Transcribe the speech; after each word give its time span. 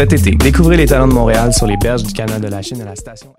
cet 0.00 0.14
été. 0.14 0.30
Découvrez 0.30 0.78
les 0.78 0.86
talents 0.86 1.08
de 1.08 1.12
Montréal 1.12 1.52
sur 1.52 1.66
les 1.66 1.76
berges 1.76 2.04
du 2.04 2.14
canal 2.14 2.40
de 2.40 2.48
la 2.48 2.62
Chine 2.62 2.80
à 2.80 2.86
la 2.86 2.96
station. 2.96 3.34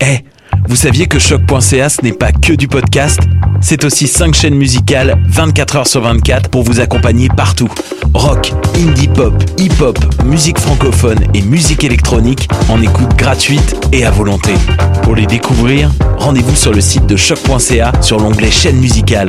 Eh, 0.00 0.24
vous 0.66 0.74
saviez 0.74 1.06
que 1.06 1.20
choc.ca 1.20 1.88
ce 1.88 2.02
n'est 2.02 2.12
pas 2.12 2.32
que 2.32 2.54
du 2.54 2.66
podcast? 2.66 3.20
C'est 3.60 3.84
aussi 3.84 4.08
5 4.08 4.34
chaînes 4.34 4.56
musicales 4.56 5.22
24 5.28 5.76
heures 5.76 5.86
sur 5.86 6.00
24 6.00 6.50
pour 6.50 6.64
vous 6.64 6.80
accompagner 6.80 7.28
partout. 7.28 7.70
Rock, 8.14 8.52
indie 8.74 9.06
pop, 9.06 9.32
hip-hop, 9.58 9.96
musique 10.24 10.58
francophone 10.58 11.20
et 11.32 11.42
musique 11.42 11.84
électronique 11.84 12.48
en 12.68 12.82
écoute 12.82 13.14
gratuite 13.14 13.76
et 13.92 14.04
à 14.04 14.10
volonté. 14.10 14.54
Pour 15.04 15.14
les 15.14 15.26
découvrir, 15.26 15.92
rendez-vous 16.18 16.56
sur 16.56 16.72
le 16.72 16.80
site 16.80 17.06
de 17.06 17.14
choc.ca 17.14 17.92
sur 18.02 18.18
l'onglet 18.18 18.50
chaîne 18.50 18.78
musicale. 18.78 19.28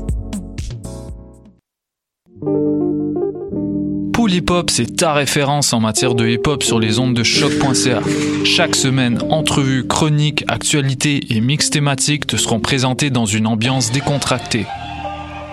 Pool 4.31 4.37
Hip 4.37 4.49
Hop, 4.49 4.69
c'est 4.69 4.95
ta 4.95 5.13
référence 5.13 5.73
en 5.73 5.81
matière 5.81 6.15
de 6.15 6.25
hip 6.25 6.47
hop 6.47 6.63
sur 6.63 6.79
les 6.79 6.99
ondes 6.99 7.13
de 7.13 7.23
choc.ca. 7.23 7.99
Chaque 8.45 8.75
semaine, 8.75 9.19
entrevues, 9.29 9.85
chroniques, 9.85 10.45
actualités 10.47 11.19
et 11.31 11.41
mix 11.41 11.69
thématiques 11.69 12.27
te 12.27 12.37
seront 12.37 12.61
présentés 12.61 13.09
dans 13.09 13.25
une 13.25 13.45
ambiance 13.45 13.91
décontractée. 13.91 14.65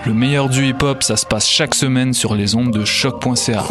Le 0.07 0.15
meilleur 0.15 0.48
du 0.48 0.69
hip 0.69 0.83
hop, 0.83 1.03
ça 1.03 1.17
se 1.17 1.27
passe 1.27 1.48
chaque 1.48 1.75
semaine 1.75 2.15
sur 2.15 2.37
les 2.37 2.55
ondes 2.55 2.73
de 2.73 2.85
choc.ca. 2.85 3.65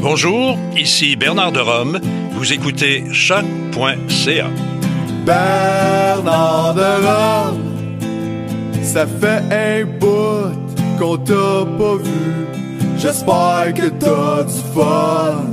Bonjour, 0.00 0.58
ici 0.76 1.14
Bernard 1.14 1.52
de 1.52 1.60
Rome. 1.60 2.00
Vous 2.32 2.52
écoutez 2.52 3.04
choc.ca. 3.12 4.50
Bernard 5.24 6.74
de 6.74 7.06
Rome, 7.06 7.75
ça 8.86 9.04
fait 9.04 9.42
un 9.52 9.84
bout 9.98 10.54
qu'on 10.98 11.16
t'a 11.18 11.66
pas 11.78 11.96
vu. 11.96 12.46
J'espère 12.96 13.74
que 13.74 13.88
t'as 13.88 14.44
du 14.44 14.60
fun, 14.74 15.44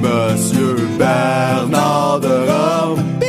Monsieur 0.00 0.76
Bernard 0.98 2.20
de 2.20 2.28
Rome. 2.28 3.21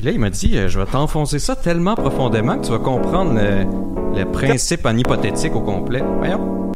Puis 0.00 0.06
là, 0.06 0.14
il 0.14 0.18
m'a 0.18 0.30
dit, 0.30 0.56
euh, 0.56 0.66
je 0.66 0.78
vais 0.80 0.86
t'enfoncer 0.86 1.38
ça 1.38 1.54
tellement 1.54 1.94
profondément 1.94 2.56
que 2.56 2.64
tu 2.64 2.70
vas 2.72 2.78
comprendre 2.78 3.34
le, 3.34 4.18
le 4.18 4.24
principe 4.24 4.86
en 4.86 4.96
hypothétique 4.96 5.54
au 5.54 5.60
complet. 5.60 6.02
Voyons. 6.16 6.72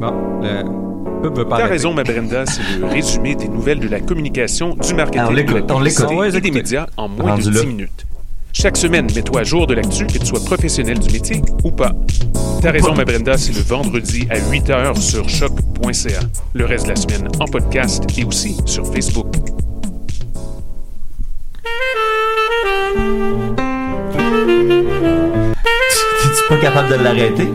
Bon, 0.00 0.40
le 0.40 1.20
pub 1.20 1.36
veut 1.36 1.44
pas 1.44 1.56
T'as 1.58 1.64
arrêter. 1.64 1.72
raison, 1.72 1.92
ma 1.92 2.02
Brenda, 2.02 2.46
c'est 2.46 2.62
le 2.78 2.86
résumé 2.90 3.34
des 3.34 3.48
nouvelles 3.48 3.80
de 3.80 3.88
la 3.88 4.00
communication, 4.00 4.70
du 4.70 4.94
on 4.94 4.96
marketing, 4.96 5.44
de 5.44 5.52
la 5.52 5.60
on 5.74 5.76
publicité. 5.76 6.06
On 6.10 6.24
et 6.24 6.40
des 6.40 6.50
médias 6.50 6.86
en 6.96 7.06
moins 7.06 7.32
Rendu 7.32 7.50
de 7.50 7.54
là. 7.56 7.60
10 7.60 7.66
minutes. 7.66 8.06
Chaque 8.54 8.78
semaine, 8.78 9.06
mets-toi 9.14 9.40
à 9.40 9.44
jour 9.44 9.66
de 9.66 9.74
l'actu, 9.74 10.06
que 10.06 10.16
tu 10.16 10.24
sois 10.24 10.40
professionnel 10.42 10.98
du 11.00 11.12
métier 11.12 11.42
ou 11.64 11.70
pas. 11.70 11.92
T'as 12.62 12.70
raison, 12.70 12.94
ma 12.94 13.04
Brenda, 13.04 13.36
c'est 13.36 13.52
le 13.52 13.60
vendredi 13.60 14.26
à 14.30 14.38
8 14.38 14.70
h 14.70 14.96
sur 14.98 15.28
choc.ca. 15.28 16.20
Le 16.54 16.64
reste 16.64 16.84
de 16.86 16.92
la 16.92 16.96
semaine 16.96 17.28
en 17.40 17.44
podcast 17.44 18.04
et 18.16 18.24
aussi 18.24 18.56
sur 18.64 18.86
Facebook. 18.86 19.26
T'es-tu 26.22 26.48
pas 26.48 26.56
capable 26.58 26.88
de 26.90 26.94
l'arrêter? 27.02 27.48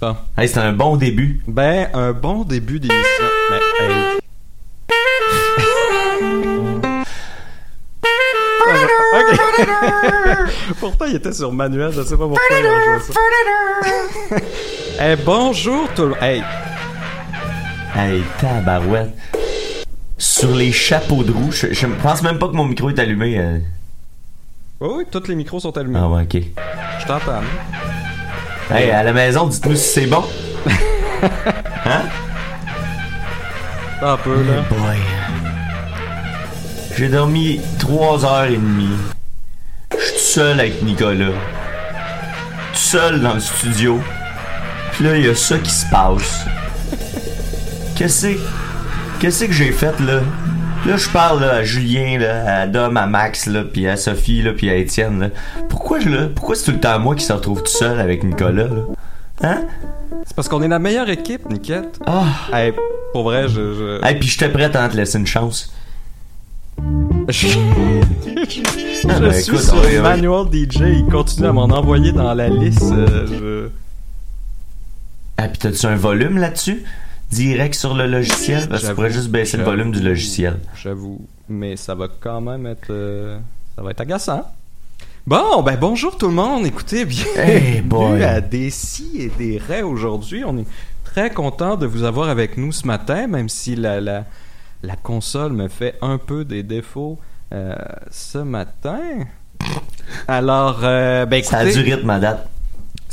Bon. 0.00 0.16
Hey, 0.36 0.48
c'est 0.48 0.58
un 0.60 0.72
bon 0.72 0.96
début. 0.96 1.40
Ben, 1.46 1.88
un 1.94 2.12
bon 2.12 2.42
début 2.44 2.80
d'émission. 2.80 3.24
Ben, 3.50 3.60
hey. 3.80 3.92
Pourtant, 10.80 11.04
il 11.06 11.16
était 11.16 11.32
sur 11.32 11.52
manuel, 11.52 11.90
je 11.92 12.02
sais 12.02 12.16
pas 12.16 12.26
pourquoi 12.26 12.40
il 12.50 12.66
a 12.66 12.98
joué 12.98 13.12
ça. 13.12 13.20
Eh, 15.04 15.16
bonjour 15.16 15.88
tout 15.94 16.02
le 16.02 16.08
monde. 16.10 16.18
Hey, 16.22 16.44
Hey, 17.94 18.22
tabarouette. 18.40 19.10
Sur 20.18 20.54
les 20.54 20.70
chapeaux 20.70 21.24
de 21.24 21.32
roue, 21.32 21.50
je, 21.50 21.72
je 21.72 21.86
pense 22.02 22.22
même 22.22 22.38
pas 22.38 22.46
que 22.48 22.52
mon 22.54 22.66
micro 22.66 22.90
est 22.90 22.98
allumé. 22.98 23.38
euh. 23.38 23.58
Oui, 24.82 24.88
oui, 24.96 25.04
tous 25.08 25.28
les 25.28 25.36
micros 25.36 25.60
sont 25.60 25.76
allumés. 25.78 26.00
Ah 26.02 26.08
ouais, 26.08 26.22
ok. 26.22 26.42
Je 27.00 27.06
t'entends. 27.06 27.42
Hey, 28.68 28.90
à 28.90 29.04
la 29.04 29.12
maison, 29.12 29.46
dites-nous 29.46 29.76
si 29.76 29.88
c'est 29.88 30.06
bon. 30.06 30.24
hein? 31.86 32.02
Un 34.00 34.16
peu, 34.16 34.34
là. 34.34 34.62
Boy. 34.68 34.98
J'ai 36.96 37.08
dormi 37.08 37.60
trois 37.78 38.24
heures 38.24 38.46
et 38.46 38.56
demie. 38.56 38.96
Je 39.92 40.04
suis 40.04 40.14
tout 40.14 40.18
seul 40.18 40.58
avec 40.58 40.82
Nicolas. 40.82 41.26
Tout 42.72 42.78
seul 42.78 43.20
dans 43.20 43.34
le 43.34 43.40
studio. 43.40 44.00
Puis 44.92 45.04
là, 45.04 45.16
il 45.16 45.26
y 45.26 45.28
a 45.28 45.34
ça 45.36 45.58
qui 45.58 45.70
se 45.70 45.86
passe. 45.90 46.44
Qu'est-ce 47.94 48.26
que 48.26 48.40
Qu'est-ce 49.20 49.44
que 49.44 49.52
j'ai 49.52 49.70
fait 49.70 50.00
là? 50.00 50.22
Là, 50.84 50.96
je 50.96 51.08
parle 51.10 51.40
là, 51.42 51.54
à 51.54 51.62
Julien, 51.62 52.18
là, 52.18 52.62
à 52.62 52.66
Dom, 52.66 52.96
à 52.96 53.06
Max, 53.06 53.46
là, 53.46 53.62
puis 53.62 53.86
à 53.86 53.96
Sophie, 53.96 54.42
là, 54.42 54.52
puis 54.52 54.68
à 54.68 54.74
Étienne. 54.74 55.20
Là. 55.20 55.28
Pourquoi, 55.68 56.00
je, 56.00 56.08
là, 56.08 56.26
pourquoi 56.34 56.56
c'est 56.56 56.64
tout 56.64 56.70
le 56.72 56.80
temps 56.80 56.98
moi 56.98 57.14
qui 57.14 57.24
se 57.24 57.32
retrouve 57.32 57.62
tout 57.62 57.70
seul 57.70 58.00
avec 58.00 58.24
Nicolas? 58.24 58.64
Là? 58.64 58.82
Hein? 59.42 59.62
C'est 60.26 60.34
parce 60.34 60.48
qu'on 60.48 60.60
est 60.60 60.68
la 60.68 60.80
meilleure 60.80 61.08
équipe, 61.08 61.48
Niquette. 61.48 62.00
Ah! 62.04 62.26
Hey, 62.52 62.72
pour 63.12 63.22
vrai, 63.22 63.44
je. 63.48 63.74
je... 63.74 64.04
Hey, 64.04 64.18
puis 64.18 64.28
j'étais 64.28 64.48
prêt 64.48 64.64
à 64.74 64.88
te 64.88 64.96
laisser 64.96 65.18
une 65.18 65.26
chance. 65.26 65.72
je... 67.28 67.46
Ah, 69.08 69.14
je 69.16 69.20
ben, 69.20 69.32
suis 69.32 69.52
écoute, 69.52 69.62
sur 69.64 69.74
ouais, 69.80 69.96
ouais. 69.96 70.00
Manual 70.00 70.46
DJ. 70.52 70.80
Il 70.80 71.06
continue 71.10 71.46
à 71.46 71.52
m'en 71.52 71.64
envoyer 71.64 72.12
dans 72.12 72.34
la 72.34 72.48
liste. 72.48 72.82
euh, 72.92 73.26
je... 73.26 73.68
Ah, 75.36 75.48
pis 75.48 75.58
t'as-tu 75.58 75.86
un 75.86 75.96
volume 75.96 76.38
là-dessus? 76.38 76.84
Direct 77.32 77.74
sur 77.74 77.94
le 77.94 78.06
logiciel? 78.06 78.68
Parce 78.68 78.82
que 78.82 78.88
tu 78.88 78.94
pourrais 78.94 79.10
juste 79.10 79.30
baisser 79.30 79.56
le 79.56 79.64
volume 79.64 79.90
du 79.90 80.00
logiciel. 80.00 80.58
J'avoue. 80.82 81.26
Mais 81.48 81.76
ça 81.76 81.94
va 81.94 82.08
quand 82.20 82.40
même 82.40 82.66
être. 82.66 82.90
euh, 82.90 83.38
ça 83.74 83.82
va 83.82 83.90
être 83.92 84.00
agaçant. 84.02 84.46
Bon, 85.26 85.62
ben 85.62 85.76
bonjour 85.80 86.18
tout 86.18 86.28
le 86.28 86.34
monde. 86.34 86.66
Écoutez, 86.66 87.04
bienvenue 87.04 87.40
Hey, 88.20 88.24
à 88.24 88.40
des 88.40 88.70
si 88.70 89.18
et 89.22 89.28
des 89.38 89.56
raies 89.56 89.82
aujourd'hui. 89.82 90.42
On 90.44 90.58
est 90.58 90.66
très 91.04 91.30
content 91.30 91.76
de 91.76 91.86
vous 91.86 92.02
avoir 92.04 92.28
avec 92.28 92.56
nous 92.58 92.72
ce 92.72 92.86
matin, 92.86 93.26
même 93.28 93.48
si 93.48 93.76
la, 93.76 94.00
la, 94.00 94.24
la 94.82 94.96
console 94.96 95.52
me 95.52 95.68
fait 95.68 95.94
un 96.02 96.18
peu 96.18 96.44
des 96.44 96.62
défauts 96.62 97.18
euh, 97.54 97.74
ce 98.10 98.38
matin. 98.38 99.00
Alors, 100.28 100.80
euh, 100.82 101.24
ben 101.24 101.42
Ça 101.42 101.58
a 101.58 101.64
écoutez, 101.64 101.82
du 101.82 101.94
rythme 101.94 102.10
à 102.10 102.18
date. 102.18 102.48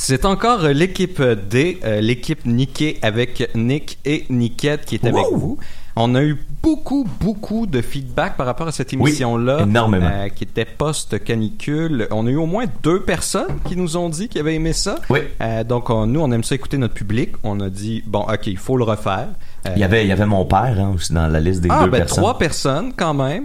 C'est 0.01 0.23
encore 0.23 0.63
euh, 0.63 0.71
l'équipe 0.71 1.21
D, 1.21 1.77
euh, 1.83 1.99
l'équipe 1.99 2.45
Niquet 2.45 2.97
avec 3.01 3.49
Nick 3.53 3.97
et 4.05 4.25
Niquette 4.29 4.85
qui 4.85 4.95
est 4.95 5.03
avec 5.05 5.25
Wow! 5.25 5.37
vous. 5.37 5.57
On 6.01 6.15
a 6.15 6.23
eu 6.23 6.37
beaucoup, 6.63 7.05
beaucoup 7.19 7.65
de 7.67 7.81
feedback 7.81 8.37
par 8.37 8.45
rapport 8.45 8.67
à 8.69 8.71
cette 8.71 8.93
Oui, 8.93 9.09
émission-là. 9.09 9.63
énormément. 9.63 10.09
euh, 10.09 10.29
qui 10.29 10.45
était 10.45 10.63
post-canicule. 10.63 12.07
On 12.11 12.25
a 12.25 12.29
eu 12.29 12.37
au 12.37 12.45
moins 12.45 12.65
deux 12.83 13.01
personnes 13.01 13.59
qui 13.65 13.75
nous 13.75 13.97
ont 13.97 14.07
dit 14.09 14.29
qu'ils 14.29 14.39
avaient 14.41 14.55
aimé 14.55 14.71
ça. 14.71 14.99
Oui. 15.09 15.19
Euh, 15.41 15.63
donc, 15.65 15.89
on- 15.89 16.05
nous, 16.05 16.21
on 16.21 16.31
aime 16.31 16.43
ça 16.45 16.55
écouter 16.55 16.77
notre 16.77 16.93
public. 16.93 17.31
On 17.43 17.59
a 17.59 17.69
dit, 17.69 18.01
bon, 18.07 18.21
OK, 18.21 18.47
il 18.47 18.57
faut 18.57 18.77
le 18.77 18.85
refaire. 18.85 19.27
Euh, 19.67 19.71
Il 19.75 19.81
y 19.81 19.83
avait, 19.83 20.05
il 20.05 20.07
y 20.07 20.11
avait 20.13 20.25
mon 20.25 20.45
père 20.45 20.75
hein, 20.79 20.93
aussi 20.95 21.11
dans 21.11 21.27
la 21.27 21.39
liste 21.41 21.59
des 21.61 21.69
ah, 21.69 21.83
deux 21.83 21.89
ben, 21.91 21.97
personnes. 21.99 22.23
trois 22.23 22.37
personnes 22.37 22.93
quand 22.95 23.13
même. 23.13 23.43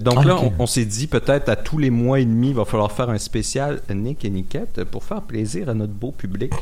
Donc 0.00 0.14
Ah, 0.18 0.24
là, 0.24 0.36
on, 0.42 0.52
on 0.58 0.66
s'est 0.66 0.84
dit 0.84 1.06
peut-être 1.06 1.48
à 1.48 1.54
tous 1.54 1.78
les 1.78 1.90
mois 1.90 2.18
et 2.18 2.24
demi, 2.24 2.48
il 2.48 2.54
va 2.56 2.64
falloir 2.64 2.90
faire 2.90 3.08
un 3.10 3.18
spécial 3.18 3.80
Nick 3.94 4.24
et 4.24 4.30
Niquette 4.30 4.82
pour 4.82 5.04
faire 5.04 5.22
plaisir 5.22 5.68
à 5.68 5.74
notre 5.74 5.92
beau 5.92 6.10
public 6.10 6.52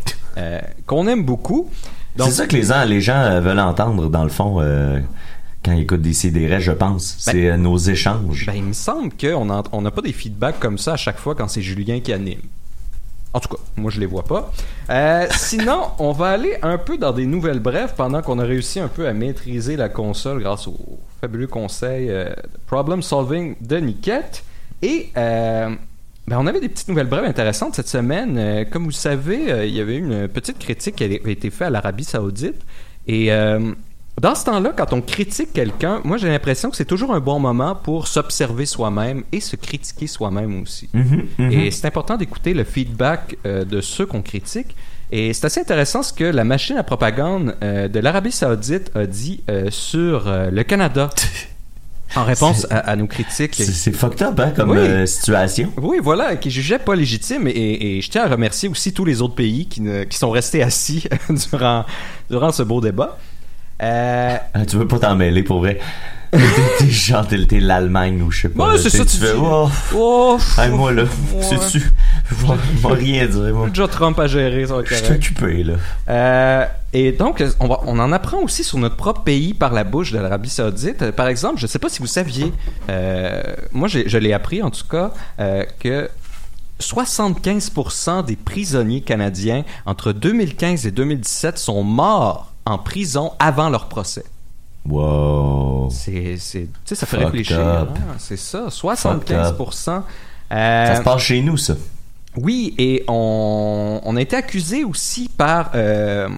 qu'on 0.87 1.07
aime 1.09 1.25
beaucoup. 1.25 1.71
C'est 2.17 2.31
ça 2.31 2.47
que 2.47 2.57
les 2.57 2.63
gens, 2.63 2.85
les 2.85 3.01
gens 3.01 3.21
euh, 3.21 3.41
veulent 3.41 3.59
entendre 3.59 4.09
dans 4.09 4.23
le 4.23 4.31
fond 4.31 4.61
euh, 4.61 5.01
quand 5.65 5.73
ils 5.73 5.81
écoutent 5.81 6.03
des 6.03 6.13
CDR, 6.13 6.61
je 6.61 6.73
pense. 6.73 7.17
C'est 7.19 7.49
euh, 7.49 7.57
nos 7.57 7.79
échanges. 7.79 8.47
ben, 8.47 8.55
il 8.55 8.65
me 8.65 8.73
semble 8.73 9.11
qu'on 9.15 9.47
n'a 9.47 9.63
on 9.73 9.83
pas 9.83 10.03
des 10.03 10.13
feedbacks 10.13 10.61
comme 10.61 10.79
ça 10.79 10.93
à 10.93 10.97
chaque 10.97 11.19
fois 11.19 11.35
quand 11.35 11.49
c'est 11.49 11.63
Julien 11.63 12.01
qui 12.01 12.13
anime. 12.13 12.41
En 13.33 13.41
tout 13.41 13.49
cas, 13.49 13.63
moi 13.77 13.91
je 13.91 13.99
les 13.99 14.07
vois 14.07 14.23
pas. 14.23 14.53
Euh, 14.91 15.27
sinon, 15.37 15.89
on 15.99 16.13
va 16.13 16.29
aller 16.29 16.57
un 16.63 16.79
peu 16.79 16.99
dans 16.99 17.13
des 17.13 17.27
nouvelles 17.27 17.61
brèves 17.61 17.95
pendant 17.97 18.23
qu'on 18.23 18.39
a 18.39 18.45
réussi 18.45 18.79
un 18.79 18.89
peu 18.89 19.09
à 19.09 19.13
maîtriser 19.13 19.77
la 19.77 19.89
console 19.89 20.41
grâce 20.41 20.69
au 20.69 20.77
fabuleux 21.21 21.47
conseil 21.47 22.11
euh, 22.11 22.33
Problem 22.67 23.03
Solving 23.03 23.57
de 23.61 23.79
Niquette. 23.79 24.45
Et 24.83 25.11
ben, 26.26 26.38
on 26.38 26.47
avait 26.47 26.61
des 26.61 26.69
petites 26.69 26.88
nouvelles 26.88 27.06
brèves 27.06 27.25
intéressantes 27.25 27.75
cette 27.75 27.88
semaine. 27.88 28.37
Euh, 28.38 28.65
comme 28.65 28.85
vous 28.85 28.91
le 28.91 28.94
savez, 28.94 29.53
euh, 29.53 29.67
il 29.67 29.75
y 29.75 29.81
avait 29.81 29.97
une 29.99 30.26
petite 30.29 30.59
critique 30.59 30.97
qui 30.97 31.05
avait 31.05 31.21
été 31.26 31.50
faite 31.50 31.69
à 31.69 31.71
l'Arabie 31.71 32.05
Saoudite. 32.05 32.62
Et 33.06 33.31
euh, 33.31 33.75
dans 34.23 34.35
ce 34.35 34.47
temps-là, 34.47 34.73
quand 34.75 34.94
on 34.94 35.03
critique 35.03 35.53
quelqu'un, 35.53 36.00
moi 36.03 36.17
j'ai 36.17 36.29
l'impression 36.29 36.71
que 36.71 36.76
c'est 36.76 36.87
toujours 36.87 37.12
un 37.12 37.21
bon 37.21 37.41
moment 37.41 37.75
pour 37.75 38.09
s'observer 38.09 38.65
soi-même 38.65 39.25
et 39.32 39.41
se 39.41 39.56
critiquer 39.56 40.06
soi-même 40.06 40.62
aussi. 40.62 40.88
Mhm, 40.94 41.26
mhm. 41.38 41.53
Et 41.53 41.71
c'est 41.71 41.87
important 41.87 42.17
d'écouter 42.17 42.55
le 42.55 42.65
feedback 42.65 43.37
de 43.44 43.81
ceux 43.82 44.06
qu'on 44.06 44.23
critique. 44.23 44.75
Et 45.12 45.35
c'est 45.35 45.44
assez 45.44 45.61
intéressant 45.61 46.03
ce 46.03 46.15
que 46.15 46.25
la 46.25 46.44
machine 46.44 46.79
à 46.79 46.82
propagande 46.82 47.55
de 47.61 47.99
l'Arabie 47.99 48.32
Saoudite 48.32 48.91
a 48.94 49.05
dit 49.06 49.43
sur 49.69 50.25
le 50.27 50.62
Canada 50.62 51.11
en 52.17 52.25
réponse 52.25 52.67
à, 52.71 52.79
à 52.79 52.97
nos 52.97 53.07
critiques. 53.07 53.55
C'est 53.55 53.93
fucked 53.93 54.23
up, 54.23 54.39
hein, 54.41 54.53
comme 54.55 54.71
Oui. 54.71 54.79
euh, 54.79 55.07
situation. 55.07 55.73
Oui, 55.81 55.99
voilà, 56.03 56.37
qui 56.37 56.51
jugeait 56.51 56.79
pas 56.79 56.95
légitime. 56.95 57.47
Et, 57.49 57.97
et 57.97 58.01
je 58.01 58.11
tiens 58.11 58.25
à 58.25 58.29
remercier 58.29 58.69
aussi 58.69 58.93
tous 58.93 59.05
les 59.05 59.23
autres 59.23 59.35
pays 59.35 59.67
qui, 59.67 59.81
ne- 59.81 60.05
qui 60.05 60.17
sont 60.19 60.31
restés 60.31 60.63
assis 60.63 61.05
durant, 61.51 61.85
durant 62.31 62.53
ce 62.53 62.63
beau 62.63 62.81
débat. 62.81 63.19
Euh, 63.83 64.37
Ah, 64.55 64.67
tu 64.67 64.77
veux 64.77 64.87
pas 64.87 64.99
t'en 64.99 65.17
mêler 65.17 65.43
pour 65.43 65.59
vrai. 65.59 65.79
T'es- 66.79 66.91
genre, 66.91 67.27
t'es 67.27 67.61
l'Allemagne 67.61 68.21
ou 68.23 68.31
je 68.31 68.43
sais 68.43 68.49
pas. 68.49 68.71
Ouais, 68.73 68.79
c'est 68.79 68.91
ça, 68.91 69.05
tu 69.05 69.13
tu 69.13 69.17
fais, 69.19 69.33
oh, 69.37 69.69
oh, 69.95 70.39
hey, 70.59 70.71
moi 70.71 70.93
là, 70.93 71.03
Ouais. 71.33 71.43
sais-tu, 71.43 71.81
je 72.31 72.89
vais 72.89 72.95
rien 72.95 73.27
dire, 73.27 73.55
moi. 73.55 73.69
déjà 73.69 73.87
Trump 73.89 74.19
à 74.19 74.27
gérer, 74.27 74.67
ça 74.67 74.77
va 74.77 74.83
Je 74.85 74.95
suis 74.95 75.13
occupé, 75.13 75.63
là. 75.63 75.75
Euh, 76.09 76.65
et 76.93 77.13
donc, 77.13 77.43
on, 77.61 77.67
va, 77.69 77.81
on 77.87 77.99
en 77.99 78.11
apprend 78.13 78.39
aussi 78.39 78.65
sur 78.65 78.79
notre 78.79 78.97
propre 78.97 79.23
pays 79.23 79.55
par 79.55 79.73
la 79.73 79.85
bouche 79.85 80.13
de 80.13 80.19
l'Arabie 80.19 80.49
Saoudite. 80.51 81.03
Euh, 81.03 81.13
Par 81.13 81.29
exemple, 81.29 81.59
je 81.59 81.65
ne 81.67 81.69
sais 81.69 81.79
pas 81.79 81.89
si 81.89 82.01
vous 82.01 82.07
saviez, 82.07 82.53
euh, 82.91 83.43
moi 83.73 83.89
je 83.89 84.19
l'ai 84.19 84.33
appris 84.33 84.63
en 84.63 84.71
tout 84.71 84.87
cas, 84.89 85.13
euh, 85.41 85.65
que 85.81 86.09
75% 86.81 88.25
des 88.25 88.37
prisonniers 88.37 89.01
canadiens 89.01 89.65
entre 89.87 90.13
2015 90.13 90.87
et 90.87 90.91
2017 90.91 91.59
sont 91.59 91.83
morts 91.83 92.53
en 92.67 92.79
prison 92.79 93.33
avant 93.39 93.69
leur 93.71 93.89
procès. 93.89 94.25
Wow. 94.89 95.89
C'est, 95.91 96.37
ça 96.37 97.07
fait 97.07 97.17
réfléchir. 97.17 97.59
hein, 97.61 97.87
c'est 98.19 98.37
ça, 98.37 98.67
75%. 98.69 100.03
Euh, 100.53 100.87
Ça 100.87 100.97
se 100.97 101.03
passe 101.03 101.23
chez 101.23 101.41
nous, 101.41 101.57
ça. 101.57 101.75
oui, 102.37 102.75
et 102.79 103.03
on, 103.09 104.01
on 104.05 104.17
a 104.17 104.21
été 104.21 104.37
accusé 104.37 104.85
aussi 104.85 105.29
par 105.37 105.71
euh, 105.75 106.29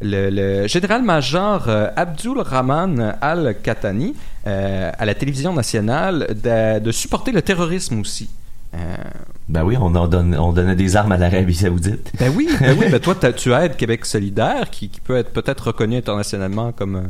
le, 0.00 0.28
le 0.30 0.66
général-major 0.66 1.64
euh, 1.68 1.86
Abdul 1.96 2.40
Rahman 2.40 3.16
Al-Khatani 3.20 4.14
euh, 4.46 4.90
à 4.98 5.04
la 5.06 5.14
télévision 5.14 5.52
nationale 5.52 6.34
de, 6.42 6.80
de 6.80 6.92
supporter 6.92 7.30
le 7.32 7.42
terrorisme 7.42 8.00
aussi. 8.00 8.28
Euh, 8.74 8.78
Ben 9.48 9.64
oui, 9.64 9.76
on, 9.80 9.94
en 9.94 10.08
donne, 10.08 10.36
on 10.36 10.52
donnait 10.52 10.76
des 10.76 10.94
armes 10.96 11.12
à 11.12 11.16
l'Arabie 11.16 11.54
Saoudite. 11.54 12.12
ben 12.18 12.30
oui, 12.36 12.48
ben 12.60 12.76
oui, 12.78 12.86
ben 12.90 13.00
toi 13.00 13.14
t'as- 13.18 13.32
tu 13.32 13.52
aides 13.52 13.76
Québec 13.76 14.04
solidaire 14.04 14.68
qui, 14.68 14.90
qui 14.90 15.00
peut 15.00 15.16
être 15.16 15.32
peut-être 15.32 15.68
reconnu 15.68 15.96
internationalement 15.96 16.72
comme 16.72 16.96
euh, 16.96 17.02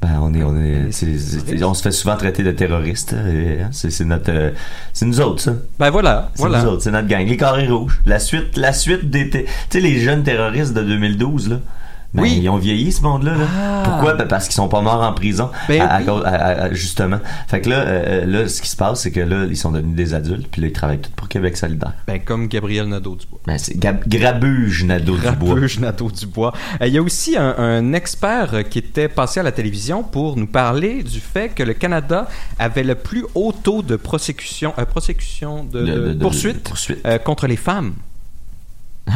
Ben, 0.00 0.18
on 0.22 0.32
est, 0.34 0.42
on 0.42 0.56
est, 0.58 0.92
c'est- 0.92 1.18
c'est- 1.18 1.62
on 1.64 1.74
se 1.74 1.82
fait 1.82 1.90
souvent 1.92 2.16
traiter 2.16 2.42
de 2.42 2.50
terroristes. 2.52 3.12
et, 3.14 3.62
hein, 3.62 3.68
C'est 3.72 3.90
c'est 3.90 4.04
notre, 4.04 4.30
euh, 4.32 4.50
c'est 4.92 5.06
nous 5.06 5.20
autres, 5.20 5.40
ça. 5.42 5.54
ben 5.78 5.90
voilà, 5.90 6.30
C'est 6.34 6.40
voilà. 6.42 6.62
nous 6.62 6.70
autres, 6.70 6.82
c'est 6.82 6.90
notre 6.90 7.08
gang. 7.08 7.26
Les 7.26 7.36
carrés 7.36 7.66
rouges. 7.68 8.00
La 8.06 8.18
suite, 8.18 8.56
la 8.56 8.72
suite 8.72 9.10
des, 9.10 9.28
tu 9.30 9.44
sais, 9.70 9.80
les 9.80 10.00
jeunes 10.00 10.22
terroristes 10.22 10.74
de 10.74 10.82
2012, 10.82 11.48
là. 11.50 11.56
Ben, 12.14 12.22
Oui. 12.22 12.38
Ils 12.42 12.48
ont 12.48 12.56
vieilli, 12.58 12.92
ce 12.92 13.02
monde-là. 13.02 13.32
là. 13.34 13.44
Ah. 13.58 13.82
Pourquoi? 13.84 14.14
Ben, 14.14 14.26
parce 14.28 14.44
qu'ils 14.46 14.54
sont 14.54 14.68
pas 14.68 14.80
morts 14.80 15.02
en 15.02 15.12
prison. 15.12 15.50
Ben 15.68 15.80
à- 15.82 15.96
à 15.96 15.98
oui. 15.98 16.06
cause- 16.06 16.22
à- 16.24 16.28
à- 16.28 16.62
à- 16.66 16.72
justement. 16.72 17.18
Fait 17.48 17.60
que 17.60 17.68
là, 17.70 17.76
euh, 17.80 18.24
là, 18.24 18.48
ce 18.48 18.62
qui 18.62 18.68
se 18.68 18.76
passe, 18.76 19.00
c'est 19.00 19.10
que 19.10 19.18
là, 19.20 19.44
ils 19.48 19.56
sont 19.56 19.72
devenus 19.72 19.96
des 19.96 20.14
adultes, 20.14 20.46
puis 20.50 20.62
là, 20.62 20.68
ils 20.68 20.72
travaillent 20.72 21.00
tous 21.00 21.10
pour 21.10 21.28
Québec 21.28 21.56
solidaire. 21.56 21.92
Ben 22.06 22.20
comme 22.20 22.46
Gabriel 22.46 22.86
Nadeau-Dubois. 22.86 23.40
Ben, 23.46 23.58
c'est 23.58 23.76
Gab- 23.76 24.06
Grabuge 24.06 24.84
Nadeau-Dubois. 24.84 25.54
Grabuge 25.56 25.80
Nadeau-Dubois. 25.80 26.52
Euh, 26.80 26.86
Il 26.86 26.92
y 26.94 26.98
a 26.98 27.02
aussi 27.02 27.36
un, 27.36 27.54
un 27.58 27.92
expert 27.92 28.54
euh, 28.54 28.62
qui 28.62 28.78
était 28.78 29.08
passé 29.08 29.40
à 29.40 29.42
la 29.42 29.52
télévision 29.52 30.02
pour 30.04 30.36
nous 30.36 30.46
parler 30.46 31.02
du 31.02 31.18
fait 31.20 31.48
que 31.48 31.62
le 31.64 31.74
Canada 31.74 32.28
avait 32.60 32.84
le 32.84 32.94
plus 32.94 33.24
haut 33.34 33.52
taux 33.52 33.82
de 33.82 33.96
prosécution, 33.96 34.72
euh, 34.78 34.84
prosécution 34.84 35.64
de, 35.64 35.80
De- 35.80 35.86
de 35.86 35.92
de- 36.08 36.12
de- 36.14 36.18
poursuite, 36.22 36.70
euh, 37.06 37.18
contre 37.18 37.48
les 37.48 37.56
femmes. 37.56 37.94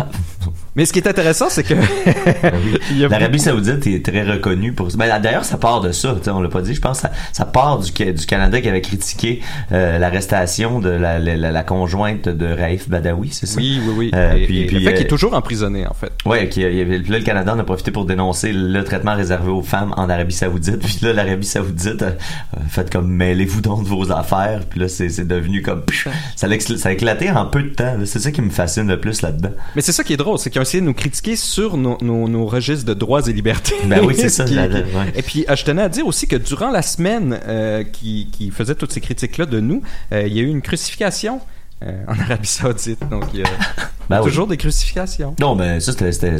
Mais 0.76 0.84
ce 0.84 0.92
qui 0.92 1.00
est 1.00 1.08
intéressant, 1.08 1.46
c'est 1.50 1.64
que 1.64 1.74
a 3.04 3.08
L'Arabie 3.08 3.40
Saoudite 3.40 3.84
est 3.88 4.04
très 4.04 4.22
reconnue 4.22 4.72
pour 4.72 4.86
ben, 4.96 5.18
d'ailleurs 5.18 5.44
ça 5.44 5.56
part 5.56 5.80
de 5.80 5.90
ça 5.90 6.14
on 6.28 6.40
l'a 6.40 6.48
pas 6.48 6.60
dit 6.62 6.72
je 6.74 6.80
pense 6.80 6.98
que 7.00 7.08
ça, 7.08 7.12
ça 7.32 7.44
part 7.46 7.80
du, 7.80 7.90
du 7.90 8.26
Canada 8.26 8.60
qui 8.60 8.68
avait 8.68 8.80
critiqué 8.80 9.40
euh, 9.72 9.98
l'arrestation 9.98 10.78
de 10.78 10.90
la, 10.90 11.18
la, 11.18 11.36
la- 11.36 11.50
la 11.50 11.62
conjointe 11.64 12.28
de 12.28 12.46
Raif 12.46 12.88
Badawi 12.88 13.30
c'est 13.32 13.46
ça? 13.46 13.56
Oui, 13.58 13.80
oui, 13.84 13.94
oui. 13.96 14.10
Euh, 14.14 14.34
Et- 14.34 14.46
puis- 14.46 14.60
et 14.62 14.66
puis, 14.66 14.76
le 14.78 14.82
fait 14.84 14.92
qu'il 14.94 15.02
euh, 15.02 15.06
est 15.06 15.08
toujours 15.08 15.34
emprisonné, 15.34 15.86
en 15.86 15.94
fait. 15.94 16.12
Ouais, 16.24 16.48
qui, 16.48 16.60
là, 16.62 16.68
le 16.68 17.20
Canada 17.24 17.54
en 17.54 17.58
a 17.58 17.64
profité 17.64 17.90
pour 17.90 18.04
dénoncer 18.04 18.52
le 18.52 18.84
traitement 18.84 19.16
réservé 19.16 19.50
aux 19.50 19.62
femmes 19.62 19.92
en 19.96 20.08
Arabie 20.08 20.34
Saoudite. 20.34 20.78
Puis 20.84 20.98
là, 21.02 21.12
l'Arabie 21.12 21.46
Saoudite 21.46 22.02
a, 22.02 22.12
fait 22.68 22.88
comme 22.92 23.08
mêlez-vous 23.10 23.62
donc 23.62 23.82
de 23.84 23.88
vos 23.88 24.12
affaires. 24.12 24.60
Puis 24.68 24.78
là, 24.80 24.88
c'est 24.88 25.26
devenu 25.26 25.62
comme 25.62 25.82
ça, 26.36 26.48
a 26.88 26.92
éclaté 26.92 27.30
en 27.30 27.46
peu 27.46 27.62
de 27.62 27.68
temps. 27.70 27.96
C'est 28.04 28.20
ça 28.20 28.30
qui 28.30 28.42
me 28.42 28.50
fascine 28.50 28.86
le 28.86 29.00
plus 29.00 29.22
là-dedans. 29.22 29.50
Mais 29.78 29.82
c'est 29.82 29.92
ça 29.92 30.02
qui 30.02 30.12
est 30.12 30.16
drôle, 30.16 30.40
c'est 30.40 30.50
qu'ils 30.50 30.58
ont 30.58 30.62
essayé 30.62 30.80
de 30.80 30.86
nous 30.86 30.92
critiquer 30.92 31.36
sur 31.36 31.76
nos, 31.76 31.98
nos, 32.02 32.26
nos 32.26 32.46
registres 32.46 32.84
de 32.84 32.94
droits 32.94 33.20
et 33.28 33.32
libertés. 33.32 33.76
Ben 33.84 34.04
oui, 34.04 34.12
c'est 34.16 34.28
Ce 34.28 34.36
ça, 34.38 34.44
qui- 34.44 34.54
la- 34.54 34.66
qui- 34.66 34.74
ouais. 34.74 35.12
Et 35.14 35.22
puis, 35.22 35.46
je 35.48 35.62
tenais 35.64 35.82
à 35.82 35.88
dire 35.88 36.04
aussi 36.04 36.26
que 36.26 36.34
durant 36.34 36.72
la 36.72 36.82
semaine 36.82 37.38
euh, 37.46 37.84
qui, 37.84 38.28
qui 38.32 38.50
faisait 38.50 38.74
toutes 38.74 38.90
ces 38.90 39.00
critiques-là 39.00 39.46
de 39.46 39.60
nous, 39.60 39.80
euh, 40.10 40.26
il 40.26 40.32
y 40.36 40.40
a 40.40 40.42
eu 40.42 40.48
une 40.48 40.62
crucifixion 40.62 41.40
euh, 41.84 42.02
en 42.08 42.18
Arabie 42.18 42.48
Saoudite. 42.48 43.08
Donc, 43.08 43.26
il 43.32 43.38
y 43.38 43.42
a 43.44 43.46
Ben 44.10 44.18
oui. 44.20 44.30
toujours 44.30 44.48
des 44.48 44.56
crucifications. 44.56 45.36
Non, 45.38 45.54
ben 45.54 45.78
ça 45.78 45.92
c'était 45.92 46.32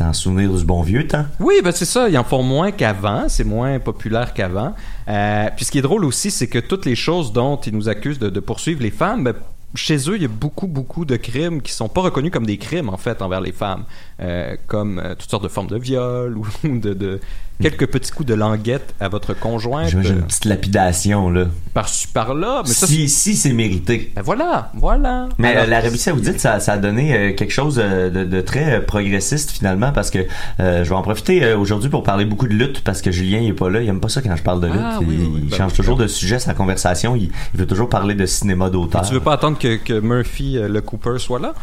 un- 0.00 0.12
souvenir 0.12 0.52
du 0.52 0.62
bon 0.64 0.82
vieux 0.82 1.06
temps. 1.06 1.24
Oui, 1.38 1.54
ben 1.64 1.72
c'est 1.72 1.86
ça. 1.86 2.10
Ils 2.10 2.18
en 2.18 2.24
font 2.24 2.42
moins 2.42 2.72
qu'avant. 2.72 3.24
C'est 3.30 3.44
moins 3.44 3.78
populaire 3.78 4.34
qu'avant. 4.34 4.74
Euh, 5.08 5.48
puis 5.56 5.64
ce 5.64 5.70
qui 5.70 5.78
est 5.78 5.82
drôle 5.82 6.04
aussi, 6.04 6.30
c'est 6.30 6.48
que 6.48 6.58
toutes 6.58 6.84
les 6.84 6.96
choses 6.96 7.32
dont 7.32 7.56
ils 7.56 7.72
nous 7.74 7.88
accusent 7.88 8.18
de, 8.18 8.28
de 8.28 8.40
poursuivre 8.40 8.82
les 8.82 8.90
femmes, 8.90 9.24
ben, 9.24 9.34
chez 9.74 10.10
eux, 10.10 10.16
il 10.16 10.22
y 10.22 10.24
a 10.24 10.28
beaucoup, 10.28 10.66
beaucoup 10.66 11.04
de 11.04 11.16
crimes 11.16 11.62
qui 11.62 11.72
sont 11.72 11.88
pas 11.88 12.00
reconnus 12.00 12.32
comme 12.32 12.46
des 12.46 12.58
crimes, 12.58 12.88
en 12.88 12.96
fait, 12.96 13.22
envers 13.22 13.40
les 13.40 13.52
femmes. 13.52 13.84
Euh, 14.20 14.56
comme 14.66 14.98
euh, 14.98 15.14
toutes 15.14 15.30
sortes 15.30 15.44
de 15.44 15.48
formes 15.48 15.68
de 15.68 15.78
viol 15.78 16.36
ou 16.64 16.78
de, 16.78 16.92
de 16.94 17.20
quelques 17.60 17.86
petits 17.86 18.10
coups 18.10 18.28
de 18.28 18.34
languette 18.34 18.94
à 19.00 19.08
votre 19.08 19.34
conjointe. 19.34 19.88
J'imagine 19.88 20.16
une 20.18 20.22
petite 20.22 20.44
lapidation 20.44 21.30
là. 21.30 21.46
par-ci, 21.74 22.06
par-là. 22.08 22.62
Mais 22.66 22.72
ça, 22.72 22.86
si 22.86 23.08
si 23.08 23.36
c'est 23.36 23.52
mérité. 23.52 24.12
ben 24.14 24.22
voilà, 24.22 24.70
voilà. 24.74 25.28
Mais 25.38 25.48
Alors, 25.48 25.64
euh, 25.64 25.66
l'Arabie 25.66 25.98
Saoudite, 25.98 26.40
ça, 26.40 26.60
ça 26.60 26.72
a 26.74 26.78
donné 26.78 27.14
euh, 27.14 27.32
quelque 27.34 27.52
chose 27.52 27.80
euh, 27.82 28.10
de, 28.10 28.24
de 28.24 28.40
très 28.40 28.84
progressiste 28.84 29.50
finalement 29.50 29.92
parce 29.92 30.10
que 30.10 30.18
euh, 30.60 30.84
je 30.84 30.88
vais 30.88 30.94
en 30.96 31.02
profiter 31.02 31.52
aujourd'hui 31.54 31.88
pour 31.88 32.02
parler 32.02 32.24
beaucoup 32.24 32.46
de 32.48 32.54
lutte 32.54 32.82
parce 32.82 33.02
que 33.02 33.10
Julien 33.10 33.38
il 33.40 33.48
est 33.50 33.52
pas 33.52 33.70
là, 33.70 33.82
il 33.82 33.88
aime 33.88 34.00
pas 34.00 34.08
ça 34.08 34.22
quand 34.22 34.34
je 34.36 34.42
parle 34.42 34.60
de 34.60 34.66
lutte. 34.66 34.76
Ah, 34.82 34.98
oui, 35.00 35.06
il 35.10 35.20
oui, 35.20 35.30
oui. 35.34 35.40
il 35.44 35.50
Ben, 35.50 35.56
change 35.56 35.70
oui. 35.72 35.76
toujours 35.76 35.96
de 35.96 36.06
sujet 36.06 36.38
sa 36.38 36.54
conversation, 36.54 37.14
il, 37.16 37.30
il 37.54 37.60
veut 37.60 37.66
toujours 37.66 37.88
parler 37.88 38.14
de 38.14 38.26
cinéma 38.26 38.70
d'auteur. 38.70 39.02
Tu 39.02 39.14
veux 39.14 39.20
pas 39.20 39.34
attendre 39.34 39.58
que, 39.58 39.76
que 39.76 40.00
Murphy, 40.00 40.58
le 40.60 40.80
Cooper, 40.80 41.18
soit 41.18 41.38
là? 41.38 41.54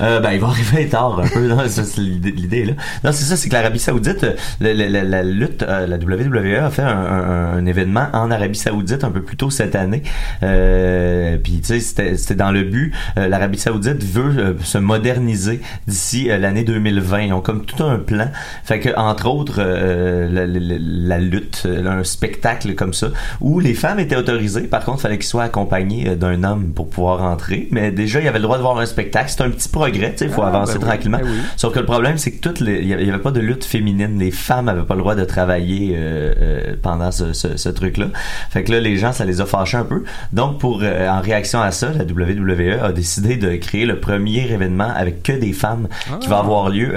Euh, 0.00 0.20
ben, 0.20 0.32
il 0.32 0.40
va 0.40 0.46
arriver 0.54 0.88
tard 0.88 1.20
un 1.20 1.28
peu. 1.28 1.50
C'est 1.68 1.98
l'idée, 1.98 2.64
là. 2.64 2.72
Non, 3.04 3.12
c'est 3.12 3.24
ça, 3.24 3.36
c'est 3.36 3.48
que 3.48 3.54
l'Arabie 3.54 3.78
Saoudite, 3.78 4.24
euh, 4.24 4.34
la, 4.60 5.22
lutte, 5.22 5.62
euh, 5.62 5.86
la 5.86 5.96
WWE 5.96 6.64
a 6.64 6.70
fait 6.70 6.82
un, 6.82 7.64
événement 7.66 8.06
en 8.12 8.30
Arabie 8.30 8.58
Saoudite 8.58 9.04
un 9.04 9.10
peu 9.10 9.22
plus 9.22 9.36
tôt 9.36 9.50
cette 9.50 9.74
année. 9.74 10.02
Euh, 10.42 11.36
Puis, 11.42 11.60
tu 11.60 11.80
sais, 11.80 12.16
c'était, 12.16 12.34
dans 12.34 12.50
le 12.50 12.62
but. 12.64 12.92
euh, 13.16 13.28
L'Arabie 13.28 13.58
Saoudite 13.58 14.02
veut 14.04 14.56
se 14.62 14.78
moderniser 14.78 15.60
d'ici 15.86 16.26
l'année 16.26 16.64
2020. 16.64 17.20
Ils 17.20 17.32
ont 17.32 17.40
comme 17.40 17.64
tout 17.64 17.82
un 17.84 17.98
plan. 17.98 18.30
Fait 18.64 18.80
que, 18.80 18.90
entre 18.96 19.28
autres, 19.28 19.62
la, 19.62 21.18
lutte, 21.18 21.66
un 21.66 22.04
spectacle 22.04 22.74
comme 22.74 22.92
ça, 22.92 23.08
où 23.40 23.60
les 23.60 23.74
femmes 23.74 23.98
étaient 23.98 24.16
autorisées. 24.16 24.62
Par 24.62 24.84
contre, 24.84 24.98
il 24.98 25.02
fallait 25.02 25.18
qu'ils 25.18 25.26
soient 25.26 25.44
accompagnés 25.44 26.16
d'un 26.16 26.42
homme 26.44 26.72
pour 26.72 26.88
pouvoir 26.88 27.22
entrer. 27.22 27.68
Mais 27.70 27.90
déjà, 27.90 28.20
il 28.20 28.24
y 28.24 28.28
avait 28.28 28.38
le 28.38 28.44
droit 28.44 28.56
de 28.56 28.62
voir 28.62 28.78
un 28.78 28.86
spectacle. 28.86 29.30
C'est 29.30 29.42
un 29.42 29.50
petit 29.50 29.68
progrès, 29.90 30.14
il 30.20 30.28
faut 30.28 30.42
Ah, 30.42 30.48
avancer 30.48 30.74
ben 30.74 30.80
oui, 30.82 30.88
tranquillement. 30.88 31.18
ben 31.18 31.26
oui. 31.28 31.38
Sauf 31.56 31.72
que 31.74 31.78
le 31.80 31.84
problème, 31.86 32.18
c'est 32.18 32.30
que 32.32 32.40
toutes 32.40 32.60
les, 32.60 32.80
il 32.80 32.88
y 32.88 32.92
avait- 32.94 33.18
pas 33.18 33.30
de 33.30 33.40
lutte 33.40 33.64
féminine. 33.64 34.18
Les 34.18 34.30
femmes 34.30 34.68
avaient 34.68 34.82
pas 34.82 34.94
le 34.94 35.00
droit 35.00 35.14
de 35.14 35.24
travailler 35.24 35.94
euh, 35.96 36.34
euh, 36.40 36.74
pendant 36.82 37.10
ce, 37.12 37.32
ce, 37.32 37.56
ce 37.56 37.68
truc-là. 37.68 38.06
Fait 38.50 38.64
que 38.64 38.72
là, 38.72 38.80
les 38.80 38.96
gens, 38.96 39.12
ça 39.12 39.24
les 39.24 39.40
a 39.40 39.46
fâchés 39.46 39.76
un 39.76 39.84
peu. 39.84 40.04
Donc, 40.32 40.58
pour 40.58 40.80
euh, 40.82 41.08
en 41.08 41.20
réaction 41.20 41.60
à 41.62 41.70
ça, 41.70 41.90
la 41.96 42.04
WWE 42.04 42.82
a 42.82 42.92
décidé 42.92 43.36
de 43.36 43.54
créer 43.56 43.86
le 43.86 44.00
premier 44.00 44.50
événement 44.50 44.88
avec 44.94 45.22
que 45.22 45.32
des 45.32 45.52
femmes 45.52 45.88
qui 46.20 46.28
va 46.28 46.38
avoir 46.38 46.68
lieu. 46.70 46.90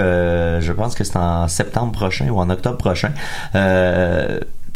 je 0.59 0.71
pense 0.73 0.95
que 0.95 1.03
c'est 1.03 1.17
en 1.17 1.47
septembre 1.47 1.91
prochain 1.91 2.27
ou 2.29 2.39
en 2.39 2.49
octobre 2.49 2.77
prochain. 2.77 3.11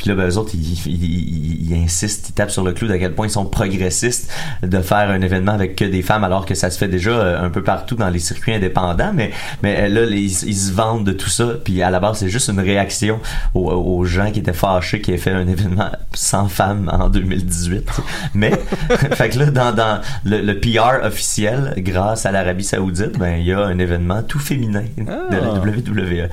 Puis 0.01 0.09
là, 0.09 0.15
ben, 0.15 0.27
eux 0.29 0.37
autres, 0.37 0.51
ils, 0.55 0.73
ils, 0.87 1.71
ils- 1.71 1.83
insistent, 1.83 2.29
ils 2.29 2.33
tapent 2.33 2.49
sur 2.51 2.63
le 2.63 2.73
clou 2.73 2.87
d'à 2.87 2.97
quel 2.97 3.13
point 3.13 3.27
ils 3.27 3.31
sont 3.31 3.45
progressistes 3.45 4.29
de 4.63 4.79
faire 4.81 5.09
un 5.11 5.21
événement 5.21 5.51
avec 5.53 5.75
que 5.75 5.85
des 5.85 6.01
femmes, 6.01 6.23
alors 6.23 6.45
que 6.47 6.55
ça 6.55 6.69
se 6.71 6.77
fait 6.79 6.87
déjà 6.87 7.11
euh, 7.11 7.45
un 7.45 7.49
peu 7.51 7.61
partout 7.63 7.95
dans 7.95 8.09
les 8.09 8.17
circuits 8.19 8.53
indépendants. 8.53 9.11
Mais, 9.13 9.29
mais 9.63 9.77
euh, 9.81 9.87
là, 9.87 10.05
les- 10.07 10.43
ils, 10.45 10.55
se 10.55 10.71
vendent 10.73 11.05
de 11.05 11.11
tout 11.13 11.29
ça. 11.29 11.49
Puis 11.63 11.81
à 11.83 11.89
la 11.91 11.99
base, 11.99 12.17
c'est 12.17 12.29
juste 12.29 12.49
une 12.49 12.59
réaction 12.59 13.19
aux, 13.53 13.69
aux 13.71 14.03
gens 14.05 14.31
qui 14.31 14.39
étaient 14.39 14.53
fâchés 14.53 15.01
qui 15.01 15.11
aient 15.13 15.17
fait 15.17 15.31
un 15.31 15.47
événement 15.47 15.91
sans 16.13 16.47
femmes 16.47 16.89
en 16.91 17.07
2018. 17.09 17.87
Mais, 18.33 18.51
fait 19.11 19.29
que 19.29 19.37
là, 19.39 19.45
dans, 19.51 19.71
dans 19.73 20.01
le, 20.25 20.41
le 20.41 20.59
PR 20.59 21.05
officiel, 21.05 21.73
grâce 21.77 22.25
à 22.25 22.31
l'Arabie 22.31 22.63
Saoudite, 22.63 23.17
ben, 23.19 23.37
il 23.37 23.45
y 23.45 23.53
a 23.53 23.59
un 23.59 23.77
événement 23.79 24.23
tout 24.23 24.39
féminin 24.39 24.83
de 24.97 25.05
la 25.35 25.53
Ah. 25.53 25.61
WWE. 25.63 26.29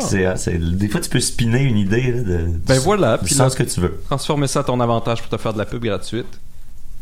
C'est- 0.00 0.24
ah, 0.26 0.36
c'est- 0.36 0.58
des 0.58 0.88
fois, 0.88 1.00
tu 1.00 1.08
peux 1.10 1.20
spinner 1.20 1.62
une 1.62 1.78
idée 1.78 2.12
là, 2.12 2.22
de, 2.22 2.38
Ben 2.66 2.78
voilà, 2.80 3.03
puis 3.22 3.34
là- 3.34 3.50
que 3.50 3.62
tu 3.62 3.80
veux. 3.80 4.00
Transformer 4.06 4.46
ça 4.46 4.60
à 4.60 4.64
ton 4.64 4.80
avantage 4.80 5.20
pour 5.22 5.30
te 5.30 5.36
faire 5.40 5.52
de 5.52 5.58
la 5.58 5.66
pub 5.66 5.84
gratuite. 5.84 6.26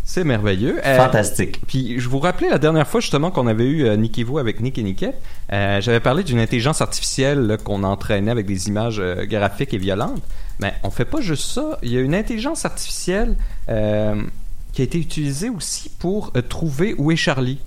C'est 0.05 0.25
merveilleux. 0.25 0.81
Euh, 0.85 0.97
Fantastique. 0.97 1.61
Puis 1.69 2.01
je 2.01 2.09
vous 2.09 2.19
rappelais 2.19 2.51
la 2.51 2.59
dernière 2.59 2.89
fois 2.89 3.01
justement 3.01 3.31
qu'on 3.31 3.47
avait 3.47 3.65
eu 3.67 3.85
euh, 3.87 3.97
Nicky-Vous 3.97 4.39
avec 4.39 4.61
Nick 4.61 4.77
et 4.79 4.83
Nicket. 4.83 5.15
Euh, 5.53 5.81
J'avais 5.81 6.01
parlé 6.01 6.25
d'une 6.25 6.41
intelligence 6.41 6.81
artificielle 6.83 7.57
qu'on 7.63 7.85
entraînait 7.85 8.33
avec 8.33 8.47
des 8.47 8.67
images 8.67 8.99
euh, 8.99 9.25
graphiques 9.27 9.73
et 9.75 9.79
violentes. 9.79 10.21
Mais 10.59 10.75
on 10.83 10.91
fait 10.91 11.05
pas 11.05 11.21
juste 11.21 11.45
ça. 11.45 11.79
Il 11.83 11.93
y 11.93 11.97
a 11.97 12.01
une 12.01 12.15
intelligence 12.17 12.65
artificielle 12.65 13.37
qui 13.69 14.81
a 14.83 14.85
été 14.85 14.99
utilisée 14.99 15.51
aussi 15.51 15.89
pour 15.99 16.33
trouver 16.49 16.95
où 16.99 17.11
est 17.13 17.17
Charlie. 17.17 17.59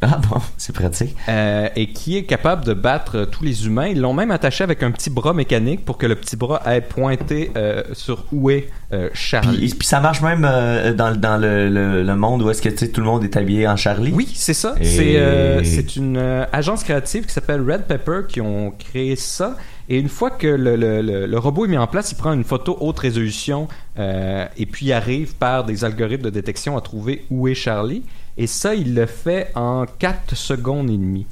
Ah 0.00 0.20
bon, 0.30 0.40
c'est 0.56 0.72
pratique. 0.74 1.16
Euh, 1.28 1.68
et 1.74 1.88
qui 1.92 2.16
est 2.16 2.22
capable 2.24 2.64
de 2.64 2.72
battre 2.72 3.16
euh, 3.16 3.26
tous 3.26 3.42
les 3.44 3.66
humains. 3.66 3.88
Ils 3.88 4.00
l'ont 4.00 4.14
même 4.14 4.30
attaché 4.30 4.62
avec 4.64 4.82
un 4.82 4.90
petit 4.92 5.10
bras 5.10 5.32
mécanique 5.32 5.84
pour 5.84 5.98
que 5.98 6.06
le 6.06 6.14
petit 6.14 6.36
bras 6.36 6.62
ait 6.72 6.80
pointé 6.80 7.50
euh, 7.56 7.82
sur 7.94 8.24
où 8.32 8.50
est 8.50 8.68
euh, 8.92 9.08
Charlie. 9.12 9.56
Puis, 9.58 9.74
puis 9.74 9.88
ça 9.88 10.00
marche 10.00 10.20
même 10.22 10.42
dans, 10.42 11.16
dans 11.18 11.36
le, 11.36 11.68
le, 11.68 12.02
le 12.02 12.16
monde 12.16 12.42
où 12.42 12.50
est-ce 12.50 12.62
que 12.62 12.68
tout 12.86 13.00
le 13.00 13.06
monde 13.06 13.24
est 13.24 13.36
habillé 13.36 13.66
en 13.66 13.76
Charlie. 13.76 14.12
Oui, 14.14 14.30
c'est 14.34 14.54
ça. 14.54 14.74
Et- 14.80 14.84
C'est 14.84 15.64
c'est 15.64 15.96
une 15.96 16.16
agence 16.52 16.84
créative 16.84 17.26
qui 17.26 17.32
s'appelle 17.32 17.60
Red 17.68 17.82
Pepper 17.84 18.20
qui 18.28 18.40
ont 18.40 18.72
créé 18.78 19.16
ça. 19.16 19.56
Et 19.90 19.98
une 19.98 20.08
fois 20.10 20.30
que 20.30 20.46
le, 20.46 20.76
le- 20.76 21.00
le- 21.00 21.26
le 21.26 21.38
robot 21.38 21.64
est 21.64 21.68
mis 21.68 21.78
en 21.78 21.86
place, 21.86 22.12
il 22.12 22.16
prend 22.16 22.32
une 22.34 22.44
photo 22.44 22.76
haute 22.80 22.98
résolution 22.98 23.68
euh, 23.98 24.46
et 24.56 24.66
puis 24.66 24.86
il 24.86 24.92
arrive 24.92 25.34
par 25.36 25.64
des 25.64 25.82
algorithmes 25.84 26.24
de 26.24 26.30
détection 26.30 26.76
à 26.76 26.82
trouver 26.82 27.24
où 27.30 27.48
est 27.48 27.54
Charlie. 27.54 28.02
Et 28.38 28.46
ça, 28.46 28.74
il 28.76 28.94
le 28.94 29.06
fait 29.06 29.50
en 29.56 29.84
4 29.98 30.36
secondes 30.36 30.88
et 30.88 30.96
demie. 30.96 31.26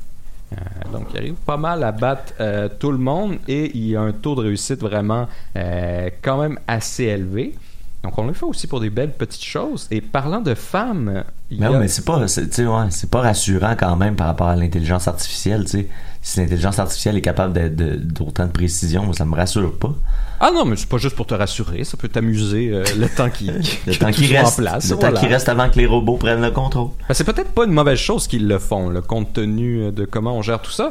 Euh, 0.52 0.56
donc, 0.92 1.06
il 1.12 1.18
arrive 1.18 1.34
pas 1.34 1.56
mal 1.56 1.84
à 1.84 1.92
battre 1.92 2.34
euh, 2.40 2.68
tout 2.68 2.90
le 2.90 2.98
monde 2.98 3.38
et 3.46 3.76
il 3.76 3.96
a 3.96 4.00
un 4.00 4.12
taux 4.12 4.34
de 4.34 4.40
réussite 4.40 4.80
vraiment 4.80 5.28
euh, 5.56 6.10
quand 6.20 6.38
même 6.38 6.58
assez 6.66 7.04
élevé. 7.04 7.54
Donc, 8.02 8.18
on 8.18 8.26
le 8.26 8.32
fait 8.32 8.44
aussi 8.44 8.66
pour 8.66 8.80
des 8.80 8.90
belles 8.90 9.12
petites 9.12 9.44
choses. 9.44 9.86
Et 9.92 10.00
parlant 10.00 10.40
de 10.40 10.54
femmes, 10.54 11.22
Mais, 11.50 11.68
oui, 11.68 11.76
mais 11.78 11.88
c'est 11.88 12.04
pas, 12.04 12.26
c'est, 12.26 12.66
ouais, 12.66 12.84
pas 13.10 13.20
rassurant 13.20 13.74
quand 13.78 13.94
même 13.96 14.16
par 14.16 14.26
rapport 14.26 14.48
à 14.48 14.56
l'intelligence 14.56 15.06
artificielle. 15.06 15.64
Tu 15.64 15.70
sais. 15.70 15.88
Si 16.20 16.40
l'intelligence 16.40 16.80
artificielle 16.80 17.16
est 17.16 17.20
capable 17.22 17.52
d'être 17.52 17.76
de- 17.76 17.94
d'autant 17.94 18.46
de 18.46 18.50
précision, 18.50 19.12
ça 19.12 19.24
me 19.24 19.36
rassure 19.36 19.78
pas. 19.78 19.94
Ah 20.40 20.50
non, 20.52 20.64
mais 20.64 20.74
c'est 20.74 20.88
pas 20.88 20.98
juste 20.98 21.14
pour 21.14 21.24
te 21.26 21.34
rassurer, 21.34 21.84
ça 21.84 21.96
peut 21.96 22.08
t'amuser 22.08 22.70
euh, 22.72 22.82
le 22.98 23.08
temps 23.08 23.30
qui 23.30 23.46
Le 23.86 23.94
temps 23.94 24.10
qui 24.10 24.26
reste, 24.36 24.58
en 24.58 24.62
place. 24.62 24.90
le 24.90 24.96
voilà. 24.96 25.12
temps 25.12 25.20
qui 25.20 25.26
reste 25.32 25.48
avant 25.48 25.70
que 25.70 25.78
les 25.78 25.86
robots 25.86 26.16
prennent 26.16 26.42
le 26.42 26.50
contrôle. 26.50 26.88
Ben, 27.08 27.14
c'est 27.14 27.22
peut-être 27.22 27.52
pas 27.52 27.64
une 27.64 27.72
mauvaise 27.72 27.98
chose 28.00 28.26
qu'ils 28.26 28.48
le 28.48 28.58
font, 28.58 28.88
le 28.88 29.00
compte 29.00 29.34
tenu 29.34 29.92
de 29.92 30.04
comment 30.04 30.36
on 30.36 30.42
gère 30.42 30.60
tout 30.60 30.72
ça. 30.72 30.90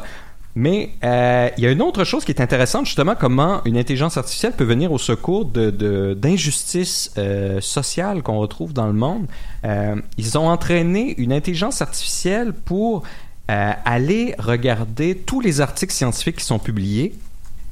Mais 0.58 0.88
euh, 1.04 1.50
il 1.58 1.64
y 1.64 1.66
a 1.66 1.70
une 1.70 1.82
autre 1.82 2.04
chose 2.04 2.24
qui 2.24 2.32
est 2.32 2.40
intéressante, 2.40 2.86
justement, 2.86 3.14
comment 3.14 3.60
une 3.66 3.76
intelligence 3.76 4.16
artificielle 4.16 4.52
peut 4.52 4.64
venir 4.64 4.90
au 4.90 4.96
secours 4.96 5.44
de, 5.44 5.68
de- 5.68 6.14
d'injustices 6.18 7.12
euh, 7.18 7.60
sociales 7.60 8.22
qu'on 8.22 8.38
retrouve 8.38 8.72
dans 8.72 8.86
le 8.86 8.94
monde. 8.94 9.26
Euh, 9.66 9.96
ils 10.16 10.38
ont 10.38 10.48
entraîné 10.48 11.14
une 11.18 11.34
intelligence 11.34 11.82
artificielle 11.82 12.54
pour 12.54 13.02
euh, 13.50 13.72
aller 13.84 14.34
regarder 14.38 15.14
tous 15.14 15.42
les 15.42 15.60
articles 15.60 15.92
scientifiques 15.92 16.36
qui 16.36 16.44
sont 16.46 16.58
publiés 16.58 17.14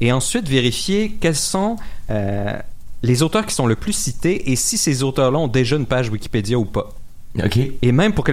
et 0.03 0.13
ensuite 0.13 0.47
vérifier 0.47 1.17
quels 1.21 1.37
sont 1.37 1.77
les 3.03 3.23
auteurs 3.23 3.47
qui 3.47 3.55
sont 3.55 3.67
le 3.67 3.77
plus 3.77 3.93
cités 3.95 4.51
et 4.53 4.57
si 4.57 4.77
ces 4.77 5.03
auteurs-là 5.03 5.39
ont 5.39 5.49
déjà 5.49 5.77
une 5.77 5.87
page 5.87 6.11
Wikipédia 6.11 6.59
ou 6.59 6.67
pas. 6.67 6.91
OK. 7.43 7.59
Et 7.81 7.93
même 7.93 8.13
pour 8.13 8.25
que 8.25 8.33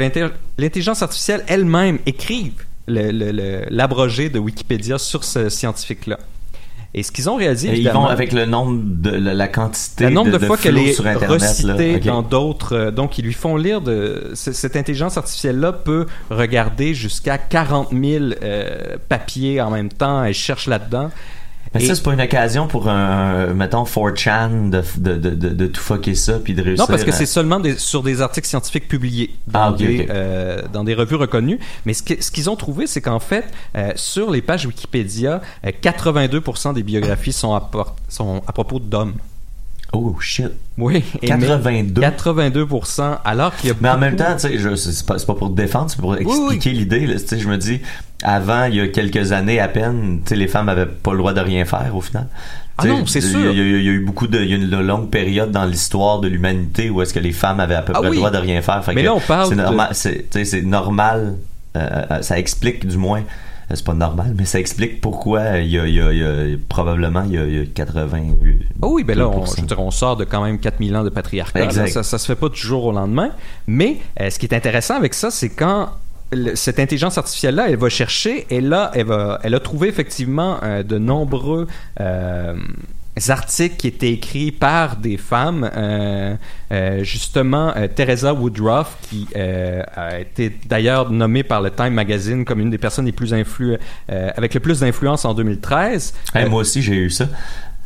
l'intelligence 0.57 1.01
artificielle 1.01 1.43
elle-même 1.47 1.99
écrive 2.05 2.65
l'abrogé 2.91 4.29
de 4.29 4.39
Wikipédia 4.39 4.97
sur 4.97 5.23
ce 5.23 5.49
scientifique-là. 5.49 6.17
Et 6.93 7.03
ce 7.03 7.11
qu'ils 7.13 7.29
ont 7.29 7.35
réalisé, 7.35 7.69
Et 7.69 7.79
ils 7.79 7.89
vont 7.89 8.05
avec 8.05 8.33
le 8.33 8.45
nombre 8.45 8.81
de 8.83 9.11
la, 9.11 9.33
la 9.33 9.47
quantité 9.47 10.05
le 10.05 10.09
nombre 10.09 10.31
de, 10.31 10.45
fois 10.45 10.57
flow 10.57 10.73
qu'elle 10.73 10.77
est 10.77 11.25
recitée 11.25 11.95
OK. 11.95 12.03
dans 12.03 12.21
d'autres, 12.21 12.75
euh, 12.75 12.91
donc 12.91 13.17
ils 13.17 13.23
lui 13.23 13.33
font 13.33 13.55
lire 13.55 13.79
de 13.79 14.31
cette 14.33 14.75
intelligence 14.75 15.15
artificielle-là 15.15 15.71
peut 15.71 16.05
regarder 16.29 16.93
jusqu'à 16.93 17.37
40 17.37 17.91
000 17.91 18.25
euh, 18.43 18.97
papiers 19.07 19.61
en 19.61 19.71
même 19.71 19.87
temps. 19.87 20.25
Elle 20.25 20.33
cherche 20.33 20.67
là-dedans. 20.67 21.11
Mais 21.73 21.81
Et- 21.83 21.87
ça, 21.87 21.95
c'est 21.95 22.03
pas 22.03 22.13
une 22.13 22.21
occasion 22.21 22.67
pour 22.67 22.89
un, 22.89 23.53
mettons, 23.53 23.83
4chan 23.85 24.69
de, 24.69 24.83
de, 24.97 25.29
de, 25.29 25.49
de, 25.49 25.67
tout 25.67 25.79
fucker 25.79 26.15
ça 26.15 26.33
puis 26.39 26.53
de 26.53 26.61
réussir. 26.61 26.83
Non, 26.83 26.87
parce 26.87 27.03
que 27.05 27.11
à- 27.11 27.13
c'est 27.13 27.25
seulement 27.25 27.59
des- 27.61 27.77
sur 27.77 28.03
des 28.03 28.21
articles 28.21 28.47
scientifiques 28.47 28.89
publiés 28.89 29.33
dans, 29.47 29.73
Ah, 29.73 29.75
des, 29.77 30.07
euh, 30.09 30.61
dans 30.73 30.83
des 30.83 30.93
revues 30.93 31.15
reconnues. 31.15 31.59
Mais 31.85 31.93
ce 31.93 32.03
qu'ils 32.03 32.49
ont 32.49 32.57
trouvé, 32.57 32.87
c'est 32.87 32.99
qu'en 33.01 33.19
fait, 33.19 33.45
euh, 33.77 33.91
sur 33.95 34.31
les 34.31 34.41
pages 34.41 34.65
Wikipédia, 34.65 35.41
euh, 35.65 35.71
82% 35.81 36.73
des 36.73 36.83
biographies 36.83 37.31
sont 37.33 37.53
à, 37.55 37.69
sont 38.09 38.41
à 38.47 38.51
propos 38.51 38.79
d'hommes. 38.79 39.13
Oh 39.93 40.15
shit. 40.21 40.51
Oui. 40.77 41.03
et 41.21 41.29
mais 41.33 41.47
82. 41.47 42.01
82%, 42.01 43.17
alors 43.25 43.55
qu'il 43.55 43.69
y 43.69 43.71
a 43.71 43.75
Mais 43.81 43.89
en 43.89 43.93
beaucoup- 43.93 44.01
même 44.05 44.15
temps, 44.15 44.33
tu 44.33 44.39
sais, 44.47 44.57
je- 44.57 44.75
c'est 44.75 45.05
pas, 45.05 45.19
c'est 45.19 45.25
pas 45.25 45.33
pour 45.35 45.49
te 45.49 45.55
défendre, 45.55 45.89
c'est 45.89 45.99
pour 45.99 46.15
expliquer 46.15 46.69
l'idée. 46.71 47.05
là. 47.07 47.15
Tu 47.19 47.27
sais, 47.27 47.39
je 47.39 47.47
me 47.47 47.57
dis, 47.57 47.81
avant, 48.23 48.65
il 48.65 48.75
y 48.75 48.79
a 48.79 48.87
quelques 48.87 49.33
années 49.33 49.59
à 49.59 49.67
peine, 49.67 50.21
tu 50.23 50.29
sais, 50.29 50.35
les 50.37 50.47
femmes 50.47 50.69
avaient 50.69 50.85
pas 50.85 51.11
le 51.11 51.17
droit 51.17 51.33
de 51.33 51.41
rien 51.41 51.65
faire 51.65 51.91
au 51.93 51.99
final. 52.01 52.27
Ah 52.77 52.85
non, 52.87 53.05
c'est 53.05 53.21
sûr. 53.21 53.51
Il 53.51 53.57
y, 53.57 53.61
a- 53.61 53.63
il 53.79 53.83
y 53.83 53.89
a 53.89 53.91
eu 53.91 53.99
beaucoup 53.99 54.27
de, 54.27 54.39
il 54.39 54.49
y 54.49 54.53
a 54.53 54.55
une 54.55 54.69
longue 54.81 55.09
période 55.09 55.51
dans 55.51 55.65
l'histoire 55.65 56.19
de 56.19 56.27
l'humanité 56.29 56.89
où 56.89 57.01
est-ce 57.01 57.13
que 57.13 57.19
les 57.19 57.33
femmes 57.33 57.59
avaient 57.59 57.75
à 57.75 57.81
peu 57.81 57.91
Ah 57.95 57.99
près 57.99 58.07
oui. 58.09 58.15
le 58.15 58.19
droit 58.21 58.31
de 58.31 58.37
rien 58.37 58.61
faire. 58.61 58.83
Fait 58.83 58.93
Mais 58.95 59.01
que 59.01 59.07
là, 59.07 59.13
on 59.13 59.19
parle 59.19 59.49
c'est 59.49 59.55
de- 59.55 59.61
normal, 59.61 59.89
c'est 59.91 60.63
normal. 60.63 61.35
euh, 61.75 61.87
euh, 62.11 62.21
ça 62.21 62.39
explique 62.39 62.87
du 62.87 62.97
moins. 62.97 63.21
Euh, 63.71 63.75
C'est 63.75 63.85
pas 63.85 63.93
normal, 63.93 64.33
mais 64.37 64.45
ça 64.45 64.59
explique 64.59 65.01
pourquoi 65.01 65.57
il 65.59 65.69
y 65.69 65.79
a, 65.79 65.87
il 65.87 65.95
y 65.95 66.01
a- 66.01 66.11
il 66.11 66.19
y 66.19 66.23
a- 66.23 66.57
probablement 66.69 67.23
il 67.25 67.33
y 67.33 67.37
a, 67.37 67.45
il 67.45 67.57
y 67.57 67.61
a 67.61 67.65
80. 67.65 68.21
Ah 68.81 68.87
oui, 68.87 69.03
ben 69.03 69.17
là, 69.17 69.27
on, 69.29 69.45
je 69.45 69.61
veux 69.61 69.67
dire, 69.67 69.79
on 69.79 69.91
sort 69.91 70.17
de 70.17 70.23
quand 70.25 70.43
même 70.43 70.59
4000 70.59 70.95
ans 70.95 71.03
de 71.03 71.09
patriarcat. 71.09 71.63
Exact. 71.63 71.87
Ça, 71.87 72.03
ça 72.03 72.17
se 72.17 72.25
fait 72.25 72.35
pas 72.35 72.49
du 72.49 72.59
jour 72.59 72.85
au 72.85 72.91
lendemain. 72.91 73.31
Mais 73.67 73.97
euh, 74.19 74.29
ce 74.29 74.37
qui 74.39 74.45
est 74.45 74.53
intéressant 74.55 74.95
avec 74.95 75.13
ça, 75.13 75.31
c'est 75.31 75.49
quand 75.49 75.89
cette 76.55 76.79
intelligence 76.79 77.17
artificielle-là, 77.17 77.69
elle 77.69 77.75
va 77.77 77.89
chercher 77.89 78.47
et 78.49 78.61
là, 78.61 78.89
elle, 78.93 79.05
va, 79.07 79.39
elle 79.43 79.53
a 79.53 79.59
trouvé 79.59 79.89
effectivement 79.89 80.59
euh, 80.63 80.81
de 80.81 80.97
nombreux 80.97 81.67
euh, 81.99 82.55
articles 83.29 83.75
qui 83.75 83.87
étaient 83.87 84.11
écrits 84.11 84.51
par 84.51 84.95
des 84.97 85.17
femmes. 85.17 85.69
Euh, 85.75 86.35
euh, 86.71 87.03
justement, 87.03 87.73
euh, 87.75 87.87
Teresa 87.87 88.33
Woodruff, 88.33 88.97
qui 89.03 89.27
euh, 89.35 89.83
a 89.95 90.19
été 90.19 90.57
d'ailleurs 90.67 91.09
nommée 91.11 91.43
par 91.43 91.61
le 91.61 91.69
Time 91.71 91.93
Magazine 91.93 92.45
comme 92.45 92.59
une 92.61 92.69
des 92.69 92.77
personnes 92.77 93.05
les 93.05 93.11
plus 93.11 93.33
influ 93.33 93.77
euh, 94.09 94.29
avec 94.35 94.53
le 94.53 94.59
plus 94.61 94.79
d'influence 94.79 95.25
en 95.25 95.33
2013. 95.33 96.13
Hey, 96.33 96.45
Euh, 96.45 96.49
moi 96.49 96.61
aussi, 96.61 96.81
j'ai 96.81 96.95
eu 96.95 97.09
ça. 97.09 97.25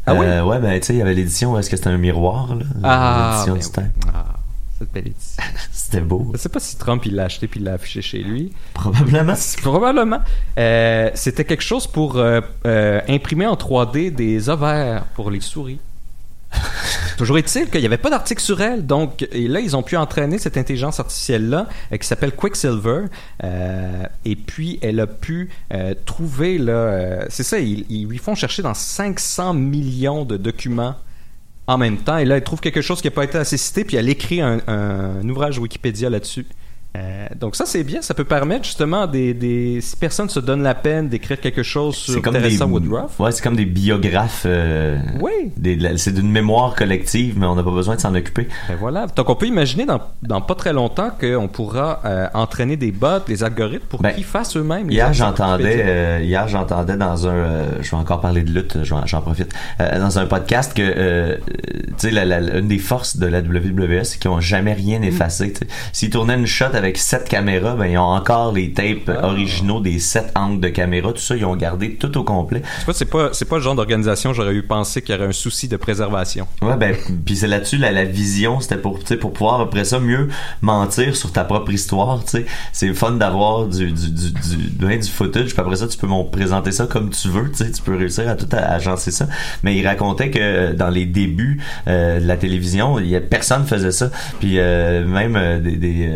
Ah 0.07 0.13
oui? 0.13 0.27
Ouais, 0.27 0.59
ben, 0.59 0.79
tu 0.79 0.85
sais, 0.87 0.93
il 0.93 0.99
y 0.99 1.01
avait 1.01 1.15
l'édition 1.15 1.57
est-ce 1.57 1.69
que 1.69 1.75
c'était 1.77 1.89
un 1.89 1.97
miroir, 1.97 2.55
là. 2.55 2.63
Ah, 2.83 3.45
L'édition 3.47 3.53
ben 3.53 3.59
du 3.59 3.65
oui. 3.65 3.71
temps. 3.71 4.11
Ah, 4.13 4.34
cette 4.77 4.91
belle 4.91 5.07
édition. 5.07 5.43
C'était 5.71 6.01
beau. 6.01 6.31
Je 6.33 6.37
sais 6.37 6.49
pas 6.49 6.59
si 6.59 6.77
Trump 6.77 7.05
il 7.05 7.15
l'a 7.15 7.25
acheté 7.25 7.47
puis 7.47 7.59
il 7.59 7.63
l'a 7.63 7.73
affiché 7.73 8.01
chez 8.01 8.19
lui. 8.19 8.51
Probablement. 8.73 9.33
Probablement. 9.61 10.21
Euh, 10.57 11.09
C'était 11.13 11.45
quelque 11.45 11.63
chose 11.63 11.87
pour 11.87 12.17
euh, 12.17 12.41
euh, 12.65 13.01
imprimer 13.07 13.47
en 13.47 13.55
3D 13.55 14.13
des 14.13 14.49
ovaires 14.49 15.05
pour 15.15 15.31
les 15.31 15.41
souris. 15.41 15.79
Toujours 17.17 17.37
est-il 17.37 17.69
qu'il 17.69 17.79
n'y 17.79 17.85
avait 17.85 17.97
pas 17.97 18.09
d'article 18.09 18.41
sur 18.41 18.61
elle, 18.61 18.85
donc 18.85 19.27
et 19.31 19.47
là 19.47 19.59
ils 19.59 19.75
ont 19.75 19.83
pu 19.83 19.97
entraîner 19.97 20.37
cette 20.37 20.57
intelligence 20.57 20.99
artificielle 20.99 21.49
là 21.49 21.67
qui 21.99 22.07
s'appelle 22.07 22.33
Quicksilver, 22.33 23.05
euh, 23.43 24.03
et 24.25 24.35
puis 24.35 24.79
elle 24.81 24.99
a 24.99 25.07
pu 25.07 25.49
euh, 25.73 25.93
trouver 26.05 26.57
là, 26.57 27.25
c'est 27.29 27.43
ça, 27.43 27.59
ils, 27.59 27.85
ils 27.89 28.07
lui 28.07 28.17
font 28.17 28.35
chercher 28.35 28.61
dans 28.61 28.73
500 28.73 29.53
millions 29.53 30.25
de 30.25 30.37
documents 30.37 30.95
en 31.67 31.77
même 31.77 31.97
temps, 31.97 32.17
et 32.17 32.25
là 32.25 32.37
elle 32.37 32.43
trouve 32.43 32.59
quelque 32.59 32.81
chose 32.81 33.01
qui 33.01 33.07
n'a 33.07 33.11
pas 33.11 33.23
été 33.23 33.37
assez 33.37 33.57
cité, 33.57 33.83
puis 33.83 33.97
elle 33.97 34.09
écrit 34.09 34.41
un, 34.41 34.59
un 34.67 35.27
ouvrage 35.27 35.57
Wikipédia 35.57 36.09
là-dessus. 36.09 36.45
Euh, 36.95 37.27
donc 37.39 37.55
ça 37.55 37.65
c'est 37.65 37.83
bien, 37.83 38.01
ça 38.01 38.13
peut 38.13 38.23
permettre 38.23 38.63
justement 38.65 39.07
des, 39.07 39.33
des 39.33 39.79
si 39.81 39.95
personne 39.95 40.29
se 40.29 40.39
donne 40.39 40.63
la 40.63 40.75
peine 40.75 41.09
d'écrire 41.09 41.39
quelque 41.39 41.63
chose 41.63 41.95
sur 41.95 42.13
C'est 42.13 42.21
comme 42.21 42.37
des 42.37 42.61
Woodruff. 42.61 43.19
ouais, 43.19 43.31
c'est 43.31 43.43
comme 43.43 43.55
des 43.55 43.65
biographes. 43.65 44.43
euh, 44.45 44.97
Oui. 45.21 45.51
c'est 45.97 46.13
d'une 46.13 46.31
mémoire 46.31 46.75
collective, 46.75 47.35
mais 47.37 47.45
on 47.45 47.55
n'a 47.55 47.63
pas 47.63 47.71
besoin 47.71 47.95
de 47.95 48.01
s'en 48.01 48.15
occuper. 48.15 48.47
Ben 48.69 48.75
voilà. 48.79 49.07
Donc 49.15 49.29
on 49.29 49.35
peut 49.35 49.47
imaginer 49.47 49.85
dans, 49.85 49.99
dans 50.23 50.41
pas 50.41 50.55
très 50.55 50.73
longtemps 50.73 51.09
qu'on 51.19 51.47
pourra 51.47 52.01
euh, 52.05 52.27
entraîner 52.33 52.77
des 52.77 52.91
bots, 52.91 53.19
des 53.27 53.43
algorithmes 53.43 53.85
pour 53.89 54.01
Ben, 54.01 54.13
qu'ils 54.13 54.23
fassent 54.23 54.55
eux-mêmes. 54.55 54.89
Hier, 54.89 55.13
j'entendais, 55.13 56.23
hier, 56.25 56.47
j'entendais 56.47 56.97
dans 56.97 57.27
un, 57.27 57.65
je 57.81 57.91
vais 57.91 57.97
encore 57.97 58.21
parler 58.21 58.43
de 58.43 58.51
lutte, 58.51 58.77
j'en, 58.83 59.21
profite, 59.21 59.53
dans 59.79 60.19
un 60.19 60.25
podcast 60.25 60.73
que, 60.73 61.37
tu 61.97 62.09
sais, 62.09 62.11
une 62.59 62.67
des 62.67 62.79
forces 62.79 63.17
de 63.17 63.25
la 63.27 63.39
WWE, 63.41 64.03
c'est 64.03 64.19
qu'ils 64.19 64.31
ont 64.31 64.39
jamais 64.39 64.73
rien 64.73 65.01
effacé. 65.01 65.53
S'ils 65.91 66.09
tournaient 66.09 66.35
une 66.35 66.45
shot 66.47 66.65
avec 66.73 66.84
sept 66.93 67.27
caméras, 67.29 67.75
ben 67.75 67.85
ils 67.87 67.97
ont 67.97 68.01
encore 68.03 68.53
les 68.53 68.71
tapes 68.71 69.09
Ah. 69.09 69.27
originaux 69.27 69.79
des 69.79 69.99
sept 69.99 70.31
angles 70.35 70.59
de 70.59 70.69
caméra, 70.69 71.11
tout 71.11 71.19
ça, 71.21 71.35
ils 71.35 71.45
ont 71.45 71.55
gardé 71.55 71.95
tout 71.95 72.17
au 72.17 72.23
complet. 72.23 72.61
Tu 72.79 72.85
vois, 72.85 72.93
c'est 72.93 73.05
pas, 73.05 73.29
c'est 73.33 73.45
pas 73.45 73.57
le 73.57 73.61
genre 73.61 73.75
d'organisation 73.75 74.33
j'aurais 74.33 74.53
eu 74.53 74.63
pensé 74.63 75.01
qu'il 75.01 75.15
y 75.15 75.17
aurait 75.17 75.27
un 75.27 75.31
souci 75.31 75.67
de 75.67 75.77
préservation. 75.77 76.47
Ouais, 76.61 76.75
ben, 76.77 76.95
puis 77.25 77.35
c'est 77.35 77.47
là-dessus, 77.47 77.77
la, 77.77 77.91
la 77.91 78.03
vision, 78.05 78.59
c'était 78.59 78.77
pour, 78.77 78.99
tu 78.99 79.05
sais, 79.07 79.17
pour 79.17 79.33
pouvoir, 79.33 79.61
après 79.61 79.85
ça, 79.85 79.99
mieux 79.99 80.29
mentir 80.61 81.15
sur 81.15 81.31
ta 81.31 81.43
propre 81.43 81.71
histoire, 81.71 82.23
tu 82.23 82.31
sais. 82.31 82.45
C'est 82.73 82.93
fun 82.93 83.11
d'avoir 83.11 83.65
du, 83.67 83.91
du, 83.91 84.11
du, 84.11 84.31
du, 84.31 84.57
ben, 84.79 84.99
du 84.99 85.09
footage, 85.09 85.51
puis 85.53 85.59
après 85.59 85.75
ça, 85.77 85.87
tu 85.87 85.97
peux 85.97 86.07
m'en 86.07 86.23
présenter 86.23 86.71
ça 86.71 86.85
comme 86.87 87.09
tu 87.09 87.27
veux, 87.29 87.49
tu 87.51 87.57
sais, 87.63 87.71
tu 87.71 87.81
peux 87.81 87.95
réussir 87.95 88.27
à 88.29 88.35
tout 88.35 88.47
à- 88.51 88.57
agencer 88.73 89.11
ça. 89.11 89.27
Mais 89.63 89.75
il 89.75 89.85
racontait 89.87 90.29
que 90.29 90.39
euh, 90.41 90.73
dans 90.73 90.89
les 90.89 91.05
débuts 91.05 91.61
euh, 91.87 92.19
de 92.19 92.25
la 92.27 92.37
télévision, 92.37 92.99
il 92.99 93.07
y 93.07 93.15
a, 93.15 93.21
personne 93.21 93.65
faisait 93.65 93.91
ça. 93.91 94.09
Puis 94.39 94.59
euh, 94.59 95.05
même 95.05 95.35
euh, 95.35 95.59
des, 95.59 95.75
des, 95.77 96.09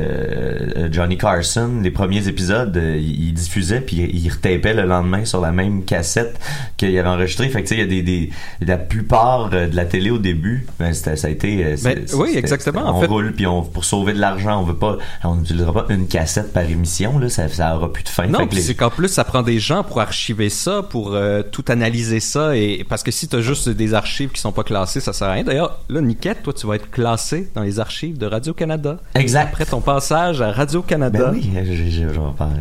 Johnny 0.92 1.18
Carson, 1.18 1.80
les 1.82 1.92
premiers 1.92 2.28
épisodes, 2.28 2.76
euh, 2.78 2.98
il 2.98 3.34
diffusait, 3.34 3.82
puis 3.82 3.98
il 4.14 4.30
retapait 4.30 4.74
le 4.74 4.84
lendemain 4.84 5.26
sur 5.26 5.42
la 5.42 5.52
même 5.52 5.84
cassette 5.84 6.40
qu'il 6.78 6.98
avait 6.98 7.08
enregistré. 7.08 7.50
Fait 7.50 7.64
que 7.64 7.68
tu 7.68 7.76
sais, 7.76 7.76
il 7.76 7.80
y 7.82 7.84
a 7.84 7.88
des, 7.88 8.02
des 8.02 8.30
la 8.62 8.78
plupart 8.78 9.50
euh, 9.54 9.68
de 9.68 9.76
la 9.76 9.86
télé 9.86 10.10
au 10.10 10.18
début, 10.18 10.66
ben, 10.80 10.94
ça 10.94 11.12
a 11.12 11.30
été. 11.30 11.64
euh, 11.66 11.76
Ben, 11.84 12.06
oui, 12.14 12.34
exactement, 12.36 12.82
en 12.86 12.98
On 12.98 13.02
fait. 13.02 13.08
roule, 13.08 13.34
puis 13.34 13.46
on 13.48 13.62
pour 13.64 13.86
sauver 13.86 14.14
de 14.14 14.20
l'argent, 14.20 14.60
on 14.60 14.64
veut 14.64 14.76
pas, 14.76 14.98
on 15.24 15.36
n'utilisera 15.36 15.74
pas 15.74 15.86
une 15.94 16.08
cassette 16.08 16.54
par 16.54 16.64
émission 16.64 17.20
là, 17.20 17.30
ça, 17.30 17.48
ça 17.50 17.76
aura 17.76 17.92
plus 17.92 18.04
de 18.04 18.10
fin. 18.10 18.28
Non, 18.28 18.48
les- 18.52 18.62
c'est 18.62 18.76
qu'en 18.76 18.90
plus, 18.90 19.08
ça 19.10 19.24
prend 19.24 19.42
des 19.42 19.60
gens 19.60 19.84
pour 19.84 20.00
archiver 20.02 20.50
ça, 20.50 20.84
pour 20.84 21.14
euh, 21.14 21.42
tout 21.44 21.66
analyser 21.70 22.20
ça, 22.20 22.56
et 22.56 22.86
parce 22.88 23.04
que 23.04 23.12
si 23.12 23.28
t'as 23.28 23.42
juste 23.42 23.70
des 23.70 23.94
archives 23.94 24.30
qui 24.32 24.42
sont 24.42 24.52
pas 24.52 24.64
classées, 24.64 25.00
ça 25.00 25.14
sert 25.14 25.28
à 25.28 25.34
rien. 25.34 25.44
D'ailleurs, 25.44 25.80
là, 25.90 26.02
Niquette, 26.02 26.44
toi, 26.44 26.54
tu 26.54 26.68
vas 26.68 26.76
être 26.76 26.90
classé 26.90 27.50
dans 27.56 27.62
les 27.64 27.80
archives 27.80 28.18
de 28.18 28.26
Radio-Canada. 28.26 28.98
Exact. 29.16 29.44
Après 29.50 29.66
ton 29.66 29.82
passage 29.82 30.42
à 30.42 30.49
Radio-Canada. 30.52 31.32
Ben 31.32 31.32
oui, 31.34 31.52
j'ai- 31.66 32.08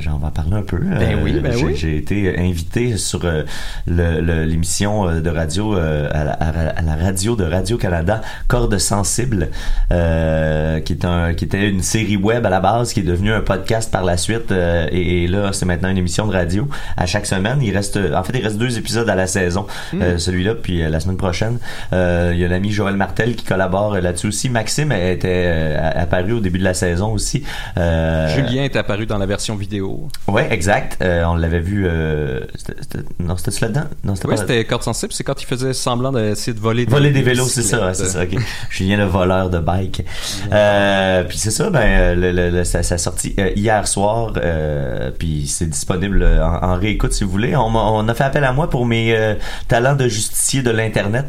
j'en 0.00 0.18
vais 0.18 0.30
parler 0.35 0.57
un 0.57 0.62
peu. 0.62 0.78
Ben 0.78 1.18
oui, 1.23 1.33
ben 1.40 1.52
j'ai, 1.52 1.64
oui. 1.64 1.76
J'ai 1.76 1.97
été 1.97 2.38
invité 2.38 2.97
sur 2.97 3.21
euh, 3.25 3.45
l'émission 3.87 5.09
euh, 5.09 5.21
de 5.21 5.30
radio 5.30 5.76
euh, 5.76 6.09
à, 6.12 6.25
la, 6.25 6.33
à 6.33 6.83
la 6.83 6.97
radio 6.97 7.37
de 7.37 7.45
Radio-Canada, 7.45 8.21
Cordes 8.47 8.78
sensibles, 8.78 9.49
euh, 9.92 10.80
qui 10.80 10.92
est 10.95 11.04
un 11.04 11.35
qui 11.35 11.45
était 11.45 11.68
une 11.68 11.83
série 11.83 12.16
web 12.16 12.45
à 12.47 12.50
la 12.50 12.61
base, 12.61 12.92
qui 12.92 13.00
est 13.00 13.04
devenue 13.04 13.33
un 13.33 13.40
podcast 13.40 13.90
par 13.90 14.04
la 14.04 14.16
suite, 14.16 14.52
euh, 14.52 14.87
et, 14.90 15.25
et 15.25 15.26
là 15.26 15.52
c'est 15.52 15.66
maintenant 15.66 15.88
une 15.88 15.99
émission 15.99 16.26
de 16.26 16.33
radio 16.33 16.68
à 16.97 17.07
chaque 17.07 17.26
semaine. 17.26 17.59
Il 17.62 17.75
reste, 17.75 17.99
en 18.14 18.23
fait, 18.23 18.38
il 18.38 18.42
reste 18.45 18.59
deux 18.59 18.78
épisodes 18.78 19.09
à 19.09 19.14
la 19.14 19.26
saison, 19.26 19.66
Hmm. 19.92 20.02
euh, 20.02 20.18
celui-là 20.18 20.54
puis 20.54 20.83
euh, 20.83 20.88
la 20.90 21.00
semaine 21.00 21.16
prochaine. 21.16 21.59
Euh, 21.92 22.30
il 22.35 22.40
y 22.40 22.45
a 22.45 22.49
l'ami 22.49 22.71
Joël 22.71 22.95
Martel 22.97 23.35
qui 23.37 23.45
collabore 23.45 23.95
euh, 23.95 24.00
là-dessus 24.00 24.28
aussi. 24.28 24.49
Maxime 24.50 24.92
était 24.92 25.45
euh, 25.47 25.90
apparu 26.02 26.33
au 26.33 26.40
début 26.40 26.59
de 26.59 26.64
la 26.64 26.75
saison 26.75 27.12
aussi. 27.12 27.42
Euh, 27.78 28.28
Julien 28.35 28.64
est 28.64 28.76
apparu 28.76 29.06
dans 29.06 29.18
la 29.18 29.26
version 29.26 29.54
vidéo. 29.54 30.08
Ouais, 30.26 30.49
exact. 30.50 30.99
Euh, 31.00 31.25
on 31.26 31.35
l'avait 31.37 31.61
vu. 31.61 31.87
Euh, 31.87 32.40
c'était- 32.56 32.75
c'était- 32.80 33.04
non, 33.20 33.37
c'était 33.37 33.61
là-dedans? 33.66 33.85
Non, 34.04 34.14
c'était 34.16 34.28
Oui, 34.28 34.35
c'était 34.38 34.64
Corde 34.64 34.82
Sensible, 34.82 35.12
c'est 35.12 35.23
quand 35.25 35.40
il 35.40 35.47
faisait 35.47 35.73
semblant 35.73 36.11
d'essayer 36.12 36.54
de 36.54 36.61
voler 36.61 36.87
des, 36.87 36.90
Voler 36.90 37.11
des 37.12 37.23
vélos, 37.23 37.47
c'est 37.47 37.62
ça, 37.62 37.94
c'est 37.94 38.06
ça. 38.06 38.23
Ok. 38.23 38.37
Julien 38.70 38.97
le 38.97 39.04
voleur 39.04 39.49
de 39.50 39.58
bike. 39.58 40.04
Euh, 40.52 41.25
puis 41.25 41.38
c'est 41.38 41.50
ça, 41.50 41.71
ben 41.71 42.19
le, 42.19 42.32
le- 42.32 42.50
le- 42.50 42.64
ça, 42.64 42.82
ça 42.82 42.97
a 42.97 42.99
sorti 42.99 43.34
hier 43.56 43.86
soir. 43.86 44.32
Euh, 44.36 45.10
puis 45.17 45.47
c'est 45.47 45.67
disponible 45.67 46.25
en, 46.25 46.71
en 46.73 46.75
réécoute 46.76 47.12
si 47.12 47.25
vous 47.25 47.30
voulez. 47.30 47.54
On, 47.56 47.75
on 47.75 48.08
a 48.08 48.14
fait 48.14 48.25
appel 48.25 48.45
à 48.45 48.52
moi 48.52 48.69
pour 48.71 48.86
mes 48.86 49.14
euh, 49.14 49.34
talents 49.69 49.95
de 49.95 50.08
justicier 50.08 50.62
de 50.62 50.71
l'internet. 50.71 51.26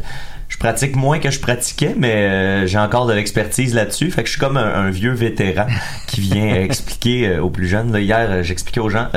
Je 0.59 0.65
pratique 0.65 0.97
moins 0.97 1.19
que 1.19 1.31
je 1.31 1.39
pratiquais, 1.39 1.95
mais 1.97 2.13
euh, 2.15 2.67
j'ai 2.67 2.79
encore 2.79 3.05
de 3.05 3.13
l'expertise 3.13 3.73
là-dessus. 3.73 4.11
Fait 4.11 4.23
que 4.23 4.27
je 4.27 4.33
suis 4.33 4.41
comme 4.41 4.57
un, 4.57 4.65
un 4.73 4.89
vieux 4.89 5.13
vétéran 5.13 5.67
qui 6.05 6.19
vient 6.19 6.53
expliquer 6.61 7.29
euh, 7.29 7.41
aux 7.41 7.49
plus 7.49 7.65
jeunes. 7.69 7.93
Là, 7.93 8.01
hier, 8.01 8.27
euh, 8.29 8.43
j'expliquais 8.43 8.81
aux 8.81 8.89
gens 8.89 9.07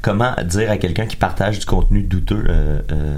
comment 0.00 0.32
dire 0.46 0.70
à 0.70 0.78
quelqu'un 0.78 1.04
qui 1.04 1.16
partage 1.16 1.58
du 1.58 1.66
contenu 1.66 2.02
douteux 2.02 2.42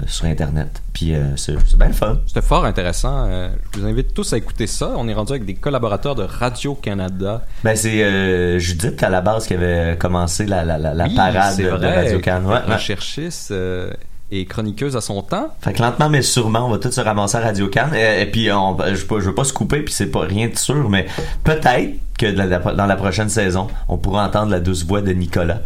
sur 0.05 0.25
Internet. 0.25 0.81
Puis 0.91 1.13
c'est 1.37 1.55
bien 1.77 1.87
le 1.87 1.93
fun. 1.93 2.19
C'était 2.27 2.41
fort 2.45 2.65
intéressant. 2.65 3.29
Je 3.73 3.79
vous 3.79 3.85
invite 3.85 4.13
tous 4.13 4.33
à 4.33 4.37
écouter 4.37 4.67
ça. 4.67 4.91
On 4.97 5.07
est 5.07 5.13
rendu 5.13 5.31
avec 5.31 5.45
des 5.45 5.53
collaborateurs 5.53 6.15
de 6.15 6.23
Radio-Canada. 6.23 7.45
Ben 7.63 7.75
c'est 7.77 8.59
Judith 8.59 9.01
à 9.01 9.09
la 9.09 9.21
base 9.21 9.47
qui 9.47 9.53
avait 9.53 9.95
commencé 9.97 10.45
la, 10.45 10.65
la, 10.65 10.77
la, 10.77 10.93
la 10.93 11.05
Oui, 11.05 11.15
parade 11.15 11.57
de, 11.57 11.63
de 11.63 11.69
vrai, 11.69 11.95
Radio 11.95 12.19
Can. 12.19 12.43
Ouais, 12.43 12.55
ouais. 12.67 12.73
recherchiste 12.73 13.51
euh, 13.51 13.91
et 14.31 14.45
chroniqueuse 14.45 14.95
à 14.95 15.01
son 15.01 15.21
temps. 15.21 15.49
Fait 15.59 15.73
que 15.73 15.81
lentement 15.81 16.09
mais 16.09 16.21
sûrement, 16.21 16.65
on 16.65 16.69
va 16.69 16.77
tous 16.77 16.91
se 16.91 17.01
ramasser 17.01 17.37
à 17.37 17.41
Radio 17.41 17.69
Can. 17.69 17.93
Et, 17.93 18.25
puis 18.25 18.51
on, 18.51 18.77
je, 18.87 18.95
je 18.95 19.25
veux 19.25 19.35
pas 19.35 19.43
se 19.43 19.53
couper, 19.53 19.81
puis 19.81 19.93
c'est 19.93 20.11
pas 20.11 20.21
rien 20.21 20.47
de 20.47 20.57
sûr, 20.57 20.89
mais 20.89 21.05
peut-être 21.43 21.95
que 22.17 22.27
dans 22.27 22.85
la 22.85 22.95
prochaine 22.95 23.29
saison, 23.29 23.67
on 23.89 23.97
pourra 23.97 24.25
entendre 24.25 24.51
la 24.51 24.59
douce 24.59 24.85
voix 24.85 25.01
de 25.01 25.11
Nicolas. 25.11 25.59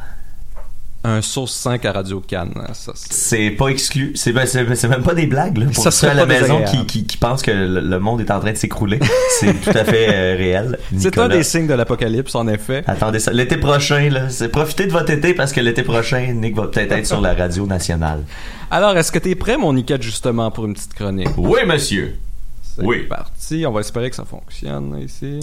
Un 1.07 1.21
sauce 1.21 1.53
5 1.53 1.85
à 1.85 1.91
Radio 1.91 2.19
Cannes. 2.19 2.53
C'est- 2.95 3.51
pas 3.51 3.67
exclu. 3.67 4.13
C'est 4.15 4.31
ben, 4.33 4.45
c'est- 4.47 4.87
même 4.87 5.03
pas 5.03 5.13
des 5.13 5.27
blagues. 5.27 5.57
Là, 5.57 5.67
pour 5.73 5.83
Ça 5.83 5.91
ceux 5.91 6.09
à 6.09 6.13
la 6.15 6.25
maison 6.25 6.63
qui, 6.63 6.85
qui, 6.87 7.05
qui 7.05 7.17
pensent 7.17 7.43
que 7.43 7.51
le, 7.51 7.79
le 7.79 7.99
monde 7.99 8.21
est 8.21 8.31
en 8.31 8.39
train 8.39 8.51
de 8.51 8.57
s'écrouler. 8.57 8.99
C'est 9.39 9.53
tout 9.61 9.69
à 9.69 9.83
fait 9.85 10.07
euh, 10.13 10.35
réel. 10.35 10.79
C'est 10.97 11.17
un 11.19 11.27
des 11.29 11.43
signes 11.43 11.67
de 11.67 11.73
l'apocalypse, 11.75 12.33
en 12.35 12.47
effet. 12.47 12.83
Attendez 12.87 13.19
ça. 13.19 13.31
L'été 13.31 13.57
prochain, 13.57 14.09
là, 14.09 14.29
c'est 14.29 14.49
profitez 14.49 14.87
de 14.87 14.91
votre 14.91 15.11
été 15.11 15.33
parce 15.33 15.51
que 15.53 15.59
l'été 15.61 15.83
prochain, 15.83 16.25
Nick 16.33 16.55
va 16.55 16.67
peut-être 16.67 16.91
être 16.93 17.05
sur 17.07 17.21
la 17.21 17.33
radio 17.33 17.67
nationale. 17.67 18.23
Alors, 18.71 18.97
est-ce 18.97 19.11
que 19.11 19.19
tu 19.19 19.29
es 19.29 19.35
prêt, 19.35 19.57
mon 19.57 19.73
Niquette, 19.73 20.01
justement, 20.01 20.49
pour 20.51 20.65
une 20.65 20.73
petite 20.73 20.93
chronique? 20.95 21.29
Oui, 21.37 21.59
monsieur. 21.67 22.15
C'est 22.63 22.83
Oui. 22.83 23.03
parti. 23.07 23.63
On 23.67 23.71
va 23.71 23.81
espérer 23.81 24.09
que 24.09 24.15
ça 24.15 24.25
fonctionne 24.25 24.99
ici. 25.05 25.39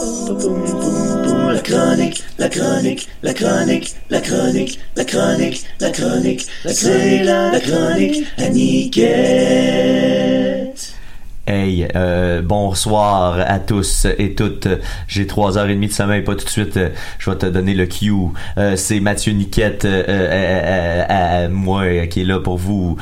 La 0.00 1.60
chronique, 1.60 2.22
la 2.38 2.48
chronique, 2.48 3.08
la 3.22 3.34
chronique, 3.34 3.94
la 4.08 4.20
chronique, 4.20 4.78
la 4.96 5.04
chronique, 5.04 5.64
la 5.78 5.90
chronique, 5.90 6.46
c'est 6.64 7.22
la, 7.22 7.52
la 7.52 7.60
chronique. 7.60 8.24
Hey, 11.52 11.88
euh, 11.96 12.42
bonsoir 12.42 13.40
à 13.44 13.58
tous 13.58 14.06
et 14.18 14.34
toutes. 14.36 14.68
J'ai 15.08 15.26
trois 15.26 15.58
heures 15.58 15.68
et 15.68 15.74
demie 15.74 15.88
de 15.88 15.92
sommeil, 15.92 16.22
pas 16.22 16.36
tout 16.36 16.44
de 16.44 16.48
suite. 16.50 16.76
euh, 16.76 16.90
Je 17.18 17.28
vais 17.28 17.36
te 17.36 17.46
donner 17.46 17.74
le 17.74 17.86
cue. 17.86 18.12
Euh, 18.56 18.76
c'est 18.76 19.00
Mathieu 19.00 19.32
Niquette, 19.32 19.84
euh, 19.84 20.04
euh, 20.08 21.48
moi, 21.50 22.06
qui 22.06 22.20
est 22.20 22.24
là 22.24 22.38
pour 22.38 22.56
vous 22.56 22.96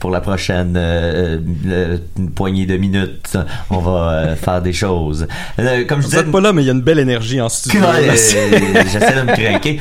pour 0.00 0.10
la 0.10 0.20
prochaine 0.20 0.76
une 0.76 2.30
poignée 2.34 2.66
de 2.66 2.76
minutes. 2.76 3.38
On 3.70 3.78
va 3.78 4.34
faire 4.34 4.60
des 4.60 4.72
choses. 4.72 5.28
Comme 5.56 5.66
je 5.66 5.94
Vous 5.94 6.02
disais, 6.02 6.18
êtes 6.18 6.32
pas 6.32 6.40
là, 6.40 6.52
mais 6.52 6.62
il 6.62 6.66
y 6.66 6.70
a 6.70 6.72
une 6.72 6.80
belle 6.82 6.98
énergie 6.98 7.40
en 7.40 7.48
studio. 7.48 7.80
J'essaie 8.10 8.50
de 8.50 9.22
me 9.22 9.36
craquer. 9.36 9.78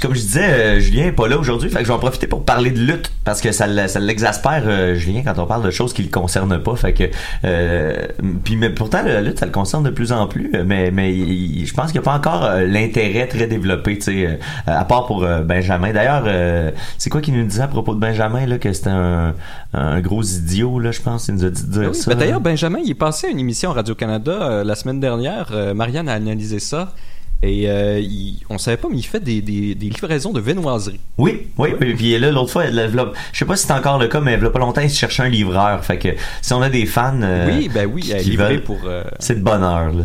Comme 0.00 0.14
je 0.14 0.20
disais, 0.20 0.80
Julien 0.80 1.08
est 1.08 1.12
pas 1.12 1.28
là 1.28 1.36
aujourd'hui, 1.36 1.68
fait 1.68 1.80
que 1.80 1.82
je 1.84 1.88
vais 1.88 1.94
en 1.94 1.98
profiter 1.98 2.26
pour 2.26 2.46
parler 2.46 2.70
de 2.70 2.80
lutte 2.80 3.12
parce 3.24 3.42
que 3.42 3.52
ça, 3.52 3.66
ça 3.88 4.00
l'exaspère 4.00 4.94
Julien 4.94 5.20
quand 5.22 5.38
on 5.38 5.44
parle 5.46 5.62
de 5.62 5.70
choses 5.70 5.92
qui 5.92 6.02
le 6.02 6.08
concernent 6.08 6.37
pas. 6.46 6.76
Fait 6.76 6.92
que 6.92 7.04
euh, 7.44 8.06
puis 8.44 8.56
mais 8.56 8.70
pourtant 8.70 9.02
la 9.02 9.20
lutte 9.20 9.38
ça 9.38 9.46
le 9.46 9.52
concerne 9.52 9.82
de 9.84 9.90
plus 9.90 10.12
en 10.12 10.26
plus, 10.26 10.50
mais 10.64 10.90
mais 10.90 11.12
il- 11.14 11.66
je 11.66 11.74
pense 11.74 11.86
qu'il 11.92 12.00
n'y 12.00 12.06
a 12.06 12.10
pas 12.10 12.16
encore 12.16 12.44
euh, 12.44 12.64
l'intérêt 12.66 13.26
très 13.26 13.46
développé, 13.46 13.96
tu 13.98 14.02
sais, 14.04 14.26
euh, 14.26 14.36
à 14.66 14.84
part 14.84 15.06
pour 15.06 15.26
Benjamin. 15.44 15.92
D'ailleurs, 15.92 16.24
euh, 16.26 16.70
c'est 16.98 17.10
quoi 17.10 17.20
qu'il 17.20 17.34
nous 17.34 17.44
disait 17.46 17.62
à 17.62 17.68
propos 17.68 17.94
de 17.94 18.00
Benjamin 18.00 18.46
là 18.46 18.58
que 18.58 18.72
c'était 18.72 18.90
un, 18.90 19.34
un 19.74 20.00
gros 20.00 20.22
idiot 20.22 20.78
là, 20.78 20.90
je 20.92 21.00
pense, 21.00 21.28
il 21.28 21.34
nous 21.34 21.44
a 21.44 21.50
dit 21.50 21.62
de 21.64 21.68
dire 21.70 21.82
Ah 21.86 21.88
oui, 21.90 21.94
ça. 21.94 22.10
ben 22.10 22.18
D'ailleurs, 22.18 22.40
Benjamin, 22.40 22.78
il 22.84 22.90
est 22.90 22.94
passé 22.94 23.26
à 23.26 23.30
une 23.30 23.38
émission 23.38 23.70
à 23.70 23.74
Radio-Canada 23.74 24.32
euh, 24.32 24.64
la 24.64 24.74
semaine 24.74 25.00
dernière. 25.00 25.50
Marianne 25.74 26.08
a 26.08 26.14
analysé 26.14 26.58
ça. 26.58 26.92
Et 27.40 27.70
euh, 27.70 28.00
il- 28.00 28.40
on 28.50 28.58
savait 28.58 28.76
pas, 28.76 28.88
mais 28.90 28.96
il 28.98 29.02
fait 29.04 29.20
des, 29.22 29.40
des, 29.40 29.76
des 29.76 29.88
livraisons 29.90 30.32
de 30.32 30.40
viennoiserie. 30.40 30.98
Oui, 31.18 31.46
oui, 31.56 31.68
oui. 31.80 31.94
Puis 31.94 32.18
là, 32.18 32.32
l'autre 32.32 32.50
fois, 32.50 32.66
le- 32.66 32.88
le- 32.88 33.12
je 33.32 33.38
sais 33.38 33.44
pas 33.44 33.54
si 33.54 33.64
c'est 33.66 33.72
encore 33.72 33.98
le 34.00 34.08
cas, 34.08 34.20
mais 34.20 34.36
il 34.36 34.44
a 34.44 34.50
pas 34.50 34.58
longtemps, 34.58 34.80
il 34.80 34.90
se 34.90 34.98
cherchait 34.98 35.22
un 35.22 35.28
livreur. 35.28 35.84
Fait 35.84 35.98
que 35.98 36.08
si 36.42 36.52
on 36.52 36.60
a 36.62 36.68
des 36.68 36.84
fans. 36.84 37.20
euh, 37.22 37.46
oui, 37.48 37.70
ben 37.72 37.86
oui, 37.86 38.02
qui 38.02 38.30
livrer 38.30 38.54
veulent- 38.54 38.62
pour. 38.64 38.80
euh, 38.86 39.04
C'est 39.20 39.36
de 39.38 39.44
bonne 39.44 39.62
heure. 39.62 39.92
là. 39.92 40.02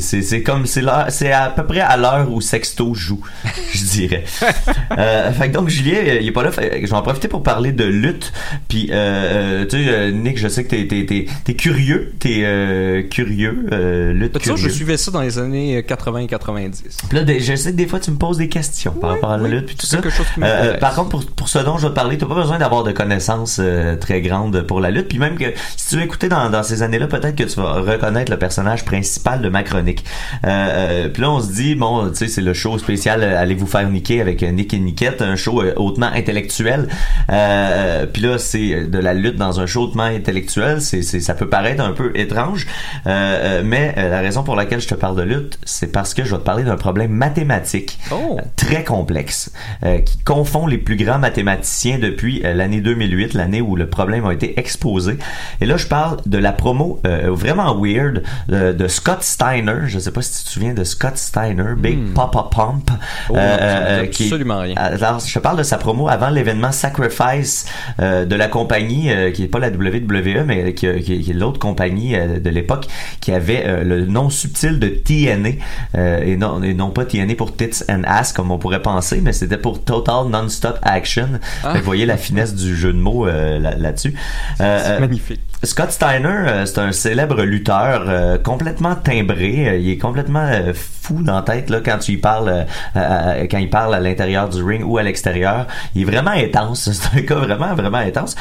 C'est- 0.00 0.42
comme 0.42 0.64
c'est 0.64 1.32
à 1.32 1.50
peu 1.54 1.64
près 1.66 1.80
à 1.80 1.98
l'heure 1.98 2.32
où 2.32 2.40
Sexto 2.40 2.94
joue, 2.94 3.20
je 3.72 3.84
dirais. 3.84 4.24
euh, 4.98 5.32
fait 5.32 5.48
que 5.50 5.54
donc 5.54 5.68
Julien, 5.68 5.98
euh, 5.98 6.18
il 6.22 6.28
est 6.28 6.32
pas 6.32 6.42
là. 6.42 6.50
Fait, 6.50 6.80
je 6.82 6.86
vais 6.86 6.96
en 6.96 7.02
profiter 7.02 7.28
pour 7.28 7.42
parler 7.42 7.72
de 7.72 7.84
lutte. 7.84 8.32
Puis 8.68 8.86
tu 8.86 8.92
sais, 8.92 10.12
Nick, 10.12 10.38
je 10.38 10.48
sais 10.48 10.64
que 10.64 10.70
t'es 10.70 10.86
t'es 10.86 11.04
t'es 11.04 11.26
t'es 11.44 11.54
curieux, 11.54 12.14
t'es 12.18 12.40
euh, 12.44 13.02
curieux, 13.02 13.66
lutte 14.14 14.38
curieux. 14.38 14.56
je 14.56 14.68
suivais 14.70 14.96
ça 14.96 15.10
dans 15.10 15.20
les 15.20 15.38
années 15.38 15.82
80 15.86 16.20
et 16.20 16.26
90. 16.26 16.69
Puis 17.08 17.18
Là, 17.18 17.24
je 17.38 17.54
sais 17.56 17.72
que 17.72 17.76
des 17.76 17.86
fois, 17.86 18.00
tu 18.00 18.10
me 18.10 18.16
poses 18.16 18.38
des 18.38 18.48
questions 18.48 18.92
par 18.92 19.10
rapport 19.10 19.30
à 19.30 19.36
la 19.36 19.44
oui, 19.44 19.50
lutte 19.50 19.66
puis 19.66 19.76
tout 19.76 19.86
ça. 19.86 19.98
quelque 19.98 20.10
chose 20.10 20.26
qui 20.34 20.42
Euh, 20.42 20.74
euh, 20.74 20.78
par 20.78 20.94
contre, 20.94 21.08
pour, 21.10 21.24
pour 21.26 21.48
ce 21.48 21.58
dont 21.58 21.78
je 21.78 21.82
vais 21.82 21.90
te 21.90 21.94
parler, 21.94 22.18
t'as 22.18 22.26
pas 22.26 22.34
besoin 22.34 22.58
d'avoir 22.58 22.84
de 22.84 22.92
connaissances 22.92 23.58
euh, 23.60 23.96
très 23.96 24.20
grandes 24.20 24.62
pour 24.62 24.80
la 24.80 24.90
lutte. 24.90 25.08
Puis 25.08 25.18
même 25.18 25.36
que 25.36 25.52
si 25.76 25.88
tu 25.94 26.00
as 26.00 26.04
écouté 26.04 26.28
dans, 26.28 26.50
dans 26.50 26.62
ces 26.62 26.82
années-là, 26.82 27.06
peut-être 27.06 27.36
que 27.36 27.44
tu 27.44 27.60
vas 27.60 27.74
reconnaître 27.74 28.30
le 28.30 28.38
personnage 28.38 28.84
principal 28.84 29.40
de 29.42 29.48
ma 29.48 29.62
chronique. 29.62 30.04
Euh, 30.44 31.08
puis 31.08 31.22
là, 31.22 31.30
on 31.30 31.40
se 31.40 31.52
dit, 31.52 31.74
bon, 31.74 32.08
tu 32.10 32.16
sais, 32.16 32.28
c'est 32.28 32.40
le 32.42 32.54
show 32.54 32.78
spécial 32.78 33.22
Allez 33.22 33.54
vous 33.54 33.66
faire 33.66 33.88
niquer 33.88 34.20
avec 34.20 34.42
Nick 34.42 34.74
et 34.74 34.78
Niquette, 34.78 35.22
un 35.22 35.36
show 35.36 35.62
hautement 35.76 36.10
intellectuel. 36.12 36.88
Euh, 37.30 38.06
puis 38.06 38.22
là, 38.22 38.38
c'est 38.38 38.86
de 38.86 38.98
la 38.98 39.14
lutte 39.14 39.36
dans 39.36 39.60
un 39.60 39.66
show 39.66 39.82
hautement 39.82 40.04
intellectuel. 40.04 40.80
C'est, 40.80 41.02
c'est, 41.02 41.20
ça 41.20 41.34
peut 41.34 41.48
paraître 41.48 41.82
un 41.82 41.92
peu 41.92 42.12
étrange, 42.14 42.66
mais 43.06 43.94
la 43.96 44.20
raison 44.20 44.42
pour 44.42 44.56
laquelle 44.56 44.80
je 44.80 44.88
te 44.88 44.94
parle 44.94 45.16
de 45.16 45.22
lutte, 45.22 45.58
c'est 45.64 45.92
parce 45.92 46.14
que 46.14 46.24
je 46.24 46.30
vais 46.32 46.38
te 46.38 46.44
parler 46.44 46.59
d'un 46.64 46.76
problème 46.76 47.10
mathématique 47.12 47.98
Oh. 48.12 48.36
euh, 48.38 48.42
très 48.56 48.84
complexe 48.84 49.52
euh, 49.84 49.98
qui 49.98 50.18
confond 50.18 50.66
les 50.66 50.78
plus 50.78 50.96
grands 50.96 51.18
mathématiciens 51.18 51.98
depuis 51.98 52.42
euh, 52.44 52.54
l'année 52.54 52.80
2008, 52.80 53.34
l'année 53.34 53.60
où 53.60 53.76
le 53.76 53.88
problème 53.88 54.24
a 54.26 54.32
été 54.32 54.58
exposé. 54.58 55.16
Et 55.60 55.66
là, 55.66 55.76
je 55.76 55.86
parle 55.86 56.18
de 56.26 56.38
la 56.38 56.52
promo 56.52 57.00
euh, 57.06 57.28
vraiment 57.30 57.74
weird 57.80 58.22
de 58.48 58.88
Scott 58.88 59.22
Steiner. 59.22 59.74
Je 59.86 59.98
sais 59.98 60.10
pas 60.10 60.22
si 60.22 60.38
tu 60.40 60.44
te 60.44 60.50
souviens 60.50 60.74
de 60.74 60.84
Scott 60.84 61.16
Steiner, 61.16 61.74
Big 61.76 62.12
Papa 62.14 62.48
Pump. 62.50 62.90
Hmm. 62.90 62.94
Oh, 63.30 63.34
non, 63.36 64.06
qui- 64.10 64.24
absolument 64.24 64.60
rien. 64.60 64.74
alors, 64.76 65.20
je 65.20 65.38
parle 65.38 65.58
de 65.58 65.62
sa 65.62 65.78
promo 65.78 66.08
avant 66.08 66.30
l'événement 66.30 66.72
Sacrifice 66.72 67.66
de 67.98 68.34
la 68.34 68.48
compagnie 68.48 69.10
qui 69.34 69.44
est 69.44 69.48
pas 69.48 69.58
la 69.58 69.68
WWE, 69.70 70.44
mais 70.46 70.74
qui, 70.74 70.86
qui- 71.02 71.20
qui 71.20 71.30
est 71.30 71.34
l'autre 71.34 71.58
compagnie 71.58 72.12
de 72.14 72.50
l'époque 72.50 72.86
qui 73.20 73.32
avait 73.32 73.82
le 73.84 74.06
nom 74.06 74.30
subtil 74.30 74.78
de 74.78 74.88
TNA 74.88 75.50
et 76.24 76.36
non 76.36 76.49
et 76.62 76.74
non 76.74 76.90
pas 76.90 77.04
TNA 77.04 77.34
pour 77.36 77.54
tits 77.56 77.82
and 77.88 78.02
ass 78.06 78.32
comme 78.32 78.50
on 78.50 78.58
pourrait 78.58 78.82
penser, 78.82 79.20
mais 79.22 79.32
c'était 79.32 79.58
pour 79.58 79.82
Total 79.84 80.26
Non-Stop 80.28 80.78
Action. 80.82 81.28
Ah. 81.62 81.68
Fait 81.72 81.74
que 81.74 81.78
Vous 81.78 81.84
voyez 81.86 82.06
la 82.06 82.16
finesse 82.16 82.54
du 82.54 82.76
jeu 82.76 82.92
de 82.92 82.98
mots 82.98 83.26
euh, 83.26 83.58
là- 83.58 83.74
là-dessus. 83.76 84.14
Euh, 84.60 84.80
C'est 84.84 84.90
euh, 84.92 85.00
magnifique. 85.00 85.40
Scott 85.62 85.90
Steiner, 85.90 86.28
euh, 86.28 86.64
c'est 86.64 86.78
un 86.78 86.90
célèbre 86.90 87.42
lutteur 87.42 88.04
euh, 88.08 88.38
complètement 88.38 88.94
timbré. 88.94 89.68
Euh, 89.68 89.76
il 89.76 89.90
est 89.90 89.98
complètement 89.98 90.46
euh, 90.50 90.72
fou 90.74 91.22
dans 91.22 91.36
la 91.36 91.42
tête 91.42 91.68
là 91.68 91.80
quand 91.84 91.98
tu 91.98 92.12
y 92.12 92.16
parles, 92.16 92.64
euh, 92.96 93.46
quand 93.50 93.58
il 93.58 93.68
parle 93.68 93.94
à 93.94 94.00
l'intérieur 94.00 94.48
du 94.48 94.62
ring 94.62 94.82
ou 94.86 94.96
à 94.96 95.02
l'extérieur. 95.02 95.66
Il 95.94 96.02
est 96.02 96.04
vraiment 96.06 96.30
intense. 96.30 96.90
C'est 96.92 97.18
un 97.18 97.22
gars 97.22 97.34
vraiment 97.34 97.74
vraiment 97.74 97.98
intense. 97.98 98.36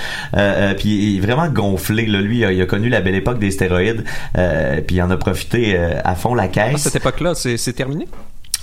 Puis 0.77 0.89
il 0.89 1.17
est 1.17 1.19
vraiment 1.19 1.49
gonflé. 1.49 2.05
Là. 2.05 2.21
Lui, 2.21 2.39
il 2.39 2.45
a, 2.45 2.53
il 2.53 2.61
a 2.61 2.65
connu 2.65 2.87
la 2.87 3.01
belle 3.01 3.15
époque 3.15 3.39
des 3.39 3.51
stéroïdes. 3.51 4.05
Puis 4.87 4.95
il 4.95 5.01
en 5.01 5.09
a 5.11 5.17
profité 5.17 5.77
à 5.77 6.15
fond 6.15 6.33
la 6.35 6.43
À 6.43 6.47
caisse. 6.47 6.83
cette 6.83 6.95
époque-là, 6.95 7.33
c'est 7.35 7.73
terminé? 7.73 8.07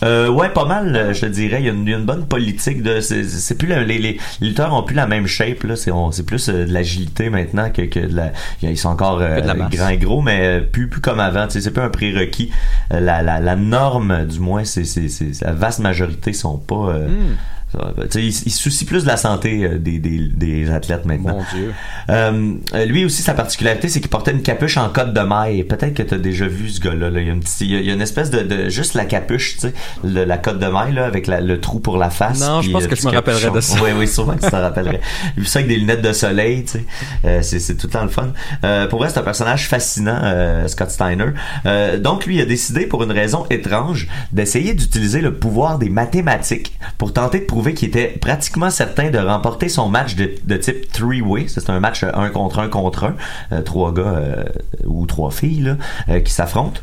Euh, 0.02 0.28
ouais, 0.28 0.50
pas 0.50 0.66
mal, 0.66 0.94
euh, 0.94 1.14
je 1.14 1.22
te 1.22 1.26
dirais. 1.26 1.58
Il 1.60 1.66
y 1.66 1.68
a 1.70 1.72
une, 1.72 2.04
bonne 2.04 2.26
politique 2.26 2.82
de. 2.82 3.00
C'est 3.00 3.56
plus 3.56 3.66
le- 3.68 3.82
les, 3.84 3.98
les, 3.98 4.18
les 4.40 4.48
lutteurs 4.48 4.74
ont 4.74 4.82
plus 4.82 4.94
la 4.94 5.06
même 5.06 5.26
shape 5.26 5.62
là. 5.64 5.74
C'est 5.76 6.26
plus 6.26 6.48
euh, 6.48 6.66
de 6.66 6.72
l'agilité 6.72 7.30
maintenant 7.30 7.70
que, 7.70 7.82
que 7.82 8.00
de 8.00 8.14
la. 8.14 8.32
Ils 8.62 8.76
sont 8.76 8.90
encore 8.90 9.20
euh, 9.20 9.40
la 9.40 9.54
grands 9.54 9.88
et 9.88 9.96
gros, 9.98 10.20
mais 10.20 10.40
euh, 10.42 10.60
plus 10.60 10.88
plus 10.88 11.00
comme 11.00 11.20
avant. 11.20 11.46
C'est 11.48 11.70
plus 11.70 11.82
un 11.82 11.88
prérequis. 11.88 12.50
La, 12.90 13.22
la, 13.22 13.40
la 13.40 13.56
norme, 13.56 14.26
du 14.26 14.38
moins, 14.40 14.64
c'est 14.64 14.84
c'est 14.84 15.08
c'est 15.08 15.32
la 15.42 15.52
vaste 15.52 15.78
majorité 15.80 16.32
sont 16.32 16.58
pas. 16.58 16.74
euh, 16.90 17.08
Hmm. 17.08 17.36
Ils, 18.14 18.18
ils 18.28 18.32
se 18.50 18.62
soucient 18.62 18.86
plus 18.86 19.02
de 19.02 19.08
la 19.08 19.16
santé 19.16 19.64
euh, 19.64 19.78
des, 19.78 19.98
des, 19.98 20.18
des 20.28 20.70
athlètes 20.70 21.04
maintenant. 21.04 21.36
Mon 21.38 21.44
Dieu. 21.58 21.74
Euh, 22.10 22.54
euh, 22.74 22.84
lui 22.86 23.04
aussi, 23.04 23.22
sa 23.22 23.34
particularité, 23.34 23.88
c'est 23.88 24.00
qu'il 24.00 24.08
portait 24.08 24.30
une 24.30 24.42
capuche 24.42 24.76
en 24.76 24.88
cotte 24.88 25.12
de 25.12 25.20
maille. 25.20 25.62
Peut-être 25.64 25.94
que 25.94 26.02
tu 26.02 26.14
as 26.14 26.18
déjà 26.18 26.46
vu 26.46 26.68
ce 26.70 26.80
gars-là. 26.80 27.10
là. 27.10 27.20
Il, 27.20 27.26
y 27.26 27.30
a 27.30 27.32
une 27.34 27.40
petite- 27.40 27.60
il 27.62 27.70
y 27.72 27.76
a- 27.76 27.80
il 27.80 27.90
une 27.90 28.00
espèce 28.00 28.30
de, 28.30 28.40
de- 28.40 28.68
juste 28.68 28.94
la 28.94 29.04
capuche, 29.04 29.54
tu 29.54 29.60
sais, 29.60 29.74
le- 30.04 30.24
la 30.24 30.38
cotte 30.38 30.58
de 30.58 30.66
maille 30.66 30.94
là, 30.94 31.04
avec 31.06 31.26
la- 31.26 31.40
le 31.40 31.60
trou 31.60 31.80
pour 31.80 31.98
la 31.98 32.10
face. 32.10 32.40
Non, 32.40 32.62
je 32.62 32.70
pense 32.70 32.84
euh, 32.84 32.88
que 32.88 32.96
je 32.96 33.06
me 33.06 33.12
rappellerai 33.12 33.50
de 33.50 33.60
ça. 33.60 33.78
Oui, 33.82 33.90
oui, 33.96 34.06
sûrement 34.08 34.34
que 34.36 34.44
tu 34.44 34.50
t'en 34.50 34.60
rappellerais. 34.60 35.00
Vu 35.36 35.44
ça 35.44 35.58
avec 35.58 35.68
des 35.68 35.76
lunettes 35.76 36.02
de 36.02 36.12
soleil, 36.12 36.64
tu 36.64 36.72
sais, 36.72 36.84
euh, 37.24 37.40
c'est 37.42 37.76
tout 37.76 37.88
le 37.88 37.92
temps 37.92 38.02
le 38.04 38.08
fun. 38.10 38.32
Pour 38.88 39.00
vrai, 39.00 39.08
c'est 39.10 39.18
un 39.18 39.22
personnage 39.22 39.68
fascinant, 39.68 40.66
Scott 40.68 40.90
Steiner. 40.90 41.26
Donc, 41.98 42.26
lui, 42.26 42.36
il 42.36 42.40
a 42.40 42.44
décidé, 42.46 42.86
pour 42.86 43.02
une 43.02 43.12
raison 43.12 43.44
étrange, 43.50 44.08
d'essayer 44.32 44.74
d'utiliser 44.74 45.20
le 45.20 45.34
pouvoir 45.34 45.78
des 45.78 45.88
mathématiques 45.90 46.78
pour 46.98 47.12
tenter 47.12 47.40
de 47.40 47.44
prouver 47.56 47.72
qu'il 47.72 47.88
était 47.88 48.08
pratiquement 48.20 48.68
certain 48.68 49.08
de 49.08 49.16
remporter 49.18 49.70
son 49.70 49.88
match 49.88 50.14
de, 50.14 50.30
de 50.44 50.56
type 50.58 50.92
three-way. 50.92 51.46
C'est 51.48 51.70
un 51.70 51.80
match 51.80 52.02
euh, 52.04 52.10
un 52.12 52.28
contre 52.28 52.58
un 52.58 52.68
contre 52.68 53.04
un, 53.04 53.14
euh, 53.52 53.62
trois 53.62 53.94
gars 53.94 54.02
euh, 54.02 54.44
ou 54.84 55.06
trois 55.06 55.30
filles 55.30 55.74
là, 56.08 56.20
qui 56.20 56.32
s'affrontent. 56.32 56.80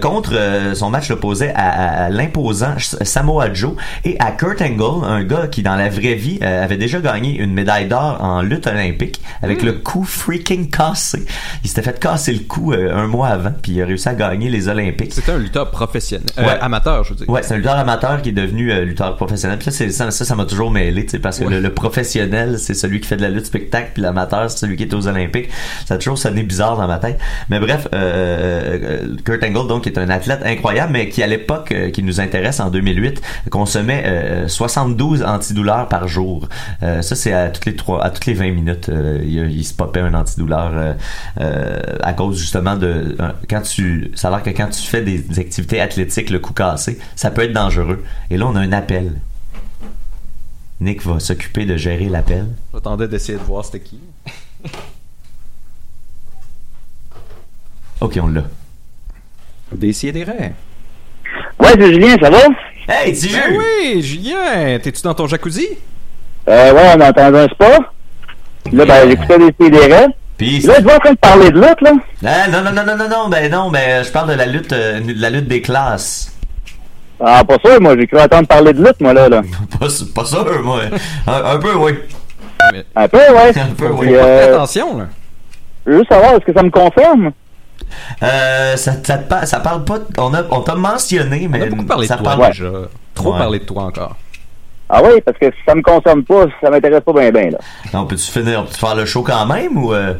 Contre 0.00 0.32
son 0.74 0.90
match 0.90 1.08
l'opposait 1.08 1.52
à, 1.56 1.68
à- 1.68 2.04
à 2.04 2.10
l'imposant 2.10 2.74
Samoa 2.78 3.52
Joe 3.52 3.72
et 4.04 4.16
à 4.20 4.30
Kurt 4.30 4.62
Angle, 4.62 5.04
un 5.04 5.24
gars 5.24 5.48
qui 5.48 5.62
dans 5.64 5.74
la 5.74 5.88
vraie 5.88 6.14
vie 6.14 6.38
avait 6.42 6.76
déjà 6.76 7.00
gagné 7.00 7.36
une 7.38 7.52
médaille 7.52 7.88
d'or 7.88 8.18
en 8.20 8.42
lutte 8.42 8.68
olympique 8.68 9.20
avec 9.42 9.62
le 9.62 9.72
cou 9.72 10.04
freaking 10.04 10.70
cassé. 10.70 11.24
Il 11.64 11.68
s'était 11.68 11.82
fait 11.82 11.98
casser 11.98 12.32
le 12.32 12.40
cou 12.40 12.72
un 12.72 13.08
mois 13.08 13.28
avant, 13.28 13.52
puis 13.60 13.72
il 13.72 13.82
a 13.82 13.86
réussi 13.86 14.08
à 14.08 14.14
gagner 14.14 14.50
les 14.50 14.68
Olympiques. 14.68 15.12
C'était 15.14 15.32
un 15.32 15.38
lutteur 15.38 15.70
professionnel. 15.72 16.26
Ouais. 16.38 16.58
Amateur, 16.60 17.02
je 17.02 17.10
veux 17.10 17.16
dire. 17.16 17.28
Ouais, 17.28 17.42
c'est 17.42 17.54
un 17.54 17.56
lutteur 17.56 17.76
amateur 17.76 18.22
qui 18.22 18.28
est 18.28 18.32
devenu 18.32 18.72
lutteur 18.84 19.16
professionnel. 19.16 19.58
Puis 19.58 19.66
là, 19.66 19.72
c'est- 19.72 19.90
ça, 20.12 20.24
ça, 20.24 20.34
m'a 20.36 20.44
toujours 20.44 20.70
mêlé, 20.70 21.04
tu 21.04 21.10
sais, 21.12 21.18
parce 21.18 21.38
que 21.38 21.44
Ouais. 21.44 21.54
le, 21.54 21.60
le 21.60 21.74
professionnel, 21.74 22.58
c'est 22.58 22.74
celui 22.74 23.00
qui 23.00 23.08
fait 23.08 23.16
de 23.16 23.22
la 23.22 23.30
lutte 23.30 23.46
spectacle, 23.46 23.90
puis 23.94 24.02
l'amateur, 24.02 24.50
c'est 24.50 24.58
celui 24.58 24.76
qui 24.76 24.84
est 24.84 24.94
aux 24.94 25.08
Olympiques. 25.08 25.48
Ça 25.86 25.94
a 25.94 25.98
toujours 25.98 26.18
sonné 26.18 26.42
bizarre 26.42 26.76
dans 26.76 26.86
ma 26.86 26.98
tête. 26.98 27.18
Mais 27.48 27.58
bref, 27.58 27.88
euh, 27.94 28.78
euh, 29.02 29.16
Kurt 29.24 29.42
Angle, 29.42 29.66
donc, 29.68 29.86
est 29.86 29.98
un 29.98 30.08
athlète 30.10 30.40
incroyable, 30.44 30.92
mais 30.92 31.08
qui, 31.08 31.22
à 31.22 31.26
l'époque, 31.26 31.72
euh, 31.72 31.90
qui 31.90 32.02
nous 32.02 32.20
intéresse, 32.20 32.60
en 32.60 32.70
2008, 32.70 33.20
consommait 33.50 34.02
euh, 34.06 34.48
72 34.48 35.22
antidouleurs 35.24 35.88
par 35.88 36.06
jour. 36.08 36.48
Euh, 36.82 37.02
ça, 37.02 37.14
c'est 37.16 37.32
à 37.32 37.48
toutes 37.48 37.66
les 37.66 37.74
trois, 37.76 38.04
à 38.04 38.10
toutes 38.10 38.26
les 38.26 38.34
20 38.34 38.50
minutes, 38.52 38.88
euh, 38.88 39.18
il, 39.24 39.50
il 39.50 39.64
se 39.64 39.74
popait 39.74 40.00
un 40.00 40.14
antidouleur 40.14 40.70
euh, 40.74 40.92
euh, 41.40 41.78
à 42.02 42.12
cause 42.12 42.38
justement 42.38 42.76
de 42.76 43.16
euh, 43.20 43.28
quand 43.48 43.62
tu, 43.62 44.10
ça 44.14 44.28
a 44.28 44.30
l'air 44.32 44.42
que 44.42 44.50
quand 44.50 44.68
tu 44.68 44.82
fais 44.82 45.02
des, 45.02 45.18
des 45.18 45.38
activités 45.38 45.80
athlétiques, 45.80 46.30
le 46.30 46.38
cou 46.38 46.52
cassé, 46.52 46.98
ça 47.16 47.30
peut 47.30 47.42
être 47.42 47.52
dangereux. 47.52 48.02
Et 48.30 48.36
là, 48.36 48.46
on 48.46 48.56
a 48.56 48.60
un 48.60 48.72
appel. 48.72 49.12
Nick 50.82 51.02
va 51.06 51.20
s'occuper 51.20 51.64
de 51.64 51.76
gérer 51.76 52.06
l'appel. 52.06 52.46
J'attendais 52.74 53.06
d'essayer 53.06 53.38
de 53.38 53.44
voir 53.44 53.64
c'était 53.64 53.78
qui. 53.80 54.00
Ok, 58.00 58.18
on 58.20 58.26
l'a. 58.26 58.42
D'essayer 59.70 60.12
des 60.12 60.24
rêves. 60.24 60.54
Ouais, 61.60 61.68
c'est 61.78 61.92
Julien, 61.92 62.16
ça 62.20 62.30
va? 62.30 62.40
Hey, 62.88 63.12
petit 63.12 63.28
Ben 63.28 63.56
oui, 63.56 64.02
Julien, 64.02 64.80
t'es-tu 64.82 65.02
dans 65.02 65.14
ton 65.14 65.28
jacuzzi? 65.28 65.68
Euh, 66.48 66.72
ouais, 66.72 66.92
on 66.96 67.00
a 67.00 67.10
entendu 67.10 67.36
un 67.36 67.48
spa. 67.48 67.78
Là, 68.72 68.84
ben, 68.84 69.08
j'écoutais 69.08 69.38
des 69.38 69.54
CDR. 69.60 70.08
Puis, 70.36 70.58
Là, 70.62 70.74
tu 70.78 70.82
vas 70.82 70.96
en 70.96 70.98
train 70.98 71.12
de 71.12 71.18
parler 71.18 71.50
de 71.52 71.60
lutte, 71.60 71.80
là? 71.80 71.92
Ah, 72.24 72.48
non, 72.48 72.62
non, 72.64 72.72
non, 72.72 72.84
non, 72.84 72.96
non, 72.96 73.08
non, 73.08 73.28
ben 73.28 73.52
non, 73.52 73.70
ben 73.70 74.04
je 74.04 74.10
parle 74.10 74.30
de 74.30 74.34
la 74.34 74.46
lutte, 74.46 74.72
euh, 74.72 74.98
de 74.98 75.20
la 75.20 75.30
lutte 75.30 75.46
des 75.46 75.62
classes. 75.62 76.31
Ah, 77.20 77.42
pas 77.44 77.56
sûr, 77.64 77.80
moi, 77.80 77.94
j'ai 77.98 78.06
cru 78.06 78.18
entendre 78.20 78.48
parler 78.48 78.72
de 78.72 78.82
lutte, 78.84 79.00
moi, 79.00 79.12
là, 79.12 79.28
là. 79.28 79.42
Pas, 79.80 79.86
pas 80.14 80.24
sûr, 80.24 80.62
moi. 80.62 80.80
Un, 81.26 81.44
un 81.54 81.58
peu, 81.58 81.74
oui. 81.76 81.92
Un 82.96 83.08
peu, 83.08 83.18
ouais. 83.18 83.52
Un 83.58 83.74
peu, 83.76 83.88
oui. 83.90 84.08
euh, 84.12 84.54
Attention, 84.54 84.98
là. 84.98 85.06
je 85.86 85.92
veux 85.92 85.98
juste 85.98 86.12
savoir, 86.12 86.32
est-ce 86.34 86.44
que 86.44 86.52
ça 86.52 86.62
me 86.62 86.70
concerne? 86.70 87.32
Euh, 88.22 88.76
ça, 88.76 88.92
ça, 89.44 89.60
parle 89.60 89.84
pas. 89.84 89.98
On 90.18 90.32
a, 90.34 90.42
on 90.50 90.60
t'a 90.60 90.74
mentionné, 90.74 91.48
mais 91.48 91.60
On 91.60 91.62
a 91.64 91.66
beaucoup 91.70 91.84
parlé 91.84 92.06
ça 92.06 92.16
de 92.16 92.22
toi 92.22 92.36
parle 92.36 92.50
déjà. 92.52 92.70
Trop 93.14 93.32
Ouais. 93.32 93.38
parlé 93.38 93.58
de 93.58 93.64
toi 93.64 93.84
encore. 93.84 94.16
Ah 94.88 95.00
oui, 95.02 95.20
parce 95.24 95.38
que 95.38 95.46
si 95.46 95.56
ça 95.66 95.74
me 95.74 95.82
concerne 95.82 96.22
pas, 96.22 96.46
ça 96.60 96.70
m'intéresse 96.70 97.00
pas 97.00 97.12
bien, 97.12 97.30
bien, 97.30 97.50
là. 97.50 97.58
On 97.94 98.04
peut-tu 98.04 98.30
finir, 98.30 98.60
on 98.60 98.64
peut 98.64 98.74
faire 98.74 98.94
le 98.94 99.04
show 99.06 99.22
quand 99.22 99.46
même 99.46 99.76
ou 99.76 99.92
euh, 99.92 100.14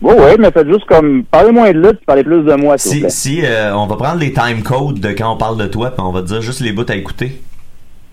Oui, 0.00 0.14
oui, 0.16 0.36
mais 0.38 0.50
faites 0.52 0.68
juste 0.68 0.84
comme, 0.86 1.24
parlez 1.24 1.50
moins 1.50 1.72
de 1.72 1.78
lutte, 1.80 2.04
parlez 2.06 2.22
plus 2.22 2.42
de 2.44 2.54
moi, 2.54 2.78
si, 2.78 3.00
plaît. 3.00 3.10
si 3.10 3.40
euh, 3.44 3.74
on 3.74 3.86
va 3.86 3.96
prendre 3.96 4.20
les 4.20 4.32
time 4.32 4.62
codes 4.62 5.00
de 5.00 5.08
quand 5.10 5.32
on 5.32 5.36
parle 5.36 5.56
de 5.58 5.66
toi, 5.66 5.90
puis 5.90 6.00
on 6.06 6.12
va 6.12 6.22
te 6.22 6.26
dire 6.28 6.40
juste 6.40 6.60
les 6.60 6.70
bouts 6.72 6.86
à 6.88 6.94
écouter. 6.94 7.40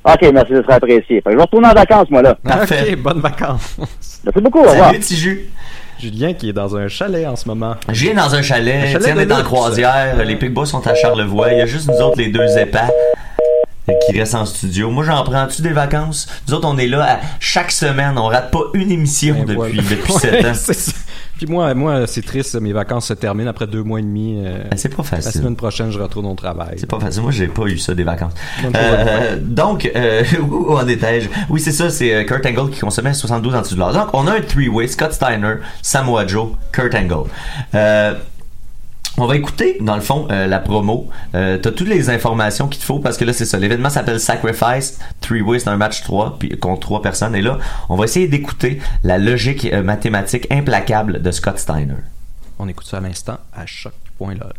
Ok, 0.03 0.21
merci, 0.33 0.51
ce 0.55 0.61
sera 0.63 0.75
apprécié. 0.75 1.21
Fait 1.21 1.21
que 1.23 1.31
je 1.31 1.35
vais 1.37 1.41
retourner 1.43 1.67
en 1.67 1.73
vacances, 1.73 2.09
moi, 2.09 2.21
là. 2.23 2.35
Parfait. 2.43 2.91
Ok, 2.93 2.99
bonnes 3.01 3.21
vacances. 3.21 3.75
Merci 4.23 4.41
beaucoup, 4.41 4.59
au 4.59 4.69
revoir. 4.69 4.87
Salut, 4.87 4.99
petit 4.99 5.15
jus. 5.15 5.49
Julien 5.99 6.33
qui 6.33 6.49
est 6.49 6.53
dans 6.53 6.75
un 6.75 6.87
chalet 6.87 7.25
en 7.25 7.35
ce 7.35 7.47
moment. 7.47 7.75
Je 7.89 8.01
viens 8.01 8.15
dans 8.15 8.33
un 8.35 8.41
chalet, 8.41 8.83
Un 8.83 8.91
chalet 8.99 9.15
de 9.15 9.21
est 9.21 9.31
en 9.33 9.43
croisière, 9.43 10.15
les 10.25 10.35
Pigbois 10.35 10.65
sont 10.65 10.85
à 10.85 10.93
Charlevoix, 10.93 11.51
il 11.53 11.59
y 11.59 11.61
a 11.61 11.65
juste 11.65 11.87
nous 11.87 11.95
autres 12.01 12.17
les 12.17 12.27
deux 12.27 12.57
épais 12.57 12.79
euh, 13.89 13.93
qui 14.05 14.19
restent 14.19 14.35
en 14.35 14.45
studio. 14.45 14.89
Moi 14.91 15.05
j'en 15.05 15.23
prends-tu 15.23 15.61
des 15.61 15.69
vacances? 15.71 16.27
Nous 16.47 16.53
autres 16.53 16.67
on 16.67 16.77
est 16.77 16.87
là 16.87 17.13
à- 17.15 17.19
chaque 17.39 17.71
semaine, 17.71 18.17
on 18.17 18.25
rate 18.25 18.51
pas 18.51 18.59
une 18.73 18.91
émission 18.91 19.35
depuis, 19.47 19.55
Voilà. 19.55 19.73
depuis 19.89 20.13
Ouais, 20.13 20.19
7 20.19 20.45
ans. 20.45 20.93
Puis 21.37 21.47
moi, 21.47 21.73
moi 21.73 22.07
c'est 22.07 22.21
triste, 22.23 22.55
mes 22.61 22.71
vacances 22.73 23.07
se 23.07 23.13
terminent 23.13 23.49
après 23.49 23.67
deux 23.67 23.83
mois 23.83 23.99
et 23.99 24.03
demi. 24.03 24.41
euh, 24.43 24.63
Ben, 24.69 24.77
c'est 24.77 24.89
pas 24.89 25.03
La 25.11 25.17
facile. 25.21 25.41
semaine 25.41 25.55
prochaine, 25.55 25.91
je 25.91 25.99
retourne 25.99 26.25
au 26.25 26.33
travail. 26.35 26.75
C'est 26.77 26.89
pas 26.89 26.99
facile. 26.99 27.21
Moi, 27.23 27.31
j'ai 27.31 27.47
pas 27.47 27.63
eu 27.63 27.77
ça 27.77 27.93
des 27.93 28.03
vacances. 28.03 28.33
Euh, 28.73 29.37
donc, 29.41 29.89
euh, 29.95 30.23
où 30.49 30.71
en 30.77 30.87
étais-je? 30.87 31.27
Oui, 31.49 31.59
c'est 31.59 31.71
ça, 31.73 31.89
c'est 31.89 32.13
euh, 32.13 32.23
Kurt 32.23 32.45
Angle 32.45 32.69
qui 32.71 32.79
consommait 32.79 33.13
72 33.13 33.53
en 33.55 33.61
dessous 33.61 33.75
de 33.75 33.79
l'or. 33.79 33.93
Donc, 33.93 34.07
on 34.13 34.27
a 34.27 34.33
un 34.33 34.41
three-way, 34.41 34.87
Scott 34.87 35.11
Steiner, 35.13 35.55
Samoa 35.81 36.25
Joe, 36.25 36.49
Kurt 36.71 36.95
Angle. 36.95 37.29
On 39.17 39.27
va 39.27 39.37
écouter, 39.37 39.77
dans 39.79 39.95
le 39.95 40.01
fond, 40.01 40.27
euh, 40.29 40.45
la 40.45 40.59
promo. 40.59 41.09
Euh, 41.35 41.57
T'as 41.57 41.71
toutes 41.71 41.87
les 41.87 42.09
informations 42.09 42.67
qu'il 42.67 42.81
te 42.81 42.85
faut 42.85 42.99
parce 42.99 43.15
que 43.17 43.23
là, 43.23 43.31
c'est 43.31 43.45
ça. 43.45 43.57
L'événement 43.57 43.89
s'appelle 43.89 44.19
Sacrifice. 44.19 44.99
Three-way, 45.21 45.59
c'est 45.59 45.69
un 45.69 45.77
match 45.77 46.03
3 46.03 46.37
puis, 46.37 46.49
contre 46.57 46.81
trois 46.81 47.01
personnes. 47.01 47.33
Et 47.33 47.41
là, 47.41 47.57
on 47.87 47.95
va 47.95 48.03
essayer 48.05 48.27
d'écouter 48.27 48.81
la 49.03 49.17
logique 49.17 49.65
euh, 49.71 49.83
mathématique 49.83 50.47
implacable 50.51 51.21
de 51.21 51.31
Scott 51.31 51.59
Steiner. 51.59 51.95
On 52.59 52.67
écoute 52.67 52.87
ça 52.87 52.97
à 52.97 53.01
l'instant 53.01 53.37
à 53.53 53.65
choc.lol. 53.65 54.53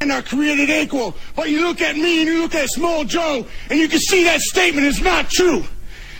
Men 0.00 0.10
are 0.12 0.22
created 0.22 0.68
equal, 0.70 1.14
but 1.34 1.48
you 1.48 1.60
look 1.62 1.80
at 1.80 1.94
me 1.94 2.20
and 2.20 2.28
you 2.28 2.42
look 2.42 2.54
at 2.54 2.68
Small 2.68 3.04
Joe, 3.04 3.46
and 3.70 3.78
you 3.78 3.88
can 3.88 3.98
see 3.98 4.24
that 4.24 4.40
statement 4.40 4.86
is 4.86 5.02
not 5.02 5.30
true. 5.30 5.64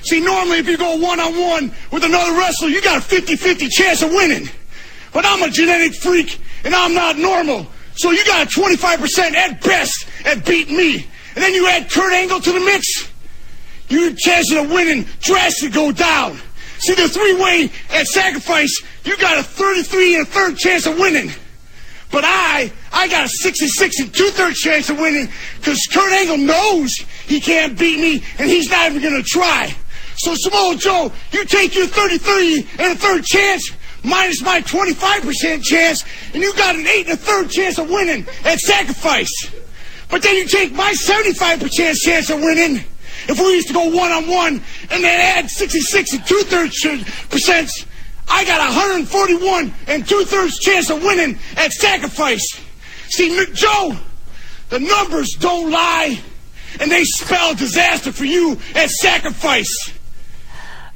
See, 0.03 0.21
normally 0.21 0.59
if 0.59 0.67
you 0.67 0.79
go 0.79 0.97
one-on-one 0.97 1.71
with 1.93 2.03
another 2.03 2.33
wrestler, 2.39 2.69
you 2.69 2.81
got 2.81 2.97
a 2.97 3.01
50-50 3.01 3.69
chance 3.71 4.03
of 4.03 4.11
winning. 4.11 4.49
But 5.13 5.27
I'm 5.27 5.43
a 5.43 5.51
genetic 5.51 5.95
freak, 5.95 6.41
and 6.65 6.75
I'm 6.75 6.95
not 6.95 7.19
normal. 7.19 7.67
So 7.97 8.11
you 8.11 8.25
got 8.27 8.47
a 8.47 8.61
25% 8.61 9.35
at 9.35 9.63
best 9.63 10.07
at 10.25 10.45
beating 10.45 10.77
me. 10.77 11.07
And 11.35 11.45
then 11.45 11.55
you 11.55 11.67
add 11.69 11.91
Kurt 11.91 12.13
Angle 12.13 12.41
to 12.41 12.53
the 12.53 12.61
mix, 12.61 13.11
your 13.89 14.13
chances 14.15 14.57
of 14.57 14.71
winning 14.71 15.07
drastically 15.21 15.75
go 15.75 15.93
down. 15.93 16.39
See, 16.79 16.95
the 16.95 17.09
three-way 17.09 17.71
at 17.91 18.07
sacrifice, 18.07 18.83
you 19.05 19.17
got 19.17 19.39
a 19.39 19.43
33 19.43 20.17
and 20.17 20.27
a 20.27 20.31
third 20.31 20.57
chance 20.59 20.87
of 20.87 20.99
winning. 20.99 21.31
But 22.11 22.25
I, 22.25 22.71
I 22.93 23.09
got 23.09 23.25
a 23.25 23.29
66 23.29 24.01
and 24.01 24.15
two-thirds 24.15 24.61
chance 24.61 24.91
of 24.91 24.99
winning 24.99 25.29
because 25.59 25.87
Kurt 25.91 26.13
Angle 26.13 26.39
knows 26.39 26.97
he 27.27 27.41
can't 27.41 27.79
beat 27.79 27.99
me 27.99 28.23
and 28.39 28.49
he's 28.49 28.71
not 28.71 28.91
even 28.91 29.03
going 29.03 29.23
to 29.23 29.29
try. 29.29 29.75
So 30.17 30.35
Samoa 30.35 30.77
Joe, 30.77 31.13
you 31.33 31.45
take 31.45 31.75
your 31.75 31.87
33 31.87 32.69
and 32.79 32.93
a 32.93 32.97
third 32.97 33.25
chance 33.25 33.71
minus 34.07 34.43
my 34.43 34.61
25% 34.63 35.63
chance 35.63 36.05
and 36.33 36.43
you 36.43 36.55
got 36.55 36.77
an 36.77 36.87
eight 36.87 37.07
and 37.09 37.15
a 37.15 37.17
third 37.17 37.51
chance 37.51 37.79
of 37.79 37.91
winning 37.91 38.27
at 38.45 38.61
sacrifice. 38.61 39.51
But 40.09 40.23
then 40.23 40.37
you 40.37 40.47
take 40.47 40.73
my 40.73 40.93
75% 40.93 42.01
chance 42.01 42.31
of 42.31 42.41
winning 42.41 42.85
if 43.29 43.39
we 43.39 43.55
used 43.55 43.69
to 43.69 43.75
go 43.75 43.89
one-on-one 43.89 44.63
and 44.91 45.05
then 45.05 45.39
add 45.39 45.51
66 45.51 46.13
and 46.13 46.27
two-thirds 46.27 46.87
percent 47.29 47.71
I 48.29 48.45
got 48.45 48.59
141 48.59 49.75
and 49.87 50.07
two-thirds 50.07 50.59
chance 50.59 50.91
of 50.91 51.03
winning 51.03 51.39
at 51.57 51.73
sacrifice. 51.73 52.61
See, 53.09 53.45
Joe, 53.53 53.97
the 54.69 54.81
numbers 54.81 55.35
don't 55.35 55.71
lie, 55.71 56.19
and 56.81 56.91
they 56.91 57.05
spell 57.05 57.55
disaster 57.55 58.13
for 58.13 58.25
you 58.25 58.59
at 58.75 58.91
sacrifice. 58.91 59.96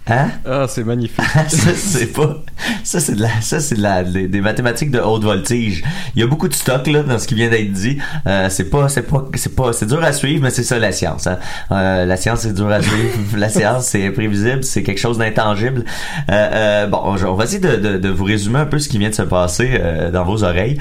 Hein? 0.08 0.30
Ah, 0.44 0.66
c'est 0.68 0.82
magnifique. 0.82 1.20
ça 1.48 1.74
c'est 1.76 2.12
pas 2.12 2.42
ça 2.82 3.00
c'est 3.00 3.14
de 3.14 3.22
la 3.22 3.40
ça 3.42 3.60
c'est 3.60 3.76
de 3.76 3.82
la 3.82 4.02
des, 4.02 4.26
des 4.28 4.40
mathématiques 4.40 4.90
de 4.90 4.98
haute 4.98 5.22
voltige. 5.22 5.84
Il 6.16 6.20
y 6.20 6.24
a 6.24 6.26
beaucoup 6.26 6.48
de 6.48 6.54
stock 6.54 6.86
là 6.86 7.02
dans 7.02 7.18
ce 7.18 7.28
qui 7.28 7.34
vient 7.34 7.48
d'être 7.50 7.70
dit. 7.70 7.98
Euh, 8.26 8.48
c'est 8.50 8.70
pas 8.70 8.88
c'est 8.88 9.02
pas 9.02 9.28
c'est 9.34 9.54
pas 9.54 9.72
c'est 9.72 9.86
dur 9.86 10.02
à 10.02 10.12
suivre 10.12 10.42
mais 10.42 10.50
c'est 10.50 10.62
ça 10.64 10.78
la 10.78 10.90
science 10.90 11.26
hein. 11.26 11.38
Euh, 11.70 12.06
la 12.06 12.16
science 12.16 12.40
c'est 12.40 12.54
dur 12.54 12.70
à 12.70 12.80
suivre. 12.82 12.96
La 13.36 13.48
science 13.48 13.86
c'est 13.86 14.06
imprévisible 14.06 14.64
c'est 14.64 14.82
quelque 14.82 14.98
chose 14.98 15.18
d'intangible. 15.18 15.84
Euh, 16.30 16.86
bon 16.86 17.00
on 17.04 17.34
va 17.34 17.44
essayer 17.44 17.60
de, 17.60 17.76
de, 17.76 17.98
de 17.98 18.08
vous 18.08 18.24
résumer 18.24 18.60
un 18.60 18.66
peu 18.66 18.78
ce 18.78 18.88
qui 18.88 18.98
vient 18.98 19.10
de 19.10 19.14
se 19.14 19.22
passer 19.22 19.80
dans 20.12 20.24
vos 20.24 20.42
oreilles. 20.44 20.78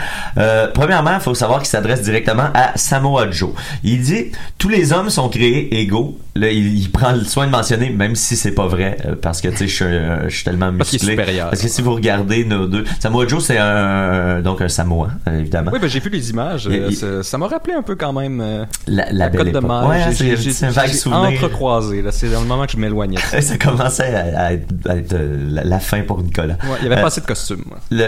Premièrement 0.73 1.15
il 1.15 1.21
faut 1.21 1.36
savoir 1.36 1.60
qu'il 1.60 1.67
s'adresse 1.67 2.01
directement 2.01 2.47
à 2.53 2.71
Samoa 2.77 3.29
Joe 3.29 3.51
il 3.84 4.01
dit 4.01 4.27
tous 4.58 4.69
les 4.69 4.91
hommes 4.93 5.10
sont 5.10 5.29
créés 5.29 5.79
égaux. 5.82 6.17
Là 6.36 6.51
il, 6.51 6.77
il 6.79 6.89
prend 6.89 7.12
le 7.12 7.23
soin 7.25 7.45
de 7.45 7.51
mentionner 7.51 7.89
même 7.89 8.15
si 8.15 8.36
c'est 8.36 8.53
pas 8.53 8.67
vrai 8.67 8.97
parce 9.15 9.41
que 9.41 9.48
tu 9.50 9.58
sais 9.58 9.67
je 9.67 9.74
suis 9.76 9.86
je 10.30 10.36
suis 10.36 10.43
tellement 10.43 10.72
Parce 10.78 10.91
musclé 10.93 11.12
supérieur. 11.12 11.50
parce 11.50 11.62
que 11.62 11.67
si 11.67 11.82
vous 11.82 11.93
regardez 11.93 12.45
nos 12.45 12.65
deux 12.67 12.84
Samoa 13.00 13.28
Joe 13.28 13.43
c'est 13.43 13.58
un 13.58 14.41
donc 14.41 14.62
un 14.62 14.67
Samoan 14.69 15.10
euh, 15.28 15.39
évidemment 15.39 15.72
Oui, 15.74 15.80
ben 15.82 15.88
j'ai 15.89 16.00
vu 16.00 16.10
les 16.10 16.30
images. 16.30 16.67
Il- 16.69 16.80
euh, 16.80 16.88
il- 17.19 17.24
ça- 17.24 17.38
m'a 17.38 17.48
rappelé 17.48 17.74
un 17.74 17.82
peu 17.82 17.95
quand 17.95 18.13
même 18.13 18.41
euh, 18.41 18.65
la, 18.88 19.12
la 19.12 19.30
belle 19.30 19.38
Côte 19.39 19.45
de 19.54 19.58
époque. 19.58 19.69
Mer. 19.69 19.88
ouais 19.89 20.02
hein, 20.02 20.12
J'ai- 20.12 20.36
c'est 20.38 20.65
un 20.65 20.69
vague 20.72 20.89
souvenir 20.91 21.19
entrecroisé. 21.30 22.02
là. 22.02 22.12
C'est 22.12 22.30
dans 22.30 22.41
le 22.41 22.48
moment 22.48 22.65
que 22.65 22.72
je 22.74 22.78
m'éloignais. 22.78 23.15
de 23.15 23.22
ça. 23.22 23.41
ça 23.41 23.58
commençait 23.58 24.13
à, 24.15 24.39
à 24.48 24.54
être, 24.54 24.67
à 24.88 24.95
être, 24.98 25.13
euh, 25.13 25.38
la, 25.52 25.63
la 25.63 25.80
fin 25.80 26.02
pour 26.02 26.22
Nicolas 26.22 26.56
Ouais, 26.63 26.78
il 26.82 26.84
y 26.84 26.86
avait 26.88 26.98
Euh, 26.98 27.02
pas 27.02 27.08
assez 27.08 27.22
de 27.22 27.26
costumes. 27.26 27.63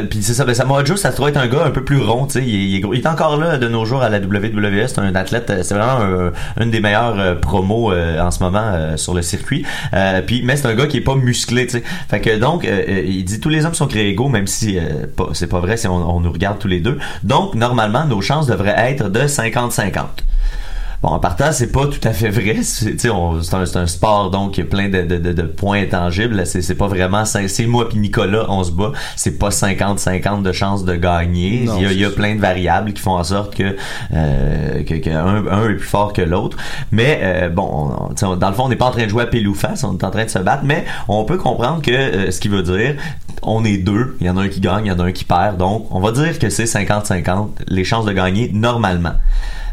puis 0.10 0.22
c'est 0.24 0.34
ça, 0.34 0.44
ben 0.46 0.54
Samoa 0.54 0.84
Joe, 0.84 1.00
ça 1.00 1.12
se 1.12 1.16
trouve 1.16 1.30
être 1.30 1.38
un 1.38 1.48
gars 1.48 1.64
un 1.66 1.72
peu 1.72 1.84
plus 1.84 1.98
rond, 2.02 2.26
tu 2.26 2.34
sais, 2.40 2.46
il, 2.46 2.54
est- 2.56 2.68
il 2.70 2.76
est 2.76 2.80
gros. 2.82 2.94
Il 2.94 3.00
est 3.00 3.08
encore 3.08 3.38
là 3.38 3.58
de 3.58 3.68
nos 3.68 3.86
jours 3.86 4.02
à 4.02 4.10
la 4.10 4.20
WWE, 4.20 4.88
c'est 4.88 5.00
un 5.00 5.16
athlète, 5.16 5.50
euh, 5.50 5.64
c'est 5.64 5.74
vraiment 5.76 6.02
un, 6.02 6.32
une 6.64 6.72
des 6.72 6.80
meilleures 6.82 7.20
euh, 7.20 7.36
promos 7.36 7.92
euh, 7.92 8.20
en 8.20 8.32
ce 8.32 8.44
moment 8.44 8.72
euh, 8.74 8.98
sur 8.98 9.14
le 9.14 9.22
circuit. 9.22 9.66
Euh, 9.94 10.22
puis 10.26 10.42
mais 10.44 10.56
c'est 10.58 10.68
un 10.68 10.76
gars 10.76 10.88
qui 10.92 10.98
est 10.98 11.02
pas 11.02 11.16
musclé, 11.16 11.66
tu 11.66 11.78
sais. 11.78 11.84
Fait 12.10 12.20
que 12.20 12.38
donc 12.38 12.66
euh, 12.66 12.84
euh, 12.88 13.04
il 13.06 13.24
dit 13.24 13.40
tous 13.40 13.50
les 13.50 13.66
hommes 13.66 13.74
sont 13.74 13.88
créés 13.88 14.10
égaux, 14.10 14.28
même 14.28 14.46
si 14.46 14.78
euh, 14.78 15.06
c'est 15.34 15.48
pas 15.48 15.62
vrai 15.62 15.78
si 15.78 15.88
on, 15.88 15.96
on 15.96 16.20
nous 16.20 16.32
regarde 16.32 16.60
tous 16.60 16.68
les 16.68 16.82
deux. 16.82 17.00
Donc 17.24 17.56
normalement 17.56 18.06
nos 18.06 18.22
chances 18.22 18.46
devraient 18.46 18.76
être 18.92 19.10
de 19.10 19.22
50-50. 19.22 20.04
Bon, 21.02 21.10
en 21.10 21.20
partant, 21.20 21.52
c'est 21.52 21.72
pas 21.72 21.88
tout 21.88 22.06
à 22.08 22.14
fait 22.14 22.30
vrai. 22.30 22.58
C'est, 22.62 22.92
tu 22.92 23.00
sais, 23.00 23.10
on- 23.10 23.42
c'est 23.42 23.56
un, 23.56 23.66
c'est 23.66 23.78
un 23.80 23.88
sport, 23.88 24.30
donc 24.30 24.58
il 24.58 24.60
y 24.60 24.64
a 24.64 24.70
plein 24.70 24.88
de, 24.88 25.02
de, 25.02 25.18
de, 25.18 25.34
de 25.34 25.42
points 25.42 25.82
intangibles. 25.82 26.46
C'est, 26.46 26.62
c'est 26.62 26.76
pas 26.76 26.86
vraiment... 26.88 27.26
C'est 27.26 27.48
c'est 27.48 27.66
moi 27.66 27.90
puis 27.90 27.98
Nicolas, 27.98 28.46
on 28.50 28.64
se 28.64 28.72
bat. 28.72 28.92
C'est 29.16 29.40
pas 29.40 29.50
50-50 29.50 30.44
de 30.44 30.52
chances 30.52 30.86
de 30.86 30.96
gagner. 30.96 31.64
Non, 31.66 31.78
il 31.78 31.84
y 31.84 31.86
a, 31.88 31.92
il 31.92 32.00
y 32.00 32.06
a 32.06 32.12
plein 32.12 32.36
de 32.36 32.40
variables 32.40 32.94
qui 32.94 33.02
font 33.02 33.16
en 33.18 33.24
sorte 33.24 33.56
que, 33.56 33.76
euh, 34.14 34.84
que, 34.84 34.94
que 34.96 35.10
un, 35.10 35.48
un 35.48 35.70
est 35.70 35.76
plus 35.76 35.80
fort 35.88 36.14
que 36.14 36.22
l'autre. 36.22 36.58
Mais 36.92 37.20
euh, 37.24 37.50
bon, 37.50 37.96
on- 38.22 38.36
dans 38.36 38.50
le 38.50 38.56
fond, 38.56 38.66
on 38.66 38.70
n'est 38.70 38.76
pas 38.76 38.86
en 38.86 38.92
train 38.92 39.06
de 39.06 39.10
jouer 39.10 39.24
à 39.24 39.28
pile 39.28 39.48
ou 39.48 39.56
face, 39.56 39.84
on 39.84 39.98
est 39.98 40.04
en 40.04 40.12
train 40.12 40.26
de 40.26 40.30
se 40.30 40.38
battre. 40.40 40.64
Mais 40.66 40.86
on 41.08 41.24
peut 41.26 41.38
comprendre 41.38 41.82
que 41.82 41.92
euh, 41.92 42.30
ce 42.30 42.40
qui 42.40 42.48
veut 42.48 42.62
dire, 42.62 42.96
on 43.42 43.66
est 43.66 43.78
deux, 43.78 44.18
il 44.22 44.28
y 44.28 44.30
en 44.30 44.38
a 44.38 44.42
un 44.44 44.50
qui 44.50 44.60
gagne, 44.60 44.86
il 44.86 44.90
y 44.90 44.92
en 44.92 45.00
a 45.00 45.06
un 45.06 45.12
qui 45.12 45.26
perd. 45.26 45.58
Donc, 45.58 45.88
on 45.90 46.00
va 46.00 46.12
dire 46.12 46.38
que 46.38 46.52
c'est 46.52 46.66
50-50 46.66 47.48
les 47.70 47.84
chances 47.86 48.06
de 48.06 48.12
gagner 48.12 48.52
normalement. 48.54 49.14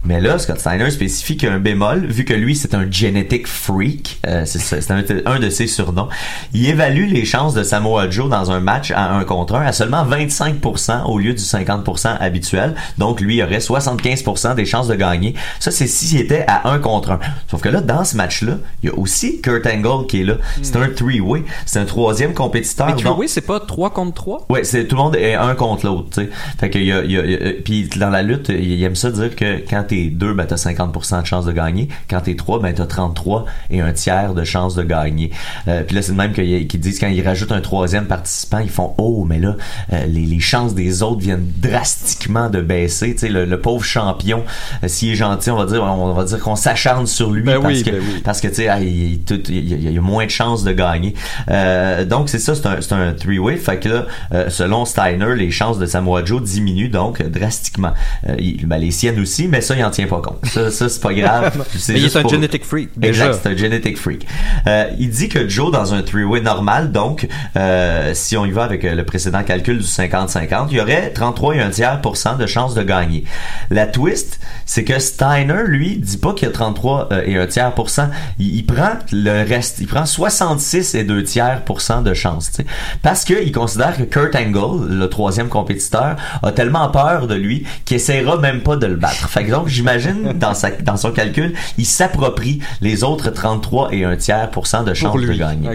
Mais 0.04 0.20
là, 0.20 0.38
Scott 0.38 0.58
Steiner 0.60 0.90
spécifie 0.90 1.36
qu'il 1.36 1.48
y 1.48 1.52
a 1.52 1.54
un 1.54 1.58
bémol, 1.60 2.06
vu 2.06 2.24
que 2.24 2.34
lui, 2.34 2.54
c'est 2.56 2.74
un 2.74 2.90
genetic 2.90 3.46
freak, 3.46 4.20
euh, 4.26 4.44
c'est 4.46 4.90
un, 4.90 5.02
un 5.26 5.38
de 5.40 5.50
ses 5.50 5.66
surnoms. 5.66 6.08
Il 6.54 6.66
évalue 6.68 7.08
les 7.10 7.24
chances 7.24 7.54
de 7.54 7.62
Samoa 7.62 8.08
Joe 8.10 8.28
dans 8.30 8.50
un 8.50 8.60
match 8.60 8.90
à 8.90 9.14
1 9.14 9.24
contre 9.24 9.54
1 9.56 9.62
à 9.66 9.72
seulement 9.72 10.04
25% 10.04 11.04
au 11.06 11.18
lieu 11.18 11.32
du 11.34 11.42
50% 11.42 12.16
habituel. 12.20 12.74
Donc, 12.98 13.20
lui, 13.20 13.36
il 13.36 13.42
aurait 13.42 13.58
75% 13.58 14.54
des 14.54 14.64
chances 14.64 14.88
de 14.88 14.94
gagner. 14.94 15.34
Ça, 15.60 15.70
c'est 15.70 15.86
s'il 15.86 16.20
était 16.20 16.44
à 16.46 16.68
1 16.70 16.78
contre 16.78 17.10
1. 17.12 17.20
Sauf 17.50 17.60
que 17.60 17.68
là, 17.68 17.80
dans 17.80 18.04
ce 18.04 18.16
match-là, 18.16 18.58
il 18.82 18.88
y 18.88 18.92
a 18.92 18.96
aussi 18.98 19.40
Kurt 19.40 19.66
Angle 19.66 20.06
qui 20.06 20.20
est 20.20 20.24
là. 20.24 20.34
C'est 20.62 20.76
un 20.76 20.88
three-way. 20.88 21.44
C'est 21.66 21.78
un 21.80 21.84
troisième 21.84 22.34
compétiteur. 22.34 22.88
Mais 22.96 23.10
oui, 23.10 23.28
c'est 23.28 23.40
pas 23.40 23.60
3 23.60 23.90
contre 23.90 24.14
3? 24.14 24.46
Ouais, 24.48 24.64
c'est 24.64 24.86
tout 24.86 24.96
le 24.96 25.02
monde 25.02 25.16
est 25.16 25.34
un 25.34 25.54
contre 25.54 25.86
l'autre, 25.86 26.08
tu 26.12 26.22
sais. 26.22 26.30
Fait 26.58 26.70
que 26.70 26.78
y 26.78 26.92
a, 26.92 27.02
y 27.04 27.16
a- 27.18 27.24
y 27.26 27.34
a- 27.34 27.52
puis 27.64 27.88
dans 27.96 28.10
la 28.10 28.22
lutte, 28.22 28.48
il 28.50 28.82
aime 28.82 28.94
ça 28.96 29.10
dire 29.10 29.34
que 29.34 29.58
quand 29.68 29.84
t'es 29.88 30.06
deux, 30.06 30.34
ben 30.34 30.46
t'as 30.46 30.56
50% 30.56 31.22
de 31.22 31.26
chance 31.26 31.44
de 31.44 31.52
gagner. 31.52 31.88
Quand 32.08 32.20
t'es 32.20 32.34
trois, 32.36 32.60
ben 32.60 32.72
t'as 32.74 32.86
33 32.86 33.46
et 33.70 33.80
un 33.80 33.92
tiers 33.92 34.34
de 34.34 34.44
chance 34.44 34.74
de 34.74 34.82
gagner. 34.82 35.30
Euh, 35.66 35.82
puis 35.82 35.96
là, 35.96 36.02
c'est 36.02 36.12
le 36.12 36.18
même 36.18 36.32
qu'ils 36.32 36.66
disent 36.80 36.98
quand 36.98 37.08
ils 37.08 37.26
rajoutent 37.26 37.52
un 37.52 37.60
troisième 37.60 38.06
participant, 38.06 38.58
ils 38.58 38.70
font 38.70 38.94
oh, 38.98 39.24
mais 39.28 39.38
là, 39.38 39.56
euh, 39.92 40.06
les, 40.06 40.26
les 40.26 40.40
chances 40.40 40.74
des 40.74 41.02
autres 41.02 41.20
viennent 41.20 41.46
drastiquement 41.56 42.50
de 42.50 42.60
baisser. 42.60 43.12
Tu 43.14 43.20
sais, 43.20 43.28
le, 43.28 43.44
le 43.44 43.60
pauvre 43.60 43.84
champion, 43.84 44.44
euh, 44.84 44.88
s'il 44.88 45.10
est 45.10 45.14
gentil, 45.16 45.50
on 45.50 45.56
va 45.56 45.66
dire, 45.66 45.82
on 45.82 46.12
va 46.12 46.24
dire 46.24 46.38
qu'on 46.40 46.56
s'acharne 46.56 47.06
sur 47.06 47.30
lui 47.30 47.42
Ben 47.42 47.60
parce 47.60 47.74
oui, 47.74 47.82
que 47.84 47.90
ben 47.90 48.00
oui. 48.00 48.20
parce 48.24 48.40
que 48.40 48.48
tu 48.48 48.54
sais 48.54 48.68
ah, 48.68 48.80
il, 48.80 49.12
il- 49.12 49.20
tout- 49.20 49.40
il 49.48 49.92
y, 49.92 49.96
a- 49.96 50.00
moins 50.00 50.26
de 50.26 50.30
chances 50.30 50.64
de 50.64 50.72
gagner 50.72 51.14
donc 52.06 52.28
c'est 52.28 52.38
ça 52.38 52.54
c'est 52.54 52.92
un, 52.92 53.12
three-way 53.12 53.56
fait 53.56 53.78
que 53.78 53.88
là 53.88 54.06
selon 54.50 54.84
Steiner 54.84 55.34
les 55.36 55.50
chances 55.50 55.78
de 55.78 55.86
Samoa 55.86 56.24
Joe 56.24 56.42
diminuent 56.42 56.90
donc 56.90 57.22
drastiquement 57.22 57.92
il- 58.38 58.66
ben, 58.66 58.78
les 58.78 58.90
siennes 58.90 59.18
aussi 59.20 59.48
mais 59.48 59.60
ça 59.60 59.74
il 59.78 59.84
en 59.84 59.90
tient 59.90 60.06
pas 60.06 60.20
compte. 60.20 60.44
Ça, 60.44 60.70
ça 60.70 60.88
c'est 60.88 61.00
pas 61.00 61.12
grave. 61.14 61.64
C'est 61.76 61.92
Mais 61.94 62.00
il 62.00 62.06
est 62.06 62.16
un 62.16 62.22
pour- 62.22 62.30
genetic 62.30 62.64
freak, 62.64 62.90
déjà. 62.96 63.26
Exact, 63.26 63.40
c'est 63.42 63.48
un 63.50 63.56
genetic 63.56 63.96
freak. 63.98 64.26
Euh, 64.66 64.84
il 64.98 65.10
dit 65.10 65.28
que 65.28 65.48
Joe, 65.48 65.70
dans 65.70 65.94
un 65.94 66.02
three-way 66.02 66.40
normal, 66.40 66.92
donc, 66.92 67.26
euh, 67.56 68.12
si 68.14 68.36
on 68.36 68.44
y 68.46 68.50
va 68.50 68.64
avec 68.64 68.84
euh, 68.84 68.94
le 68.94 69.04
précédent 69.04 69.42
calcul 69.42 69.78
du 69.78 69.84
50-50, 69.84 70.66
il 70.70 70.76
y 70.76 70.80
aurait 70.80 71.10
33 71.12 71.56
et 71.56 71.60
un 71.60 71.70
tiers 71.70 72.00
de 72.38 72.46
chances 72.46 72.74
de 72.74 72.82
gagner. 72.82 73.24
La 73.70 73.86
twist, 73.86 74.40
c'est 74.66 74.84
que 74.84 74.98
Steiner, 74.98 75.62
lui, 75.66 75.96
dit 75.96 76.18
pas 76.18 76.32
qu'il 76.32 76.46
y 76.48 76.50
a 76.50 76.54
33 76.54 77.08
euh, 77.12 77.22
et 77.24 77.36
un 77.36 77.46
tiers. 77.46 77.72
Il, 78.38 78.56
il 78.56 78.66
prend 78.66 78.98
le 79.12 79.46
reste, 79.48 79.78
il 79.80 79.86
prend 79.86 80.04
66 80.06 80.94
et 80.94 81.04
deux 81.04 81.22
tiers 81.22 81.62
pour 81.64 81.80
cent 81.80 82.02
de 82.02 82.14
chances, 82.14 82.50
tu 82.50 82.62
sais. 82.62 82.66
Parce 83.02 83.24
qu'il 83.24 83.52
considère 83.52 83.96
que 83.96 84.02
Kurt 84.02 84.34
Angle, 84.34 84.88
le 84.88 85.08
troisième 85.08 85.48
compétiteur, 85.48 86.16
a 86.42 86.52
tellement 86.52 86.88
peur 86.90 87.26
de 87.26 87.34
lui 87.34 87.64
qu'il 87.84 87.96
essaiera 87.96 88.36
même 88.38 88.62
pas 88.62 88.76
de 88.76 88.86
le 88.86 88.96
battre. 88.96 89.28
Fait 89.28 89.44
que 89.44 89.50
donc, 89.50 89.67
j'imagine, 89.68 90.32
dans 90.32 90.54
sa, 90.54 90.70
dans 90.70 90.96
son 90.96 91.12
calcul, 91.12 91.54
il 91.76 91.86
s'approprie 91.86 92.60
les 92.80 93.04
autres 93.04 93.30
33 93.30 93.90
et 93.92 94.04
un 94.04 94.16
tiers 94.16 94.50
pour 94.50 94.66
cent 94.66 94.82
de 94.82 94.94
chances 94.94 95.20
de 95.20 95.32
gagner. 95.32 95.70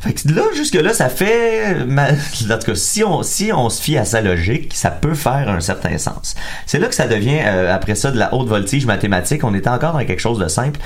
Fait 0.00 0.12
que 0.12 0.28
là, 0.32 0.42
jusque-là, 0.54 0.92
ça 0.92 1.08
fait. 1.08 1.76
En 1.80 2.58
tout 2.58 2.66
cas, 2.66 2.74
si 2.74 3.04
on, 3.04 3.22
si 3.22 3.52
on 3.52 3.68
se 3.70 3.82
fie 3.82 3.96
à 3.98 4.04
sa 4.04 4.20
logique, 4.20 4.72
ça 4.74 4.90
peut 4.90 5.14
faire 5.14 5.48
un 5.48 5.60
certain 5.60 5.98
sens. 5.98 6.34
C'est 6.66 6.78
là 6.78 6.88
que 6.88 6.94
ça 6.94 7.06
devient, 7.06 7.40
euh, 7.44 7.74
après 7.74 7.94
ça, 7.94 8.10
de 8.10 8.18
la 8.18 8.34
haute 8.34 8.48
voltige 8.48 8.86
mathématique. 8.86 9.44
On 9.44 9.54
était 9.54 9.70
encore 9.70 9.92
dans 9.92 10.04
quelque 10.04 10.20
chose 10.20 10.38
de 10.38 10.48
simple. 10.48 10.80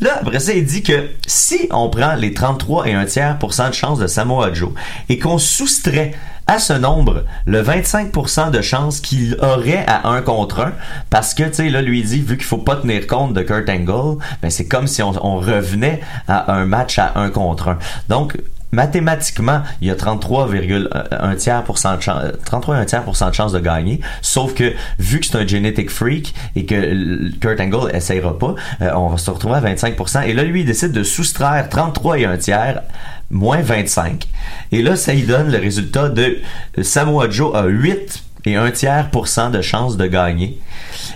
Là, 0.00 0.18
après 0.20 0.40
ça, 0.40 0.52
il 0.52 0.64
dit 0.64 0.82
que 0.82 1.08
si 1.26 1.68
on 1.70 1.88
prend 1.88 2.14
les 2.14 2.32
33 2.32 2.88
et 2.88 2.94
un 2.94 3.04
tiers 3.04 3.38
pour 3.38 3.54
cent 3.54 3.68
de 3.68 3.74
chances 3.74 3.98
de 3.98 4.06
Samoa 4.06 4.52
Joe 4.52 4.70
et 5.08 5.18
qu'on 5.18 5.38
soustrait 5.38 6.14
à 6.46 6.58
ce 6.58 6.72
nombre 6.72 7.24
le 7.44 7.62
25% 7.62 8.50
de 8.50 8.60
chances 8.60 9.00
qu'il 9.00 9.36
aurait 9.40 9.84
à 9.86 10.08
un 10.08 10.22
contre 10.22 10.60
un 10.60 10.72
parce 11.10 11.34
que 11.34 11.42
tu 11.44 11.54
sais 11.54 11.68
là 11.68 11.82
lui 11.82 12.02
dit 12.02 12.20
vu 12.20 12.36
qu'il 12.36 12.46
faut 12.46 12.58
pas 12.58 12.76
tenir 12.76 13.06
compte 13.06 13.34
de 13.34 13.42
Kurt 13.42 13.68
Angle 13.68 14.18
ben 14.42 14.50
c'est 14.50 14.66
comme 14.66 14.86
si 14.86 15.02
on, 15.02 15.12
revenait 15.12 16.00
à 16.28 16.52
un 16.52 16.64
match 16.66 16.98
à 16.98 17.12
un 17.16 17.30
contre 17.30 17.68
un 17.68 17.78
donc 18.08 18.36
mathématiquement, 18.72 19.62
il 19.80 19.88
y 19.88 19.90
a 19.90 19.94
33,1 19.94 21.36
tiers 21.36 21.64
pour 21.64 21.78
cent 21.78 21.96
de 21.96 22.02
chance, 22.02 22.22
33 22.44 22.76
et 22.76 22.80
un 22.80 22.84
tiers 22.84 23.02
pour 23.04 23.16
cent 23.16 23.30
de 23.30 23.34
chance 23.34 23.52
de 23.52 23.60
gagner. 23.60 24.00
Sauf 24.22 24.54
que, 24.54 24.74
vu 24.98 25.20
que 25.20 25.26
c'est 25.26 25.36
un 25.36 25.46
genetic 25.46 25.90
freak 25.90 26.34
et 26.56 26.66
que 26.66 27.30
Kurt 27.38 27.60
Angle 27.60 27.94
essayera 27.94 28.38
pas, 28.38 28.54
euh, 28.82 28.90
on 28.94 29.08
va 29.08 29.18
se 29.18 29.30
retrouver 29.30 29.56
à 29.56 29.60
25%. 29.60 30.26
Et 30.26 30.34
là, 30.34 30.42
lui, 30.42 30.60
il 30.60 30.66
décide 30.66 30.92
de 30.92 31.02
soustraire 31.02 31.68
33 31.68 32.18
et 32.18 32.24
un 32.26 32.36
tiers 32.36 32.82
moins 33.30 33.60
25. 33.60 34.26
Et 34.72 34.82
là, 34.82 34.96
ça 34.96 35.12
lui 35.12 35.22
donne 35.22 35.50
le 35.50 35.58
résultat 35.58 36.08
de 36.08 36.38
Samoa 36.82 37.28
Joe 37.30 37.54
a 37.54 37.64
8 37.66 38.22
et 38.48 38.54
un 38.54 38.70
tiers 38.70 39.10
pour 39.10 39.26
cent 39.26 39.50
de 39.50 39.60
chance 39.60 39.96
de 39.96 40.06
gagner. 40.06 40.60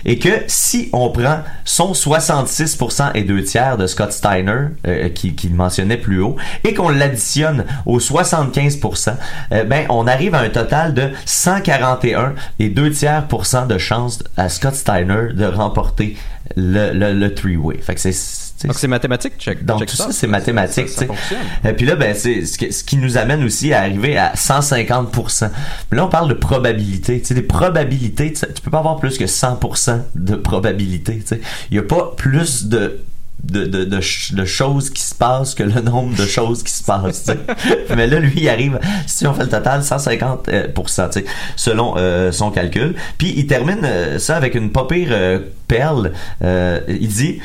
Et 0.03 0.19
que 0.19 0.27
si 0.47 0.89
on 0.91 1.09
prend 1.11 1.39
son 1.63 1.93
66% 1.93 3.11
et 3.13 3.23
deux 3.23 3.41
tiers 3.43 3.77
de 3.77 3.87
Scott 3.87 4.11
Steiner, 4.11 4.65
euh, 4.85 5.07
qui- 5.07 5.33
qu'il 5.33 5.53
mentionnait 5.55 5.95
plus 5.95 6.19
haut, 6.21 6.35
et 6.65 6.73
qu'on 6.73 6.89
l'additionne 6.89 7.63
aux 7.85 8.01
75%, 8.01 9.15
euh, 9.53 9.63
ben, 9.63 9.85
on 9.87 10.07
arrive 10.07 10.35
à 10.35 10.39
un 10.39 10.49
total 10.49 10.93
de 10.93 11.09
141 11.25 12.33
et 12.59 12.67
deux 12.67 12.91
tiers 12.91 13.25
pour 13.27 13.45
cent 13.45 13.65
de 13.65 13.77
chance 13.77 14.19
à 14.35 14.49
Scott 14.49 14.75
Steiner 14.75 15.33
de 15.33 15.45
remporter 15.45 16.17
le, 16.57 16.91
le, 16.91 17.13
le 17.13 17.33
three-way. 17.33 17.77
Fait 17.81 17.95
que 17.95 18.01
c'est- 18.01 18.50
Donc 18.67 18.77
c'est 18.77 18.87
mathématique, 18.87 19.33
check. 19.37 19.65
donc 19.65 19.79
check 19.79 19.89
tout 19.89 19.95
ça, 19.95 20.11
c'est 20.11 20.27
mathématique. 20.27 20.89
Ça, 20.89 21.05
ça. 21.07 21.69
Et 21.69 21.73
puis 21.73 21.85
là, 21.85 21.95
ben, 21.95 22.15
c'est 22.15 22.45
ce, 22.45 22.83
qui 22.83 22.97
nous 22.97 23.17
amène 23.17 23.43
aussi 23.43 23.73
à 23.73 23.79
arriver 23.81 24.17
à 24.17 24.33
150%. 24.33 25.49
Mais 25.91 25.97
là, 25.97 26.05
on 26.05 26.09
parle 26.09 26.29
de 26.29 26.33
probabilité. 26.33 27.19
Tu 27.21 27.27
sais, 27.27 27.33
des 27.33 27.41
probabilités, 27.41 28.33
tu 28.33 28.45
peux 28.63 28.71
pas 28.71 28.79
avoir 28.79 28.97
plus 28.97 29.17
que 29.17 29.25
100% 29.25 30.01
de 30.15 30.35
probabilité. 30.35 31.19
tu 31.19 31.27
sais. 31.27 31.41
Il 31.69 31.75
y 31.77 31.79
a 31.79 31.83
pas 31.83 32.13
plus 32.15 32.65
de 32.65 32.99
de, 33.43 33.65
de, 33.65 33.83
de, 33.85 34.01
ch- 34.01 34.33
de 34.33 34.45
choses 34.45 34.89
qui 34.89 35.01
se 35.01 35.15
passent 35.15 35.55
que 35.55 35.63
le 35.63 35.81
nombre 35.81 36.15
de 36.15 36.25
choses 36.25 36.63
qui 36.63 36.71
se 36.71 36.83
passent. 36.83 37.25
Mais 37.95 38.07
là, 38.07 38.19
lui, 38.19 38.33
il 38.35 38.49
arrive, 38.49 38.79
si 39.07 39.25
on 39.25 39.33
fait 39.33 39.43
le 39.43 39.49
total, 39.49 39.81
150%, 39.81 40.39
euh, 40.49 41.21
selon 41.55 41.95
euh, 41.97 42.31
son 42.31 42.51
calcul. 42.51 42.95
Puis 43.17 43.33
il 43.35 43.47
termine 43.47 43.81
euh, 43.83 44.19
ça 44.19 44.35
avec 44.35 44.55
une 44.55 44.71
pas 44.71 44.85
pire 44.85 45.09
euh, 45.11 45.39
perle. 45.67 46.11
Il 46.41 47.07
dit 47.07 47.39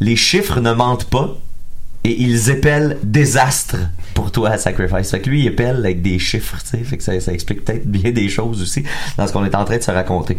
les 0.00 0.16
chiffres 0.16 0.60
ne 0.60 0.72
mentent 0.72 1.08
pas 1.10 1.36
et 2.04 2.20
ils 2.22 2.50
épellent 2.50 2.98
désastre 3.02 3.76
pour 4.16 4.32
toi 4.32 4.48
à 4.50 4.58
Sacrifice. 4.58 5.10
Fait 5.10 5.20
que 5.20 5.28
lui, 5.30 5.42
il 5.42 5.46
épelle 5.46 5.76
avec 5.76 6.00
des 6.02 6.18
chiffres, 6.18 6.56
tu 6.62 6.70
sais. 6.70 6.78
Fait 6.84 6.96
que 6.96 7.02
ça, 7.02 7.20
ça 7.20 7.32
explique 7.32 7.64
peut-être 7.64 7.86
bien 7.86 8.10
des 8.10 8.28
choses 8.30 8.62
aussi 8.62 8.82
dans 9.18 9.26
ce 9.26 9.32
qu'on 9.32 9.44
est 9.44 9.54
en 9.54 9.64
train 9.64 9.76
de 9.76 9.82
se 9.82 9.90
raconter. 9.90 10.38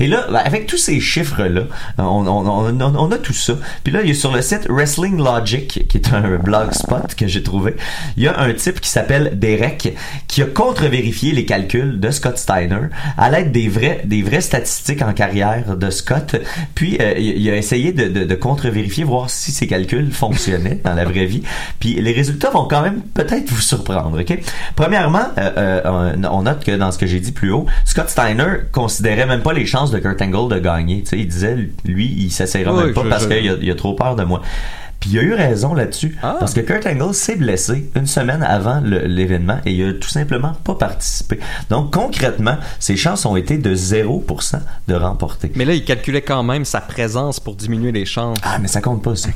Et 0.00 0.06
là, 0.06 0.26
ben, 0.32 0.40
avec 0.44 0.66
tous 0.66 0.78
ces 0.78 0.98
chiffres-là, 0.98 1.64
on, 1.98 2.02
on, 2.26 2.46
on, 2.48 2.96
on- 2.96 3.12
a 3.12 3.18
tout 3.18 3.32
ça. 3.34 3.54
Puis 3.84 3.92
là, 3.92 4.00
il 4.02 4.10
a 4.10 4.14
sur 4.14 4.32
le 4.34 4.40
site 4.42 4.66
Wrestling 4.68 5.18
Logic, 5.18 5.86
qui 5.88 5.96
est 5.98 6.12
un 6.12 6.36
blogspot 6.38 7.14
que 7.16 7.26
j'ai 7.28 7.42
trouvé, 7.42 7.76
il 8.16 8.22
y 8.24 8.28
a 8.28 8.40
un 8.40 8.52
type 8.54 8.80
qui 8.80 8.88
s'appelle 8.88 9.38
Derek 9.38 9.94
qui 10.26 10.42
a 10.42 10.46
contre-vérifié 10.46 11.32
les 11.32 11.44
calculs 11.44 12.00
de 12.00 12.10
Scott 12.10 12.38
Steiner 12.38 12.88
à 13.18 13.30
l'aide 13.30 13.52
des 13.52 13.68
vrais, 13.68 14.02
des 14.04 14.22
vraies 14.22 14.40
statistiques 14.40 15.02
en 15.02 15.12
carrière 15.12 15.76
de 15.76 15.90
Scott. 15.90 16.36
Puis 16.74 16.96
euh, 17.00 17.12
il 17.18 17.38
il 17.38 17.50
a 17.50 17.56
essayé 17.56 17.92
de, 17.92 18.08
de, 18.08 18.24
de 18.24 18.34
contre-vérifier, 18.34 19.04
voir 19.04 19.28
si 19.30 19.52
ses 19.52 19.66
calculs 19.66 20.10
fonctionnaient 20.12 20.80
dans 20.82 20.94
la 20.94 21.04
vraie 21.04 21.26
vie. 21.26 21.42
Puis 21.78 21.94
les 21.94 22.12
résultats 22.12 22.50
vont 22.50 22.66
quand 22.66 22.82
même 22.82 23.00
peut-être 23.18 23.50
vous 23.50 23.60
surprendre. 23.60 24.20
Ok? 24.20 24.38
Premièrement, 24.76 25.26
euh, 25.38 25.80
euh, 25.84 26.28
on 26.30 26.42
note 26.42 26.64
que 26.64 26.76
dans 26.76 26.92
ce 26.92 26.98
que 26.98 27.06
j'ai 27.06 27.18
dit 27.18 27.32
plus 27.32 27.50
haut, 27.50 27.66
Scott 27.84 28.08
Steiner 28.08 28.60
considérait 28.70 29.26
même 29.26 29.42
pas 29.42 29.52
les 29.52 29.66
chances 29.66 29.90
de 29.90 29.98
Kurt 29.98 30.22
Angle 30.22 30.54
de 30.54 30.60
gagner. 30.60 31.02
Tu 31.02 31.10
sais, 31.10 31.18
il 31.18 31.26
disait 31.26 31.56
lui, 31.84 32.14
il 32.16 32.30
s'essayera 32.30 32.72
Oui, 32.72 32.84
même 32.84 32.94
pas 32.94 33.04
parce 33.08 33.26
qu'il 33.26 33.48
a, 33.70 33.72
a 33.72 33.74
trop 33.74 33.94
peur 33.94 34.14
de 34.14 34.22
moi. 34.22 34.40
Puis 35.08 35.16
il 35.16 35.18
a 35.18 35.22
eu 35.22 35.32
raison 35.34 35.72
là-dessus. 35.74 36.16
Parce 36.20 36.52
que 36.52 36.60
Kurt 36.60 36.86
Angle 36.86 37.14
s'est 37.14 37.36
blessé 37.36 37.90
une 37.96 38.06
semaine 38.06 38.42
avant 38.42 38.80
l'événement 38.84 39.58
et 39.64 39.72
il 39.72 39.88
a 39.88 39.92
tout 39.94 40.08
simplement 40.08 40.52
pas 40.64 40.74
participé. 40.74 41.38
Donc 41.70 41.92
concrètement, 41.92 42.56
ses 42.78 42.96
chances 42.96 43.24
ont 43.24 43.36
été 43.36 43.56
de 43.58 43.74
0% 43.74 44.58
de 44.88 44.94
remporter. 44.94 45.50
Mais 45.54 45.64
là, 45.64 45.72
il 45.74 45.84
calculait 45.84 46.22
quand 46.22 46.42
même 46.42 46.64
sa 46.64 46.80
présence 46.80 47.40
pour 47.40 47.54
diminuer 47.54 47.92
les 47.92 48.04
chances. 48.04 48.36
Ah, 48.42 48.58
mais 48.60 48.68
ça 48.68 48.80
compte 48.80 49.02
pas, 49.02 49.16
ça. 49.16 49.28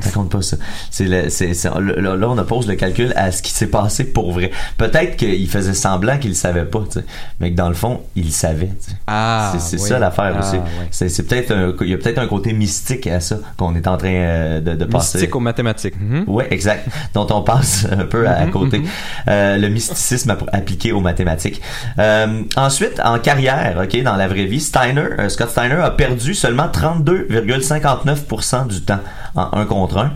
Ça 0.00 0.10
compte 0.10 0.30
pas, 0.30 0.42
ça. 0.42 0.56
C'est 0.90 1.04
le- 1.04 1.28
c'est- 1.30 1.54
c'est- 1.54 1.68
là, 1.68 2.28
on 2.28 2.38
oppose 2.38 2.66
le 2.66 2.74
calcul 2.74 3.12
à 3.14 3.30
ce 3.30 3.42
qui 3.42 3.52
s'est 3.52 3.66
passé 3.66 4.04
pour 4.04 4.32
vrai. 4.32 4.50
Peut-être 4.78 5.16
qu'il 5.16 5.48
faisait 5.48 5.74
semblant 5.74 6.18
qu'il 6.18 6.30
le 6.30 6.36
savait 6.36 6.64
pas. 6.64 6.82
Mais 7.40 7.50
que 7.52 7.56
dans 7.56 7.68
le 7.68 7.74
fond, 7.74 8.00
il 8.16 8.24
le 8.26 8.30
savait. 8.30 8.70
Ah, 9.06 9.52
C'est 9.58 9.80
oui. 9.80 9.88
ça 9.88 9.98
l'affaire 9.98 10.34
Ah, 10.36 10.40
aussi. 10.40 10.56
oui. 10.56 10.86
C'est 10.90 11.22
peut-être 11.26 11.50
un, 11.52 11.74
il 11.82 11.88
y 11.90 11.94
a 11.94 11.98
peut-être 11.98 12.18
un 12.18 12.26
côté 12.26 12.52
mystique 12.52 13.06
à 13.06 13.20
ça 13.20 13.36
qu'on 13.56 13.74
est 13.76 13.86
en 13.86 13.96
train 13.96 14.08
euh, 14.12 14.60
de, 14.60 14.74
de 14.74 14.84
passer. 14.86 15.11
Mystique 15.14 15.36
aux 15.36 15.40
mathématiques. 15.40 15.94
Mhm. 16.00 16.24
Ouais, 16.26 16.46
exact. 16.50 16.88
Dont 17.14 17.26
on 17.30 17.42
passe 17.42 17.86
un 17.92 18.04
peu 18.04 18.26
à, 18.26 18.32
à 18.32 18.44
Mhm, 18.46 18.50
côté. 18.50 18.78
mhm. 18.78 18.86
Euh, 19.28 19.56
le 19.58 19.68
mysticisme 19.68 20.30
app- 20.30 20.48
appliqué 20.52 20.92
aux 20.92 21.00
mathématiques. 21.00 21.60
Euh, 21.98 22.42
ensuite, 22.56 23.00
en 23.04 23.18
carrière, 23.18 23.80
ok, 23.82 24.02
dans 24.02 24.16
la 24.16 24.28
vraie 24.28 24.44
vie, 24.46 24.60
Steiner, 24.60 25.06
euh, 25.18 25.28
Scott 25.28 25.50
Steiner 25.50 25.74
a 25.82 25.90
perdu 25.90 26.34
seulement 26.34 26.68
32,59% 26.68 28.66
du 28.66 28.80
temps 28.82 29.00
en 29.34 29.48
un 29.52 29.64
contre 29.64 29.98
un. 29.98 30.12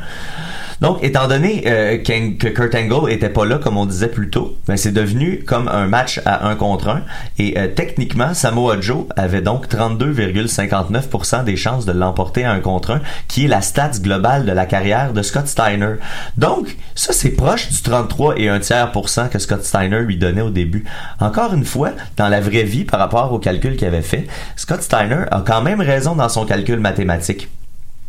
Donc, 0.80 1.02
étant 1.02 1.26
donné 1.28 1.64
euh, 1.66 1.98
que 1.98 2.48
Kurt 2.48 2.74
Angle 2.74 3.10
était 3.10 3.30
pas 3.30 3.46
là, 3.46 3.58
comme 3.58 3.76
on 3.76 3.86
disait 3.86 4.08
plus 4.08 4.30
tôt, 4.30 4.56
ben, 4.66 4.76
c'est 4.76 4.92
devenu 4.92 5.42
comme 5.44 5.68
un 5.68 5.86
match 5.86 6.20
à 6.26 6.48
un 6.48 6.54
contre 6.54 6.88
un. 6.88 7.02
Et 7.38 7.58
euh, 7.58 7.68
techniquement, 7.68 8.34
Samoa 8.34 8.80
Joe 8.80 9.06
avait 9.16 9.42
donc 9.42 9.68
32,59% 9.68 11.44
des 11.44 11.56
chances 11.56 11.86
de 11.86 11.92
l'emporter 11.92 12.44
à 12.44 12.52
un 12.52 12.60
contre 12.60 12.90
un, 12.90 13.00
qui 13.28 13.46
est 13.46 13.48
la 13.48 13.62
stats 13.62 13.98
globale 14.00 14.44
de 14.44 14.52
la 14.52 14.66
carrière 14.66 15.12
de 15.12 15.22
Scott 15.22 15.48
Steiner. 15.48 15.94
Donc, 16.36 16.76
ça, 16.94 17.12
c'est 17.12 17.30
proche 17.30 17.68
du 17.70 17.80
33 17.82 18.38
et 18.38 18.48
un 18.48 18.60
tiers 18.60 18.92
que 19.30 19.38
Scott 19.38 19.64
Steiner 19.64 20.00
lui 20.00 20.16
donnait 20.16 20.42
au 20.42 20.50
début. 20.50 20.84
Encore 21.20 21.54
une 21.54 21.64
fois, 21.64 21.92
dans 22.16 22.28
la 22.28 22.40
vraie 22.40 22.64
vie, 22.64 22.84
par 22.84 23.00
rapport 23.00 23.32
au 23.32 23.38
calcul 23.38 23.76
qu'il 23.76 23.86
avait 23.86 24.02
fait, 24.02 24.26
Scott 24.56 24.82
Steiner 24.82 25.24
a 25.30 25.42
quand 25.46 25.62
même 25.62 25.80
raison 25.80 26.14
dans 26.14 26.28
son 26.28 26.44
calcul 26.44 26.80
mathématique. 26.80 27.48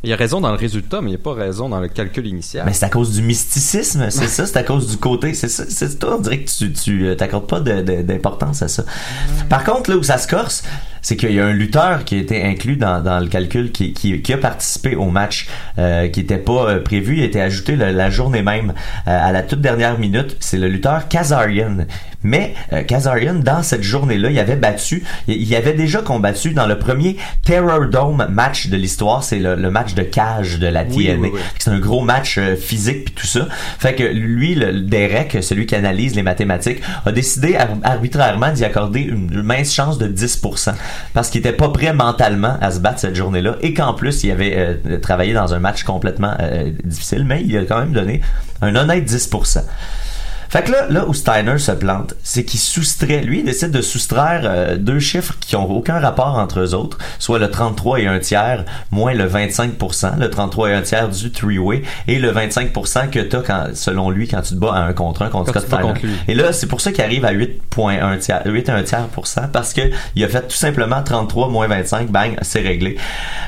Il 0.03 0.13
a 0.13 0.15
raison 0.15 0.41
dans 0.41 0.51
le 0.51 0.57
résultat, 0.57 1.01
mais 1.01 1.09
il 1.09 1.13
n'a 1.13 1.19
pas 1.19 1.33
raison 1.33 1.69
dans 1.69 1.79
le 1.79 1.87
calcul 1.87 2.27
initial. 2.27 2.65
Mais 2.65 2.73
c'est 2.73 2.85
à 2.85 2.89
cause 2.89 3.13
du 3.13 3.23
mysticisme, 3.23 4.09
c'est 4.11 4.27
ça, 4.27 4.45
c'est 4.45 4.57
à 4.57 4.63
cause 4.63 4.87
du 4.87 4.97
côté, 4.97 5.33
c'est 5.33 5.99
toi, 5.99 6.17
on 6.17 6.21
dirait 6.21 6.43
que 6.43 6.49
tu, 6.49 6.71
tu 6.71 7.07
euh, 7.07 7.15
t'accordes 7.15 7.47
pas 7.47 7.59
d'importance 7.59 8.61
à 8.61 8.67
ça. 8.67 8.83
Par 9.49 9.63
contre, 9.63 9.89
là 9.89 9.97
où 9.97 10.03
ça 10.03 10.19
se 10.19 10.27
corse, 10.27 10.63
c'est 11.01 11.15
qu'il 11.17 11.31
y 11.33 11.39
a 11.39 11.45
un 11.45 11.53
lutteur 11.53 12.03
qui 12.05 12.15
a 12.15 12.19
été 12.19 12.43
inclus 12.43 12.75
dans, 12.77 13.01
dans 13.01 13.19
le 13.19 13.27
calcul, 13.27 13.71
qui, 13.71 13.93
qui, 13.93 14.21
qui 14.21 14.33
a 14.33 14.37
participé 14.37 14.95
au 14.95 15.05
match, 15.09 15.47
euh, 15.77 16.07
qui 16.07 16.19
était 16.21 16.37
pas 16.37 16.69
euh, 16.69 16.79
prévu, 16.81 17.17
il 17.17 17.21
a 17.23 17.25
été 17.25 17.41
ajouté 17.41 17.75
la 17.75 18.09
journée 18.09 18.41
même, 18.41 18.73
euh, 19.07 19.27
à 19.27 19.31
la 19.31 19.43
toute 19.43 19.61
dernière 19.61 19.97
minute, 19.99 20.35
c'est 20.39 20.57
le 20.57 20.67
lutteur 20.67 21.07
Kazarian. 21.07 21.85
Mais 22.23 22.53
euh, 22.73 22.83
Kazarian, 22.83 23.35
dans 23.35 23.61
cette 23.63 23.83
journée-là, 23.83 24.29
il 24.31 24.39
avait 24.39 24.55
battu, 24.55 25.03
il 25.27 25.35
il 25.47 25.55
avait 25.55 25.73
déjà 25.73 26.01
combattu 26.01 26.51
dans 26.51 26.65
le 26.67 26.77
premier 26.77 27.15
Terror 27.45 27.85
Dome 27.87 28.27
match 28.29 28.67
de 28.67 28.75
l'histoire, 28.75 29.23
c'est 29.23 29.39
le, 29.39 29.55
le 29.55 29.71
match 29.71 29.93
de 29.93 30.01
cage 30.03 30.59
de 30.59 30.67
la 30.67 30.83
TNA. 30.83 30.95
Oui, 30.95 31.11
oui, 31.19 31.29
oui. 31.33 31.39
C'est 31.59 31.69
un 31.69 31.79
gros 31.79 32.01
match 32.01 32.37
euh, 32.37 32.55
physique 32.55 33.05
puis 33.05 33.13
tout 33.13 33.27
ça. 33.27 33.47
Fait 33.79 33.95
que 33.95 34.03
lui, 34.03 34.55
le, 34.55 34.81
Derek, 34.81 35.37
celui 35.41 35.65
qui 35.67 35.75
analyse 35.75 36.15
les 36.15 36.23
mathématiques, 36.23 36.81
a 37.05 37.11
décidé 37.11 37.55
ar- 37.55 37.69
arbitrairement 37.83 38.51
d'y 38.51 38.65
accorder 38.65 39.01
une, 39.01 39.31
une 39.31 39.43
mince 39.43 39.73
chance 39.73 39.97
de 39.97 40.07
10%. 40.07 40.73
Parce 41.13 41.29
qu'il 41.29 41.39
était 41.39 41.53
pas 41.53 41.69
prêt 41.69 41.93
mentalement 41.93 42.57
à 42.61 42.71
se 42.71 42.79
battre 42.79 42.99
cette 42.99 43.15
journée-là 43.15 43.55
et 43.61 43.73
qu'en 43.73 43.93
plus 43.93 44.23
il 44.23 44.31
avait 44.31 44.53
euh, 44.57 44.99
travaillé 44.99 45.33
dans 45.33 45.53
un 45.53 45.59
match 45.59 45.83
complètement 45.83 46.35
euh, 46.39 46.71
difficile, 46.83 47.25
mais 47.25 47.43
il 47.43 47.57
a 47.57 47.63
quand 47.65 47.79
même 47.79 47.93
donné 47.93 48.21
un 48.61 48.75
honnête 48.75 49.09
10%. 49.09 49.63
Fait 50.49 50.63
que 50.63 50.71
là, 50.71 50.87
là 50.89 51.05
où 51.07 51.13
Steiner 51.13 51.57
se 51.57 51.71
plante, 51.71 52.13
c'est 52.23 52.45
qu'il 52.45 52.59
soustrait, 52.59 53.21
lui, 53.21 53.39
il 53.39 53.45
décide 53.45 53.71
de 53.71 53.81
soustraire 53.81 54.41
euh, 54.45 54.77
deux 54.77 54.99
chiffres 54.99 55.35
qui 55.39 55.55
ont 55.55 55.69
aucun 55.69 55.99
rapport 55.99 56.37
entre 56.37 56.59
eux 56.59 56.73
autres, 56.73 56.97
soit 57.19 57.39
le 57.39 57.49
33 57.49 57.99
et 57.99 58.07
un 58.07 58.19
tiers, 58.19 58.65
moins 58.91 59.13
le 59.13 59.27
25%, 59.27 60.19
le 60.19 60.29
33 60.29 60.69
et 60.69 60.73
un 60.73 60.81
tiers 60.81 61.09
du 61.09 61.31
three-way, 61.31 61.83
et 62.07 62.19
le 62.19 62.31
25% 62.31 63.09
que 63.09 63.19
t'as 63.19 63.41
quand, 63.41 63.65
selon 63.73 64.09
lui, 64.09 64.27
quand 64.27 64.41
tu 64.41 64.55
te 64.55 64.59
bats 64.59 64.73
à 64.73 64.79
un 64.79 64.93
contre 64.93 65.23
un 65.23 65.29
contre 65.29 65.51
Quand 65.51 65.59
Scott 65.59 65.69
tu 65.69 65.75
te 65.75 65.81
bats 65.81 65.95
Steiner. 65.95 66.15
Et 66.27 66.35
là, 66.35 66.53
c'est 66.53 66.67
pour 66.67 66.81
ça 66.81 66.91
qu'il 66.91 67.03
arrive 67.03 67.25
à 67.25 67.33
8.1 67.33 68.17
tiers, 68.19 68.41
8 68.45 68.69
et 68.69 68.71
un 68.71 68.83
tiers 68.83 69.07
pour 69.07 69.27
cent, 69.27 69.47
parce 69.51 69.73
que 69.73 69.81
il 70.15 70.23
a 70.23 70.27
fait 70.27 70.47
tout 70.47 70.55
simplement 70.55 71.01
33 71.03 71.49
moins 71.49 71.67
25, 71.67 72.09
bang, 72.09 72.37
c'est 72.41 72.61
réglé. 72.61 72.97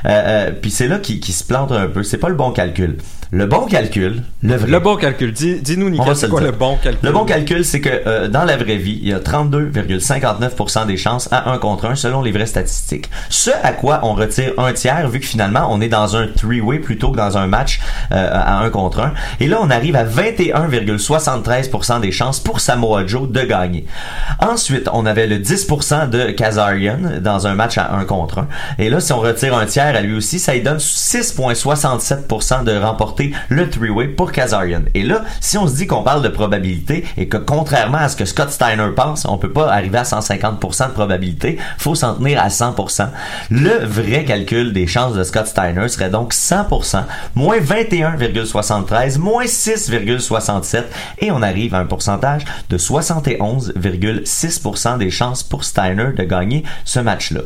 Euh, 0.06 0.10
euh, 0.10 0.52
puis 0.52 0.72
c'est 0.72 0.88
là 0.88 1.00
qu'il 1.00 1.20
qu'il 1.20 1.34
se 1.34 1.44
plante 1.44 1.72
un 1.72 1.88
peu. 1.88 2.04
C'est 2.04 2.18
pas 2.18 2.30
le 2.30 2.36
bon 2.36 2.52
calcul. 2.52 2.98
Le 3.32 3.46
bon 3.46 3.68
calcul, 3.68 4.24
le 4.42 4.56
vrai. 4.56 4.72
Le 4.72 4.80
bon 4.80 4.96
calcul. 4.96 5.32
Dis- 5.32 5.62
Dis-nous, 5.62 5.92
Nicolas, 5.92 6.16
c'est 6.16 6.30
quoi 6.30 6.42
le 6.42 6.50
bon 6.52 6.78
calcul? 6.82 7.08
Le 7.08 7.12
bon 7.14 7.26
calcul, 7.26 7.64
c'est 7.64 7.80
que 7.80 7.90
euh, 8.08 8.28
dans 8.28 8.44
la 8.44 8.58
vraie 8.58 8.78
vie, 8.78 8.98
il 9.04 9.08
y 9.10 9.14
a 9.14 9.20
32,59% 9.20 10.88
des 10.88 10.98
chances 10.98 11.30
à 11.32 11.52
un 11.52 11.60
contre 11.60 11.86
un 11.86 11.94
selon 11.94 12.24
les 12.24 12.32
vraies 12.32 12.48
statistiques. 12.48 13.08
Ce 13.30 13.52
à 13.62 13.72
quoi 13.74 14.00
on 14.02 14.16
retire 14.16 14.54
un 14.58 14.74
tiers, 14.74 15.08
vu 15.10 15.20
que 15.20 15.28
finalement 15.28 15.68
on 15.70 15.80
est 15.80 15.90
dans 15.90 16.16
un 16.16 16.26
three-way 16.26 16.80
plutôt 16.80 17.12
que 17.12 17.18
dans 17.18 17.38
un 17.38 17.46
match 17.46 17.80
euh, 18.12 18.30
à 18.34 18.58
un 18.62 18.70
contre 18.72 19.00
un. 19.02 19.14
Et 19.40 19.46
là, 19.48 19.60
on 19.62 19.70
arrive 19.70 19.96
à 19.96 20.06
21,73% 20.06 22.00
des 22.02 22.12
chances 22.12 22.40
pour 22.40 22.60
Samoa 22.62 23.06
Joe 23.06 23.30
de 23.30 23.42
gagner. 23.42 23.86
Ensuite, 24.40 24.90
on 24.92 25.06
avait 25.06 25.28
le 25.28 25.38
10% 25.38 26.10
de 26.10 26.32
Kazarian 26.32 26.98
dans 27.22 27.46
un 27.46 27.54
match 27.54 27.78
à 27.78 27.94
un 27.94 28.06
contre 28.06 28.40
un. 28.40 28.48
Et 28.80 28.90
là, 28.90 29.00
si 29.00 29.14
on 29.14 29.20
retire 29.20 29.56
un 29.56 29.68
tiers 29.68 29.96
à 29.96 30.02
lui 30.02 30.16
aussi, 30.16 30.40
ça 30.40 30.54
lui 30.56 30.62
donne 30.62 30.78
6,67% 30.78 32.64
de 32.64 32.76
remporter 32.76 33.19
le 33.50 33.70
three-way 33.70 34.08
pour 34.10 34.32
Kazarian. 34.32 34.84
Et 34.94 35.02
là, 35.04 35.24
si 35.42 35.58
on 35.58 35.68
se 35.68 35.76
dit 35.76 35.88
qu'on 35.88 36.04
parle 36.04 36.22
de 36.22 36.30
probabilité 36.30 37.06
et 37.18 37.28
que 37.28 37.38
contrairement 37.38 37.98
à 38.00 38.10
ce 38.10 38.16
que 38.16 38.26
Scott 38.26 38.52
Steiner 38.52 38.90
pense, 38.96 39.26
on 39.26 39.38
peut 39.38 39.52
pas 39.52 39.72
arriver 39.72 39.98
à 39.98 40.04
150% 40.04 40.90
de 40.90 40.94
probabilité, 40.94 41.58
faut 41.78 41.96
s'en 41.96 42.16
tenir 42.16 42.40
à 42.42 42.50
100%. 42.50 43.10
Le 43.50 43.86
vrai 43.86 44.26
calcul 44.26 44.74
des 44.74 44.88
chances 44.88 45.14
de 45.14 45.24
Scott 45.24 45.48
Steiner 45.48 45.88
serait 45.90 46.10
donc 46.10 46.34
100%, 46.34 47.04
moins 47.36 47.60
21,73, 47.60 49.20
moins 49.20 49.46
6,67 49.46 50.84
et 51.20 51.32
on 51.32 51.42
arrive 51.42 51.76
à 51.76 51.80
un 51.80 51.86
pourcentage 51.86 52.44
de 52.70 52.78
71,6% 52.78 54.98
des 54.98 55.12
chances 55.12 55.44
pour 55.44 55.64
Steiner 55.64 56.12
de 56.16 56.24
gagner 56.24 56.64
ce 56.86 57.00
match-là. 57.00 57.42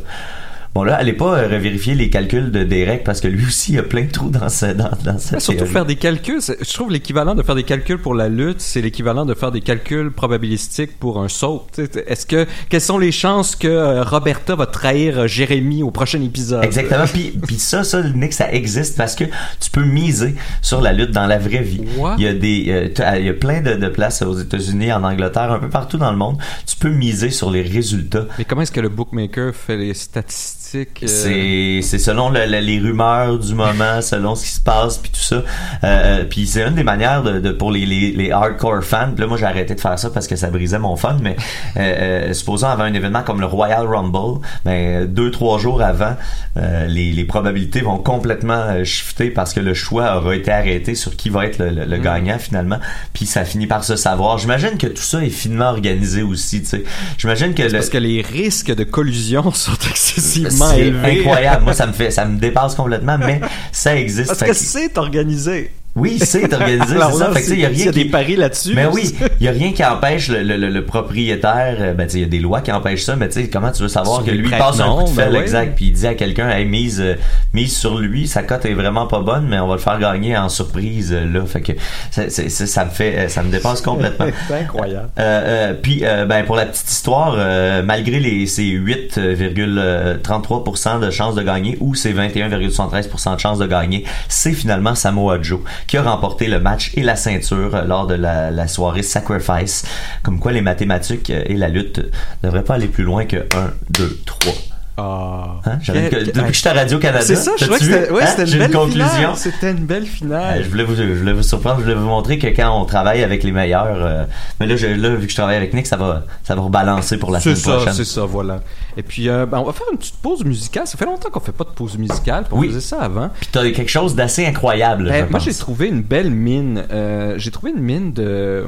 Bon 0.76 0.82
là, 0.84 0.96
allez 0.96 1.14
pas 1.14 1.38
euh, 1.38 1.48
revérifier 1.48 1.94
les 1.94 2.10
calculs 2.10 2.50
de 2.50 2.64
Derek 2.64 3.04
parce 3.04 3.22
que 3.22 3.28
lui 3.28 3.46
aussi 3.46 3.74
il 3.74 3.80
a 3.80 3.84
plein 3.84 4.06
de 4.06 4.12
trous 4.12 4.32
dans 4.32 4.50
sa 4.50 4.74
dans, 4.74 4.90
dans 5.04 5.20
sa 5.20 5.40
surtout 5.40 5.60
théorie. 5.60 5.72
faire 5.72 5.86
des 5.86 5.96
calculs. 5.98 6.40
Je 6.42 6.74
trouve 6.74 6.90
l'équivalent 6.92 7.36
de 7.36 7.44
faire 7.44 7.54
des 7.54 7.62
calculs 7.64 8.00
pour 8.00 8.16
la 8.16 8.28
lutte, 8.28 8.60
c'est 8.60 8.82
l'équivalent 8.82 9.24
de 9.28 9.36
faire 9.36 9.52
des 9.52 9.62
calculs 9.62 10.10
probabilistiques 10.12 10.98
pour 10.98 11.20
un 11.22 11.30
saut. 11.30 11.68
Est-ce 11.78 12.26
que 12.26 12.48
quelles 12.70 12.82
sont 12.82 12.98
les 12.98 13.12
chances 13.12 13.56
que 13.56 13.68
euh, 13.68 14.02
Roberta 14.04 14.56
va 14.56 14.66
trahir 14.66 15.20
euh, 15.20 15.28
Jérémy 15.28 15.84
au 15.84 15.92
prochain 15.92 16.20
épisode? 16.24 16.64
Exactement. 16.64 17.06
Puis, 17.06 17.34
puis 17.46 17.60
ça, 17.60 17.84
ça, 17.84 18.02
Nick, 18.02 18.34
ça 18.34 18.52
existe 18.52 18.98
parce 18.98 19.14
que 19.14 19.26
tu 19.60 19.70
peux 19.72 19.86
miser 19.86 20.34
sur 20.64 20.82
la 20.82 20.92
lutte 20.92 21.12
dans 21.12 21.28
la 21.28 21.38
vraie 21.38 21.62
vie. 21.62 21.84
What? 22.00 22.16
Il 22.18 22.24
y 22.24 22.28
a 22.28 22.34
des, 22.34 22.66
euh, 22.70 23.18
il 23.20 23.26
y 23.28 23.30
a 23.30 23.34
plein 23.34 23.62
de, 23.62 23.76
de 23.76 23.88
places 23.90 24.24
aux 24.24 24.40
États-Unis, 24.40 24.92
en 24.92 25.04
Angleterre, 25.04 25.52
un 25.52 25.60
peu 25.60 25.70
partout 25.70 26.00
dans 26.00 26.10
le 26.12 26.18
monde. 26.18 26.38
Tu 26.66 26.76
peux 26.78 26.90
miser 26.90 27.30
sur 27.30 27.52
les 27.52 27.62
résultats. 27.62 28.26
Mais 28.40 28.46
comment 28.46 28.64
est-ce 28.64 28.72
que 28.72 28.82
le 28.82 28.90
bookmaker 28.90 29.54
fait 29.54 29.78
les 29.78 29.94
statistiques? 29.94 30.62
Euh, 30.76 31.08
C'est 31.08 31.80
c'est 31.84 31.98
selon 32.00 32.30
le- 32.30 32.46
le- 32.46 32.60
les 32.60 32.80
rumeurs 32.80 33.38
du 33.40 33.54
moment, 33.54 34.02
selon 34.02 34.36
ce 34.36 34.44
qui 34.46 34.52
se 34.52 34.60
passe, 34.62 34.98
puis 34.98 35.12
tout 35.12 35.20
ça. 35.22 35.36
Euh, 35.36 35.42
euh, 35.84 36.24
puis 36.30 36.48
c'est 36.48 36.64
une 36.68 36.76
des 36.76 36.84
manières 36.84 37.24
de, 37.24 37.40
de- 37.40 37.52
pour 37.52 37.72
les, 37.72 37.86
les, 37.86 38.12
les 38.12 38.32
hardcore 38.32 38.84
fans. 38.84 39.12
Puis 39.14 39.22
là, 39.22 39.28
moi, 39.28 39.38
j'ai 39.38 39.46
arrêté 39.46 39.76
de 39.76 39.80
faire 39.82 39.98
ça 39.98 40.10
parce 40.10 40.28
que 40.28 40.36
ça 40.36 40.50
brisait 40.50 40.80
mon 40.80 40.96
fun. 40.96 41.18
Mais 41.22 41.36
euh, 41.78 42.28
euh, 42.30 42.34
supposons 42.34 42.68
avant 42.68 42.84
un 42.84 42.94
événement 42.94 43.22
comme 43.24 43.40
le 43.40 43.46
Royal 43.46 43.86
Rumble, 43.88 44.40
ben 44.66 45.06
deux 45.06 45.32
trois 45.32 45.60
jours 45.60 45.82
avant, 45.82 46.16
euh, 46.58 46.88
les, 46.88 47.12
les 47.12 47.24
probabilités 47.26 47.82
vont 47.82 47.98
complètement 47.98 48.84
shifter 48.84 49.30
parce 49.30 49.54
que 49.54 49.60
le 49.60 49.74
choix 49.74 50.18
aura 50.18 50.36
été 50.36 50.52
arrêté 50.52 50.96
sur 50.96 51.16
qui 51.16 51.30
va 51.30 51.46
être 51.46 51.60
le, 51.60 51.70
le- 51.70 51.86
le 51.86 51.98
Mm. 51.98 52.02
gagnant 52.02 52.40
finalement. 52.40 52.80
Puis 53.14 53.26
ça 53.26 53.46
finit 53.46 53.68
par 53.68 53.84
se 53.84 53.96
savoir. 53.96 54.38
J'imagine 54.40 54.78
que 54.78 54.88
tout 54.88 55.02
ça 55.02 55.24
est 55.24 55.30
finement 55.30 55.70
organisé 55.70 56.22
aussi. 56.24 56.62
Tu 56.62 56.68
sais, 56.68 56.84
j'imagine 57.18 57.54
que 57.54 57.62
le, 57.64 57.72
Parce 57.72 57.90
que 57.90 57.98
les 57.98 58.22
risques 58.22 58.74
de 58.74 58.84
collusion 58.84 59.52
sont 59.54 59.72
excessivement 59.90 60.63
c'est 60.70 60.80
élevés. 60.82 61.20
incroyable. 61.20 61.64
Moi, 61.64 61.74
ça 61.74 61.88
me 61.88 61.94
fait, 61.94 62.12
ça 62.12 62.26
me 62.26 62.38
dépasse 62.40 62.76
complètement, 62.76 63.18
mais 63.18 63.42
ça 63.72 63.96
existe. 63.98 64.28
Parce 64.30 64.44
que- 64.44 64.54
c'est 64.54 64.98
organisé. 64.98 65.72
Oui, 65.96 66.18
c'est 66.20 66.52
organisé, 66.54 66.84
c'est 66.88 67.18
ça. 67.18 67.32
Fait 67.32 67.42
que, 67.44 67.52
il 67.54 67.60
y 67.60 67.66
a 67.66 67.70
rien 67.70 67.86
y 67.86 67.88
a 67.88 67.92
des 67.92 68.04
qui- 68.06 68.10
paris 68.10 68.36
là-dessus. 68.36 68.74
Mais 68.76 68.88
oui, 68.88 69.14
il 69.40 69.46
y 69.46 69.48
a 69.48 69.52
rien 69.52 69.72
qui 69.74 69.84
empêche 69.86 70.28
le, 70.30 70.42
le- 70.42 70.58
le- 70.58 70.70
le 70.70 70.86
propriétaire. 70.86 71.78
euh, 71.80 71.94
Ben, 71.94 72.08
il 72.14 72.20
y 72.22 72.24
a 72.24 72.28
des 72.28 72.40
lois 72.40 72.62
qui 72.62 72.72
empêchent 72.72 73.04
ça, 73.04 73.16
mais 73.16 73.30
tu 73.30 73.42
sais, 73.42 73.48
comment 73.50 73.72
tu 73.72 73.84
veux 73.84 73.88
savoir 73.88 74.18
Sur 74.18 74.26
que 74.26 74.32
lui 74.32 74.50
passe 74.50 74.80
un 74.80 74.96
coup 74.96 75.04
de 75.12 75.16
ben 75.16 75.36
exact, 75.36 75.76
puis 75.76 75.86
il 75.86 75.92
dit 75.94 76.08
à 76.08 76.16
quelqu'un, 76.16 76.50
hey, 76.50 76.66
mise, 76.66 77.00
euh, 77.00 77.14
mise 77.54 77.78
sur 77.78 78.00
lui, 78.00 78.28
sa 78.28 78.42
cote 78.44 78.66
est 78.66 78.74
vraiment 78.74 79.06
pas 79.08 79.20
bonne, 79.20 79.48
mais 79.48 79.60
on 79.60 79.68
va 79.68 79.76
le 79.76 79.80
faire 79.80 80.00
gagner 80.00 80.36
en 80.36 80.50
surprise 80.50 81.14
euh, 81.14 81.26
là. 81.32 81.46
Fait 81.46 81.62
que 81.62 81.74
ça, 82.12 82.24
c'est- 82.30 82.50
ça 82.50 82.86
me 82.86 82.90
fait, 82.90 83.30
ça 83.30 83.44
me 83.44 83.52
dépasse 83.52 83.82
complètement. 83.82 84.26
c'est 84.48 84.54
incroyable. 84.56 85.10
Euh, 85.20 85.70
euh, 85.70 85.74
puis 85.80 86.04
ben 86.28 86.44
pour 86.46 86.56
la 86.56 86.66
petite 86.66 86.90
histoire, 86.90 87.36
euh, 87.38 87.84
malgré 87.84 88.20
les 88.20 88.48
ces 88.48 88.64
8,33% 88.64 91.00
de 91.00 91.12
chances 91.12 91.36
de 91.36 91.44
gagner 91.44 91.78
ou 91.80 91.94
ces 91.96 92.14
21,73% 92.14 93.36
de 93.36 93.40
chances 93.40 93.60
de 93.60 93.68
gagner, 93.68 94.04
c'est 94.28 94.54
finalement 94.54 94.96
Samoa 94.96 95.38
Joe 95.42 95.60
qui 95.88 95.98
a 95.98 96.04
remporté 96.04 96.48
le 96.48 96.60
match 96.60 96.92
et 96.96 97.04
la 97.04 97.16
ceinture 97.16 97.76
euh, 97.76 97.86
lors 97.86 98.08
de 98.08 98.16
la, 98.16 98.68
soirée 98.68 99.04
Sacrifice. 99.04 99.86
Comme 100.24 100.40
quoi 100.40 100.52
les 100.52 100.62
mathématiques 100.62 101.30
euh, 101.30 101.44
et 101.46 101.56
la 101.56 101.68
lutte 101.68 102.00
ne 102.00 102.50
devraient 102.50 102.64
pas 102.64 102.76
aller 102.76 102.88
plus 102.88 103.04
loin 103.04 103.26
que 103.26 103.38
1, 103.38 103.74
2, 103.92 104.20
3. 104.26 104.73
Ah. 104.96 105.56
Hein? 105.66 105.80
Que- 105.84 106.26
depuis 106.26 106.42
que 106.48 106.54
j'étais 106.54 106.70
à 106.70 106.74
Radio-Canada, 106.74 107.26
C'est 107.26 107.36
ça, 107.36 107.52
je 107.58 107.64
trouvais 107.66 107.80
que 107.80 107.86
c'était 107.86 108.12
ouais, 108.12 108.24
Hein? 108.24 108.46
une 108.46 108.54
une 108.54 108.60
belle 108.60 108.72
conclusion. 108.72 109.08
finale. 109.10 109.32
C'était 109.38 109.72
une 109.72 109.86
belle 109.86 110.06
finale. 110.06 110.60
Euh, 110.60 110.64
je, 110.64 110.70
voulais 110.70 110.84
vous, 110.84 110.96
je 110.96 111.04
voulais 111.04 111.34
vous 111.34 111.42
surprendre, 111.42 111.78
je 111.80 111.84
voulais 111.84 111.96
vous 111.96 112.06
montrer 112.06 112.38
que 112.38 112.46
quand 112.48 112.80
on 112.80 112.86
travaille 112.86 113.24
avec 113.24 113.44
les 113.44 113.52
meilleurs, 113.52 113.88
euh, 113.90 114.26
mais 114.60 114.68
là, 114.68 114.76
je- 114.76 114.86
là, 114.86 115.10
vu 115.16 115.26
que 115.26 115.32
je 115.32 115.36
travaille 115.36 115.56
avec 115.56 115.74
Nick, 115.74 115.88
ça 115.88 115.98
va, 115.98 116.24
ça 116.44 116.54
va 116.54 116.62
rebalancer 116.62 117.18
pour 117.18 117.32
la 117.32 117.40
semaine 117.40 117.56
ça, 117.56 117.72
prochaine. 117.76 117.94
c'est 117.94 118.06
ça, 118.06 118.26
voilà. 118.26 118.62
Et 118.96 119.02
puis, 119.02 119.30
euh, 119.30 119.48
ben, 119.48 119.58
on 119.60 119.64
va 119.64 119.74
faire 119.74 119.88
une 119.92 119.98
petite 119.98 120.18
pause 120.22 120.44
musicale. 120.46 120.86
Ça 120.86 120.98
fait 120.98 121.06
longtemps 121.06 121.30
qu'on 121.32 121.40
fait 121.40 121.52
pas 121.52 121.64
de 121.64 121.70
pause 121.72 121.98
musicale. 121.98 122.46
On 122.52 122.60
Oui. 122.60 122.68
faisait 122.68 122.80
ça 122.82 123.02
avant. 123.02 123.30
Puis 123.40 123.50
t'as 123.52 123.64
quelque 123.72 123.90
chose 123.90 124.14
d'assez 124.14 124.46
incroyable. 124.46 125.06
Ben, 125.10 125.26
je 125.26 125.32
moi, 125.32 125.40
j'ai 125.40 125.54
trouvé 125.56 125.88
une 125.88 126.04
belle 126.04 126.30
mine. 126.30 126.84
Euh, 126.92 127.34
j'ai 127.38 127.50
trouvé 127.50 127.72
une 127.72 127.82
mine 127.82 128.14
de, 128.14 128.66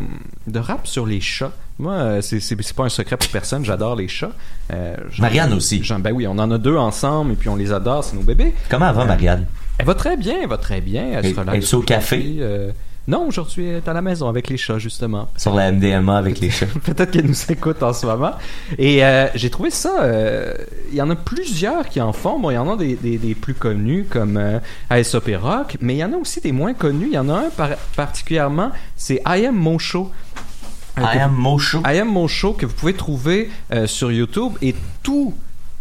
de 0.48 0.60
rap 0.60 0.88
sur 0.88 1.06
les 1.06 1.22
chats. 1.22 1.52
Moi, 1.78 1.94
euh, 1.94 2.22
c'est, 2.22 2.40
pas 2.74 2.84
un 2.86 2.90
secret 2.90 3.18
pour 3.18 3.30
personne. 3.30 3.66
J'adore 3.66 3.96
les 3.96 4.08
chats. 4.08 4.32
Euh, 4.74 4.96
Marianne 5.20 5.54
aussi. 5.54 5.82
ben 6.00 6.12
oui, 6.14 6.26
on 6.28 6.38
en 6.40 6.50
a 6.52 6.58
deux 6.58 6.78
ensemble 6.78 7.34
et 7.34 7.36
puis 7.36 7.50
on 7.50 7.56
les 7.56 7.72
adore. 7.74 8.04
C'est 8.04 8.16
nos 8.16 8.24
bébés. 8.24 8.54
Comment 8.70 8.92
va 8.94 9.02
Euh, 9.02 9.06
Marianne? 9.06 9.46
Elle 9.78 9.86
va 9.86 9.94
très 9.96 10.16
bien. 10.16 10.36
Elle 10.42 10.48
va 10.50 10.58
très 10.58 10.80
bien. 10.80 11.06
Elle 11.14 11.34
se 11.34 11.40
relaxe 11.40 11.66
es-tu 11.66 11.76
au 11.76 11.82
café? 11.82 12.36
euh, 12.40 12.72
non, 13.08 13.28
aujourd'hui, 13.28 13.68
elle 13.68 13.76
est 13.76 13.88
à 13.88 13.94
la 13.94 14.02
maison 14.02 14.28
avec 14.30 14.48
les 14.50 14.58
chats, 14.58 14.80
justement. 14.80 15.30
Sur 15.38 15.54
la 15.54 15.72
MDMA 15.72 16.18
avec 16.18 16.40
les 16.40 16.50
chats. 16.50 16.66
Peut-être 16.86 17.12
qu'elle 17.12 17.28
nous 17.28 17.52
écoute 17.52 17.84
en 17.84 17.92
ce 17.94 18.06
moment. 18.06 18.32
Et 18.80 19.06
euh, 19.06 19.28
j'ai 19.36 19.50
trouvé 19.50 19.70
ça. 19.70 20.02
euh, 20.02 20.54
Il 20.92 20.96
y 20.96 21.02
en 21.02 21.10
a 21.12 21.16
plusieurs 21.16 21.88
qui 21.90 22.00
en 22.02 22.14
font. 22.14 22.40
Bon, 22.40 22.50
il 22.52 22.56
y 22.56 22.58
en 22.58 22.74
a 22.74 22.78
des, 22.78 22.96
des- 22.96 23.18
des 23.20 23.36
plus 23.36 23.54
connus 23.54 24.08
comme 24.10 24.38
euh, 24.38 24.60
Aesop 24.90 25.28
et 25.28 25.36
Rock, 25.36 25.76
mais 25.82 25.96
il 25.96 25.98
y 25.98 26.04
en 26.06 26.14
a 26.14 26.18
aussi 26.18 26.40
des 26.42 26.52
moins 26.54 26.74
connus. 26.74 27.08
Il 27.10 27.14
y 27.14 27.20
en 27.20 27.28
a 27.30 27.34
un 27.34 27.50
par- 27.56 27.76
particulièrement, 27.98 28.72
c'est 28.96 29.22
I 29.28 29.46
Am 29.46 29.56
Mo 29.56 29.78
Show. 29.78 30.10
Euh, 30.10 30.55
I 30.98 31.18
am 31.20 31.32
vous- 31.36 31.42
Mo 31.42 31.58
Show. 31.60 31.82
I 31.86 32.00
Am 32.00 32.10
Mo 32.12 32.28
Show 32.28 32.54
que 32.54 32.66
vous 32.66 32.74
pouvez 32.74 32.94
trouver 32.94 33.50
euh, 33.74 33.88
sur 33.88 34.12
YouTube 34.12 34.54
et 34.62 34.76
tout. 35.04 35.34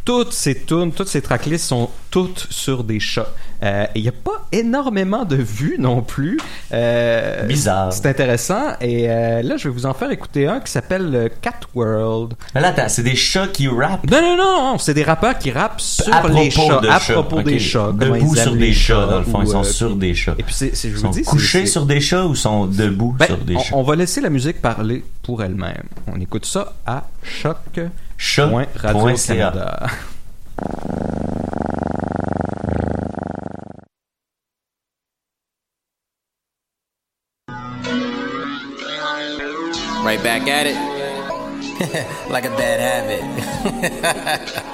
Toutes 0.04 0.34
ces 0.34 0.54
tunes, 0.66 0.92
toutes 0.92 1.08
ces 1.08 1.22
tracklists 1.22 1.64
sont 1.66 1.88
toutes 2.10 2.46
sur 2.50 2.84
des 2.84 3.00
chats. 3.00 3.32
Euh, 3.64 3.86
il 3.94 4.02
n'y 4.02 4.08
a 4.08 4.12
pas 4.12 4.46
énormément 4.52 5.24
de 5.24 5.36
vues 5.36 5.76
non 5.78 6.02
plus. 6.02 6.38
Euh, 6.72 7.44
Bizarre. 7.46 7.92
C'est 7.92 8.06
intéressant. 8.06 8.74
Et 8.80 9.10
euh, 9.10 9.42
là, 9.42 9.56
je 9.56 9.68
vais 9.68 9.74
vous 9.74 9.86
en 9.86 9.94
faire 9.94 10.10
écouter 10.10 10.46
un 10.46 10.60
qui 10.60 10.70
s'appelle 10.70 11.10
euh, 11.14 11.28
Cat 11.40 11.60
World. 11.74 12.34
Mais 12.54 12.60
là, 12.60 12.68
attends, 12.68 12.88
c'est 12.88 13.02
des 13.02 13.16
chats 13.16 13.48
qui 13.48 13.66
rappent? 13.68 14.08
Non, 14.10 14.20
non, 14.20 14.36
non, 14.36 14.72
non, 14.72 14.78
c'est 14.78 14.92
des 14.94 15.02
rappeurs 15.02 15.38
qui 15.38 15.50
rappent 15.50 15.80
sur 15.80 16.04
les 16.28 16.50
chats, 16.50 16.80
à 16.90 17.00
propos 17.00 17.38
Ok. 17.38 17.44
des 17.44 17.58
chats. 17.58 17.90
Debout 17.94 18.34
ils 18.34 18.38
sur 18.40 18.54
des 18.54 18.72
chats, 18.72 19.06
dans 19.06 19.18
le 19.20 19.24
fond. 19.24 19.38
ou, 19.38 19.42
Ils 19.42 19.48
sont 19.48 19.60
euh, 19.60 19.64
sur 19.64 19.96
des 19.96 20.14
chats. 20.14 20.34
Et 20.38 20.42
puis, 20.42 20.54
c'est, 20.54 20.74
je 20.74 20.88
Ils 20.88 20.92
vous 20.94 21.00
sont 21.00 21.10
dis, 21.10 21.22
couchés 21.22 21.66
sur 21.66 21.86
des 21.86 22.00
chats 22.00 22.26
ou 22.26 22.34
sont 22.34 22.66
debout 22.66 23.16
Ben, 23.18 23.26
sur 23.26 23.38
des 23.38 23.56
on, 23.56 23.60
chats? 23.60 23.76
on 23.76 23.82
va 23.82 23.96
laisser 23.96 24.20
la 24.20 24.28
musique 24.30 24.60
parler 24.60 25.04
pour 25.22 25.42
elle-même. 25.42 25.84
On 26.06 26.20
écoute 26.20 26.44
ça 26.44 26.74
à 26.86 27.04
choc. 27.22 27.56
Chat. 28.18 28.46
Point 28.48 28.66
Radio 28.76 29.00
point. 29.00 29.14
Canada. 29.14 29.86
Right 40.04 40.22
back 40.22 40.46
at 40.46 40.66
it. 40.66 40.76
like 42.30 42.44
a 42.44 42.50
bad 42.50 42.80
habit. 42.80 43.22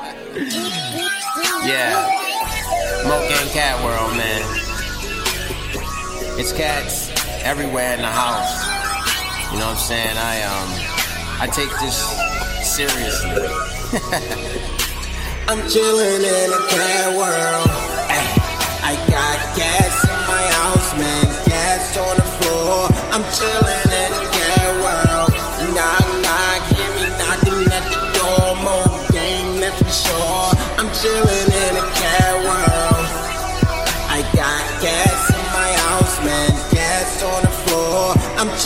Yeah. 1.60 1.92
Mo 3.04 3.20
Gang 3.28 3.48
Cat 3.52 3.76
World, 3.84 4.16
man. 4.16 4.40
It's 6.40 6.52
cats 6.52 7.10
everywhere 7.44 7.92
in 7.94 8.00
the 8.00 8.08
house. 8.08 8.64
You 9.52 9.58
know 9.58 9.66
what 9.66 9.76
I'm 9.76 9.78
saying? 9.78 10.16
I 10.16 10.40
um 10.48 10.70
I 11.38 11.46
take 11.52 11.68
this 11.84 12.00
seriously. 12.64 13.28
I'm 15.48 15.68
chilling 15.68 16.22
in 16.24 16.50
a 16.50 16.60
cat 16.72 17.12
world. 17.14 17.68
Ay, 18.08 18.24
I 18.82 18.96
got 19.10 19.38
cats 19.58 19.99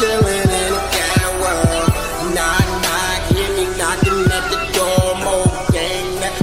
In 0.04 0.10
a 0.10 1.32
world. 1.40 1.88
Knock, 2.36 2.66
knock, 2.84 3.20
me 3.56 3.64
knocking 3.78 4.24
at 4.36 4.44
the 4.52 4.60
door. 4.76 5.16
More 5.24 5.64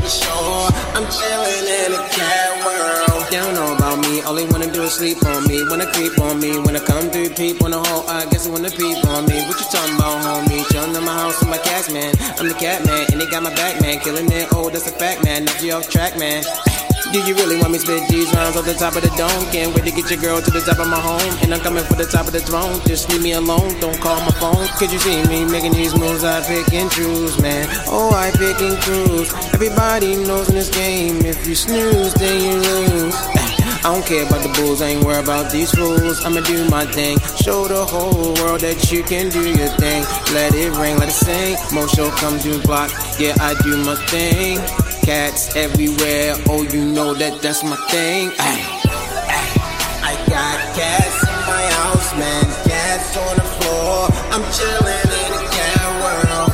sure. 0.09 0.67
I'm 0.97 1.05
chilling 1.07 1.67
in 1.69 1.93
a 1.93 2.01
cat 2.09 2.65
world. 2.65 3.23
They 3.29 3.37
don't 3.37 3.53
know 3.53 3.75
about 3.75 3.99
me. 3.99 4.21
All 4.23 4.33
they 4.33 4.47
wanna 4.47 4.71
do 4.71 4.81
is 4.83 4.93
sleep 4.93 5.23
on 5.25 5.47
me. 5.47 5.63
Wanna 5.69 5.85
creep 5.93 6.17
on 6.19 6.39
me. 6.39 6.57
I 6.57 6.79
come 6.79 7.09
through, 7.11 7.29
peep 7.29 7.61
on 7.63 7.71
the 7.71 7.79
hole. 7.79 8.03
I 8.09 8.25
guess 8.31 8.45
they 8.45 8.51
wanna 8.51 8.71
peep 8.71 9.05
on 9.05 9.25
me. 9.27 9.45
What 9.47 9.59
you 9.59 9.67
talking 9.69 9.95
about, 9.95 10.17
homie? 10.25 10.50
My 11.11 11.19
house 11.19 11.91
man. 11.91 12.15
I'm 12.39 12.47
the 12.47 12.53
cat 12.53 12.85
man, 12.85 13.05
and 13.11 13.19
they 13.19 13.27
got 13.27 13.43
my 13.43 13.53
back, 13.55 13.81
man. 13.81 13.99
Killing 13.99 14.31
it, 14.31 14.47
oh, 14.53 14.69
that's 14.69 14.87
a 14.87 14.91
fact, 14.91 15.25
man. 15.25 15.43
Knock 15.43 15.61
you 15.61 15.73
off 15.73 15.89
track, 15.89 16.17
man. 16.17 16.41
Do 17.11 17.19
you 17.27 17.35
really 17.35 17.57
want 17.57 17.73
me 17.73 17.79
to 17.79 17.83
spit 17.83 18.07
these 18.07 18.33
rounds 18.33 18.55
off 18.55 18.63
the 18.63 18.73
top 18.73 18.95
of 18.95 19.01
the 19.01 19.11
dome? 19.19 19.43
Can't 19.51 19.75
wait 19.75 19.83
to 19.83 19.91
get 19.91 20.09
your 20.09 20.21
girl 20.21 20.41
to 20.41 20.51
the 20.51 20.61
top 20.61 20.79
of 20.79 20.87
my 20.87 20.99
home. 20.99 21.19
And 21.43 21.53
I'm 21.53 21.59
coming 21.59 21.83
for 21.83 21.95
the 21.95 22.05
top 22.05 22.27
of 22.27 22.31
the 22.31 22.39
throne. 22.39 22.79
Just 22.87 23.09
leave 23.09 23.21
me 23.21 23.33
alone, 23.33 23.77
don't 23.81 23.99
call 23.99 24.21
my 24.21 24.31
phone. 24.39 24.65
Could 24.79 24.93
you 24.93 24.99
see 24.99 25.21
me 25.27 25.43
making 25.43 25.73
these 25.73 25.93
moves? 25.99 26.23
I 26.23 26.39
pick 26.47 26.71
and 26.71 26.89
choose, 26.89 27.41
man. 27.41 27.67
Oh, 27.87 28.11
I 28.15 28.31
pick 28.31 28.61
and 28.61 28.79
choose. 28.81 29.33
Everybody 29.53 30.15
knows 30.15 30.47
in 30.47 30.55
this 30.55 30.69
game, 30.69 31.25
if 31.25 31.45
you 31.45 31.55
snooze, 31.55 32.13
then 32.13 32.39
you 32.39 32.55
lose. 32.55 33.60
I 33.83 33.89
don't 33.93 34.05
care 34.05 34.27
about 34.27 34.43
the 34.43 34.53
bulls, 34.61 34.79
I 34.79 34.89
ain't 34.89 35.03
worried 35.03 35.23
about 35.23 35.51
these 35.51 35.71
fools. 35.71 36.23
I'ma 36.23 36.41
do 36.41 36.69
my 36.69 36.85
thing, 36.85 37.17
show 37.41 37.67
the 37.67 37.83
whole 37.83 38.35
world 38.35 38.61
that 38.61 38.91
you 38.91 39.01
can 39.01 39.29
do 39.29 39.41
your 39.41 39.69
thing. 39.81 40.05
Let 40.35 40.53
it 40.53 40.69
ring, 40.77 40.97
let 40.99 41.09
it 41.09 41.17
sing. 41.17 41.57
Most 41.73 41.95
show 41.95 42.11
come 42.11 42.37
to 42.39 42.61
block, 42.61 42.91
yeah, 43.17 43.33
I 43.41 43.55
do 43.63 43.83
my 43.83 43.95
thing. 44.05 44.59
Cats 45.01 45.55
everywhere, 45.55 46.35
oh, 46.47 46.61
you 46.61 46.85
know 46.85 47.15
that 47.15 47.41
that's 47.41 47.63
my 47.63 47.75
thing. 47.89 48.29
Ay, 48.37 48.61
ay, 49.33 49.49
I 50.05 50.13
got 50.29 50.57
cats 50.77 51.23
in 51.25 51.39
my 51.49 51.65
house, 51.81 52.13
man. 52.21 52.45
Cats 52.69 53.17
on 53.17 53.35
the 53.35 53.47
floor. 53.57 54.09
I'm 54.29 54.45
chilling 54.53 55.09
in 55.09 55.31
a 55.33 55.49
cat 55.49 55.89
world. 56.05 56.50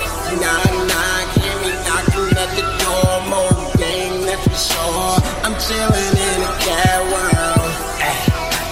I'm 5.48 5.56
chilling 5.64 6.18
in 6.28 6.40
a 6.44 6.54
cat 6.60 7.00
world. 7.08 7.72
Ay, 8.04 8.20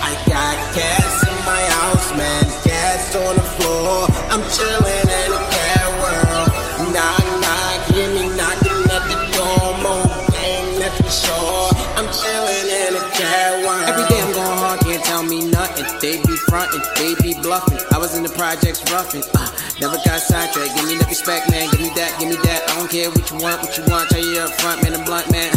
I 0.03 0.13
got 0.27 0.59
cats 0.75 1.23
in 1.23 1.37
my 1.47 1.63
house, 1.79 2.11
man. 2.19 2.43
Cats 2.67 3.15
on 3.15 3.35
the 3.39 3.47
floor. 3.55 4.11
I'm 4.27 4.43
chilling 4.51 5.07
in 5.07 5.29
a 5.31 5.43
cat 5.55 5.87
world. 6.03 6.51
Knock, 6.91 7.23
knock, 7.39 7.79
hear 7.95 8.11
me 8.11 8.27
knocking 8.35 8.91
at 8.91 9.03
the 9.07 9.15
door. 9.39 9.71
More 9.87 10.03
game, 10.35 10.75
that's 10.83 10.99
for 10.99 11.15
sure. 11.23 11.71
I'm 11.95 12.11
chilling 12.11 12.67
in 12.67 12.99
a 12.99 13.03
cat 13.15 13.63
world. 13.63 13.87
Every 13.87 14.03
day 14.11 14.19
I'm 14.19 14.33
going 14.33 14.59
hard, 14.59 14.79
can't 14.81 15.03
tell 15.05 15.23
me 15.23 15.47
nothing. 15.47 15.87
They 16.03 16.19
be 16.27 16.35
frontin', 16.51 16.83
they 16.99 17.15
be 17.23 17.39
bluffing. 17.39 17.79
I 17.95 17.97
was 17.99 18.17
in 18.17 18.23
the 18.23 18.35
projects 18.35 18.83
roughing. 18.91 19.23
Uh, 19.33 19.47
never 19.79 19.97
got 20.03 20.19
sidetracked. 20.19 20.75
Give 20.75 20.85
me 20.85 20.97
the 20.97 21.05
respect, 21.05 21.49
man. 21.49 21.69
Give 21.71 21.81
me 21.81 21.89
that, 21.95 22.19
give 22.19 22.29
me 22.29 22.35
that. 22.35 22.69
I 22.69 22.75
don't 22.79 22.89
care 22.89 23.09
what 23.09 23.29
you 23.29 23.37
want, 23.37 23.61
what 23.61 23.77
you 23.77 23.83
want. 23.87 24.09
Tell 24.09 24.23
you 24.23 24.39
up 24.39 24.51
front, 24.61 24.83
man. 24.83 24.93
I'm 24.95 25.03
blunt, 25.05 25.31
man. 25.31 25.51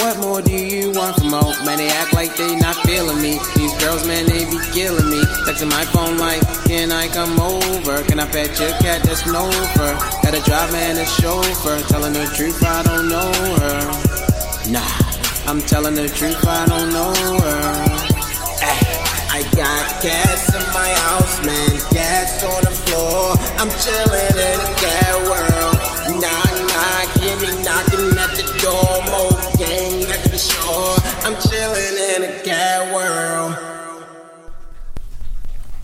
What 0.00 0.18
more 0.18 0.40
do 0.40 0.52
you 0.52 0.90
want 0.92 1.16
from 1.16 1.30
more? 1.30 1.54
Man, 1.64 1.78
they 1.78 1.88
act 1.88 2.14
like 2.14 2.34
they 2.36 2.56
not 2.56 2.74
feeling 2.88 3.20
me. 3.20 3.38
These 3.54 3.74
girls, 3.78 4.06
man, 4.06 4.26
they 4.26 4.44
be 4.48 4.58
killing 4.72 5.08
me. 5.10 5.20
Texting 5.44 5.70
my 5.70 5.84
phone 5.86 6.18
like, 6.18 6.40
can 6.64 6.90
I 6.90 7.06
come 7.08 7.38
over? 7.38 8.02
Can 8.04 8.18
I 8.18 8.26
pet 8.26 8.58
your 8.58 8.70
cat 8.80 9.02
that's 9.02 9.26
no 9.26 9.50
fur? 9.76 9.94
Got 10.22 10.34
a 10.34 10.42
drive, 10.42 10.72
man, 10.72 10.96
a 10.96 11.04
chauffeur. 11.04 11.80
Telling 11.88 12.14
the 12.14 12.24
truth, 12.34 12.64
I 12.64 12.82
don't 12.82 13.08
know 13.08 13.32
her. 13.60 14.72
Nah, 14.72 15.50
I'm 15.50 15.60
telling 15.60 15.94
the 15.94 16.08
truth, 16.08 16.44
I 16.46 16.66
don't 16.66 16.90
know 16.90 17.12
her. 17.40 17.83
I 19.34 19.42
got 19.50 20.00
cats 20.00 20.54
in 20.54 20.62
my 20.72 20.90
house, 21.10 21.44
man. 21.44 21.70
Cats 21.90 22.44
on 22.44 22.62
the 22.62 22.70
floor. 22.70 23.34
I'm 23.58 23.68
chilling 23.82 24.30
in 24.30 24.58
a 24.62 24.74
cat 24.78 25.16
world. 25.26 25.74
Knock, 26.22 26.54
knock, 26.70 27.08
hear 27.18 27.36
me 27.42 27.50
knocking 27.66 28.14
at 28.16 28.30
the 28.38 28.46
door. 28.62 28.94
More 29.10 29.34
gang, 29.58 30.06
that's 30.06 30.28
for 30.30 30.38
sure. 30.38 30.96
I'm 31.26 31.34
chilling 31.42 31.96
in 32.14 32.30
a 32.30 32.44
cat 32.44 32.94
world. 32.94 33.56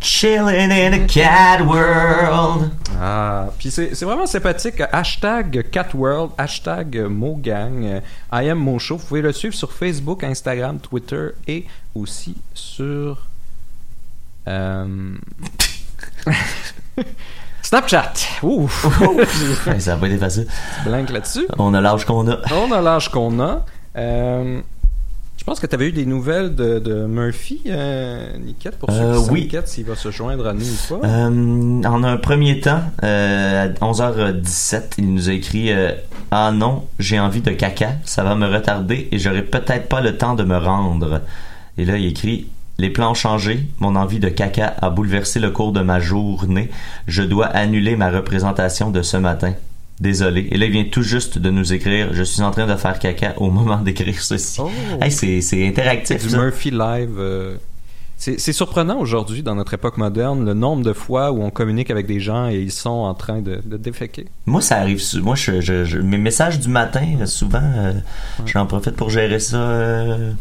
Chillin' 0.00 0.70
in 0.70 0.94
a 0.94 1.08
cat 1.08 1.66
world. 1.66 2.70
Ah, 3.00 3.48
puis 3.58 3.72
c'est 3.72 3.96
c'est 3.96 4.04
vraiment 4.04 4.26
sympathique. 4.26 4.80
Hashtag 4.92 5.70
Catworld, 5.72 6.30
hashtag 6.38 6.96
Mogang, 7.08 8.00
I 8.32 8.48
am 8.48 8.58
Mo 8.58 8.78
Show. 8.78 8.96
Vous 8.96 9.06
pouvez 9.06 9.22
le 9.22 9.32
suivre 9.32 9.56
sur 9.56 9.72
Facebook, 9.72 10.22
Instagram, 10.22 10.78
Twitter 10.78 11.30
et 11.48 11.66
aussi 11.94 12.36
sur 12.54 13.29
euh, 14.50 15.14
Snapchat. 17.62 18.12
Ouf. 18.42 18.86
Ça 19.78 19.94
a 19.94 19.96
pas 19.96 20.06
été 20.08 20.16
facile. 20.18 20.46
Blank 20.84 21.10
là-dessus. 21.10 21.46
On 21.58 21.72
a 21.74 21.80
l'âge 21.80 22.04
qu'on 22.04 22.28
a. 22.30 22.38
On 22.52 22.72
a 22.72 22.80
l'âge 22.80 23.10
qu'on 23.10 23.38
a. 23.40 23.64
Euh, 23.96 24.60
je 25.36 25.44
pense 25.44 25.60
que 25.60 25.66
tu 25.66 25.74
avais 25.74 25.88
eu 25.88 25.92
des 25.92 26.04
nouvelles 26.04 26.54
de, 26.54 26.78
de 26.80 27.06
Murphy, 27.06 27.62
euh, 27.66 28.36
Niquette, 28.38 28.78
pour 28.78 28.90
ceux 28.90 28.98
Euh, 29.00 29.22
qui 29.24 29.30
oui. 29.30 29.50
s'il 29.64 29.84
va 29.86 29.94
se 29.96 30.10
joindre 30.10 30.46
à 30.46 30.52
nous 30.52 30.64
ou 30.66 30.98
pas. 30.98 31.06
Euh, 31.06 31.82
en 31.84 32.02
un 32.04 32.16
premier 32.16 32.60
temps, 32.60 32.82
à 33.02 33.68
11h17, 33.68 34.94
il 34.98 35.14
nous 35.14 35.28
a 35.28 35.32
écrit 35.32 35.70
Ah 36.30 36.50
non, 36.52 36.86
j'ai 36.98 37.18
envie 37.20 37.40
de 37.40 37.52
caca, 37.52 37.92
ça 38.04 38.22
va 38.24 38.34
me 38.34 38.46
retarder 38.48 39.08
et 39.12 39.18
j'aurai 39.18 39.42
peut-être 39.42 39.88
pas 39.88 40.00
le 40.00 40.16
temps 40.18 40.34
de 40.34 40.44
me 40.44 40.56
rendre. 40.58 41.20
Et 41.78 41.84
là, 41.84 41.96
il 41.96 42.06
écrit 42.06 42.48
Les 42.80 42.88
plans 42.88 43.10
ont 43.10 43.14
changé, 43.14 43.66
mon 43.78 43.94
envie 43.94 44.20
de 44.20 44.30
caca 44.30 44.74
a 44.80 44.88
bouleversé 44.88 45.38
le 45.38 45.50
cours 45.50 45.72
de 45.72 45.82
ma 45.82 46.00
journée. 46.00 46.70
Je 47.06 47.22
dois 47.22 47.44
annuler 47.44 47.94
ma 47.94 48.10
représentation 48.10 48.90
de 48.90 49.02
ce 49.02 49.18
matin. 49.18 49.52
Désolé. 50.00 50.48
Et 50.50 50.56
là, 50.56 50.64
il 50.64 50.72
vient 50.72 50.84
tout 50.90 51.02
juste 51.02 51.36
de 51.36 51.50
nous 51.50 51.74
écrire 51.74 52.14
Je 52.14 52.22
suis 52.22 52.40
en 52.40 52.50
train 52.50 52.66
de 52.66 52.74
faire 52.76 52.98
caca 52.98 53.34
au 53.36 53.50
moment 53.50 53.76
d'écrire 53.84 54.18
ceci. 54.22 54.58
Oh. 54.62 54.70
Hey, 54.98 55.12
c'est, 55.12 55.68
interactif. 55.68 56.22
du 56.22 56.30
ça. 56.30 56.38
Murphy 56.38 56.70
Live. 56.70 57.10
euh, 57.18 57.56
c'est 58.16 58.52
surprenant 58.52 58.98
aujourd'hui, 58.98 59.42
dans 59.42 59.54
notre 59.54 59.72
époque 59.74 59.96
moderne, 59.98 60.44
le 60.46 60.52
nombre 60.54 60.82
de 60.82 60.92
fois 60.94 61.32
où 61.32 61.42
on 61.42 61.50
communique 61.50 61.90
avec 61.90 62.06
des 62.06 62.20
gens 62.20 62.48
et 62.48 62.56
ils 62.60 62.72
sont 62.72 62.88
en 62.90 63.12
train 63.14 63.40
de, 63.42 63.60
de 63.64 63.76
déféquer. 63.76 64.26
Moi, 64.46 64.60
ça 64.62 64.76
arrive. 64.78 65.02
Moi, 65.22 65.34
je, 65.36 65.60
je- 65.60 65.84
je- 65.84 65.98
mes 65.98 66.18
messages 66.18 66.58
du 66.60 66.68
matin, 66.68 67.04
euh, 67.20 67.26
souvent, 67.26 67.60
euh, 67.62 67.92
j'en 68.46 68.64
profite 68.66 68.94
pour 68.96 69.08
gérer 69.10 69.38
ça 69.38 69.56
euh, 69.58 70.32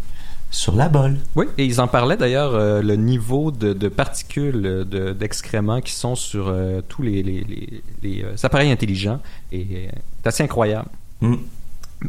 sur 0.51 0.75
la 0.75 0.89
bolle. 0.89 1.17
Oui, 1.35 1.45
et 1.57 1.65
ils 1.65 1.79
en 1.79 1.87
parlaient 1.87 2.17
d'ailleurs, 2.17 2.55
euh, 2.55 2.81
le 2.81 2.95
niveau 2.95 3.51
de, 3.51 3.73
de 3.73 3.87
particules 3.87 4.65
euh, 4.65 4.83
de- 4.83 5.13
d'excréments 5.13 5.81
qui 5.81 5.91
sont 5.93 6.15
sur 6.15 6.47
euh, 6.47 6.81
tous 6.87 7.01
les, 7.03 7.21
les, 7.23 7.43
les- 7.43 7.83
les, 8.01 8.25
appareils 8.45 8.71
intelligents. 8.71 9.19
Et 9.51 9.89
c'est 10.21 10.27
assez 10.27 10.43
incroyable. 10.43 10.89
Mm. 11.21 11.35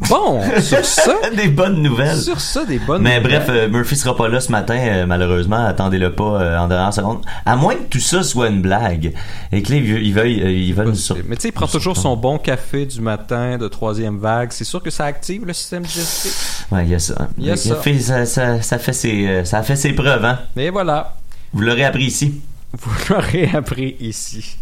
Bon, 0.09 0.41
sur 0.61 0.85
ça, 0.85 1.15
des 1.37 1.49
bonnes 1.49 1.83
nouvelles. 1.83 2.17
sur 2.21 2.41
ça, 2.41 2.65
des 2.65 2.79
bonnes 2.79 3.03
Mais 3.03 3.19
nouvelles. 3.21 3.41
bref, 3.41 3.49
euh, 3.51 3.69
Murphy 3.69 3.97
sera 3.97 4.17
pas 4.17 4.29
là 4.29 4.41
ce 4.41 4.53
matin, 4.53 4.77
euh, 4.79 5.05
malheureusement. 5.05 5.65
Attendez-le 5.67 6.13
pas 6.13 6.41
euh, 6.41 6.59
en 6.59 6.69
dernière 6.69 6.95
seconde. 6.95 7.25
À 7.45 7.57
moins 7.57 7.75
que 7.75 7.83
tout 7.91 7.99
ça 7.99 8.23
soit 8.23 8.49
une 8.51 8.63
blague. 8.63 9.13
Et 9.51 9.63
que 9.63 9.73
là, 9.73 9.79
ils 9.79 9.85
veulent, 9.93 10.03
ils 10.03 10.13
veulent, 10.15 10.29
ils 10.29 10.73
veulent 10.75 10.89
nous 10.91 10.95
sur- 10.95 11.17
Mais 11.27 11.35
tu 11.35 11.43
sais, 11.43 11.49
il 11.49 11.53
prend 11.53 11.67
toujours 11.67 11.97
son 11.97 12.17
bon 12.17 12.39
café 12.39 12.87
du 12.87 13.01
matin 13.01 13.59
de 13.59 13.67
troisième 13.67 14.19
vague. 14.19 14.53
C'est 14.53 14.63
sûr 14.65 14.81
que 14.81 14.91
ça 14.91 15.07
active 15.07 15.45
le 15.45 15.53
système 15.53 15.83
digestif. 15.83 16.67
Ouais, 16.71 16.85
il 16.85 16.91
y 16.91 16.95
a 16.95 17.01
ça. 17.01 17.29
Il 17.37 17.47
y 17.47 17.51
a 17.51 17.57
ça. 17.57 17.83
ça, 18.01 18.27
ça, 18.27 18.63
ça 18.63 18.79
fait 18.79 18.93
ses, 18.93 19.27
euh, 19.27 19.45
ça 19.45 19.65
fait 19.65 19.75
ses 19.77 19.93
preuves, 19.93 20.25
hein. 20.25 20.39
Et 20.57 20.71
voilà, 20.71 21.17
Vous 21.53 21.63
l'aurez 21.63 21.85
appris 21.85 22.05
ici. 22.05 22.41
vous 22.79 22.93
l'aurez 23.11 23.51
appris 23.53 23.97
ici. 23.99 24.57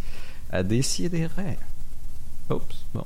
À 0.50 0.62
décider. 0.62 1.28
Oups, 2.48 2.64
bon. 2.94 3.04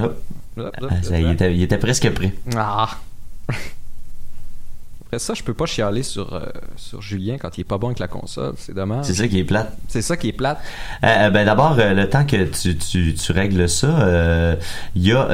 Hop. 0.00 0.22
Ah, 0.56 0.70
ça, 1.02 1.18
il, 1.18 1.30
était, 1.30 1.54
il 1.54 1.62
était 1.62 1.78
presque 1.78 2.10
prêt. 2.10 2.32
Ah. 2.56 2.88
Après 5.06 5.18
ça, 5.18 5.34
je 5.34 5.42
peux 5.42 5.54
pas 5.54 5.66
chialer 5.66 6.02
sur, 6.02 6.34
euh, 6.34 6.46
sur 6.76 7.02
Julien 7.02 7.36
quand 7.38 7.56
il 7.58 7.62
est 7.62 7.64
pas 7.64 7.78
bon 7.78 7.88
avec 7.88 7.98
la 7.98 8.08
console. 8.08 8.54
C'est 8.56 8.74
dommage. 8.74 9.04
C'est 9.04 9.14
ça 9.14 9.28
qui 9.28 9.38
est 9.38 9.44
plate. 9.44 9.76
C'est 9.88 10.02
ça 10.02 10.16
qui 10.16 10.28
est 10.28 10.32
plate. 10.32 10.58
Euh, 11.02 11.06
euh, 11.06 11.30
ben 11.30 11.44
d'abord, 11.44 11.76
euh, 11.78 11.92
le 11.92 12.08
temps 12.08 12.24
que 12.24 12.44
tu, 12.44 12.76
tu, 12.76 13.14
tu 13.14 13.32
règles 13.32 13.68
ça, 13.68 14.56
il 14.94 15.02
y 15.02 15.12
a 15.12 15.28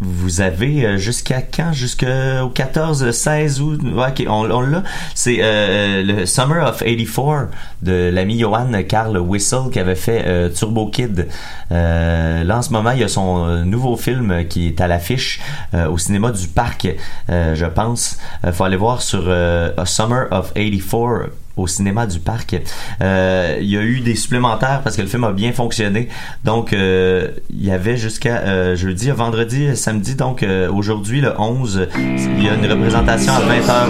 vous 0.00 0.40
avez 0.40 0.84
euh, 0.84 0.96
jusqu'à 0.96 1.42
quand? 1.42 1.72
Jusqu'au 1.72 2.48
14, 2.54 3.10
16 3.10 3.60
août. 3.60 3.80
Ok, 3.96 4.24
on, 4.28 4.42
l'a. 4.42 4.82
C'est 5.14 5.38
euh, 5.40 6.02
le 6.02 6.26
Summer 6.26 6.66
of 6.66 6.82
84 6.82 7.48
de 7.82 8.10
l'ami 8.12 8.38
Johan 8.38 8.70
Carl 8.88 9.16
Whistle 9.18 9.70
qui 9.72 9.78
avait 9.78 9.94
fait 9.94 10.24
euh, 10.26 10.48
Turbo 10.48 10.88
Kid. 10.88 11.28
Euh, 11.72 12.44
là, 12.44 12.58
en 12.58 12.62
ce 12.62 12.70
moment, 12.70 12.90
il 12.90 13.00
y 13.00 13.04
a 13.04 13.08
son 13.08 13.46
euh, 13.46 13.64
nouveau 13.64 13.96
film 13.96 14.46
qui 14.48 14.68
est 14.68 14.80
à 14.80 14.86
l'affiche 14.86 15.40
euh, 15.74 15.88
au 15.88 15.98
cinéma 15.98 16.32
du 16.32 16.48
parc, 16.48 16.88
euh, 17.30 17.54
je 17.54 17.66
pense. 17.66 18.18
Euh, 18.44 18.52
faut 18.52 18.64
aller 18.64 18.76
voir 18.76 19.02
sur 19.02 19.24
euh, 19.26 19.72
Summer 19.84 20.26
of 20.30 20.52
84 20.54 21.43
au 21.56 21.66
cinéma 21.66 22.06
du 22.06 22.18
parc. 22.18 22.56
Euh, 23.00 23.58
il 23.60 23.68
y 23.68 23.76
a 23.76 23.82
eu 23.82 24.00
des 24.00 24.14
supplémentaires 24.14 24.80
parce 24.82 24.96
que 24.96 25.02
le 25.02 25.08
film 25.08 25.24
a 25.24 25.32
bien 25.32 25.52
fonctionné. 25.52 26.08
Donc, 26.44 26.72
euh, 26.72 27.28
il 27.50 27.64
y 27.64 27.70
avait 27.70 27.96
jusqu'à 27.96 28.38
euh, 28.38 28.76
jeudi, 28.76 29.10
vendredi, 29.10 29.76
samedi. 29.76 30.14
Donc, 30.14 30.42
euh, 30.42 30.70
aujourd'hui, 30.70 31.20
le 31.20 31.32
11, 31.38 31.88
il 31.96 32.44
y 32.44 32.48
a 32.48 32.54
une 32.54 32.66
représentation 32.66 33.32
à 33.32 33.40
20h. 33.40 33.88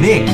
Nick! 0.00 0.28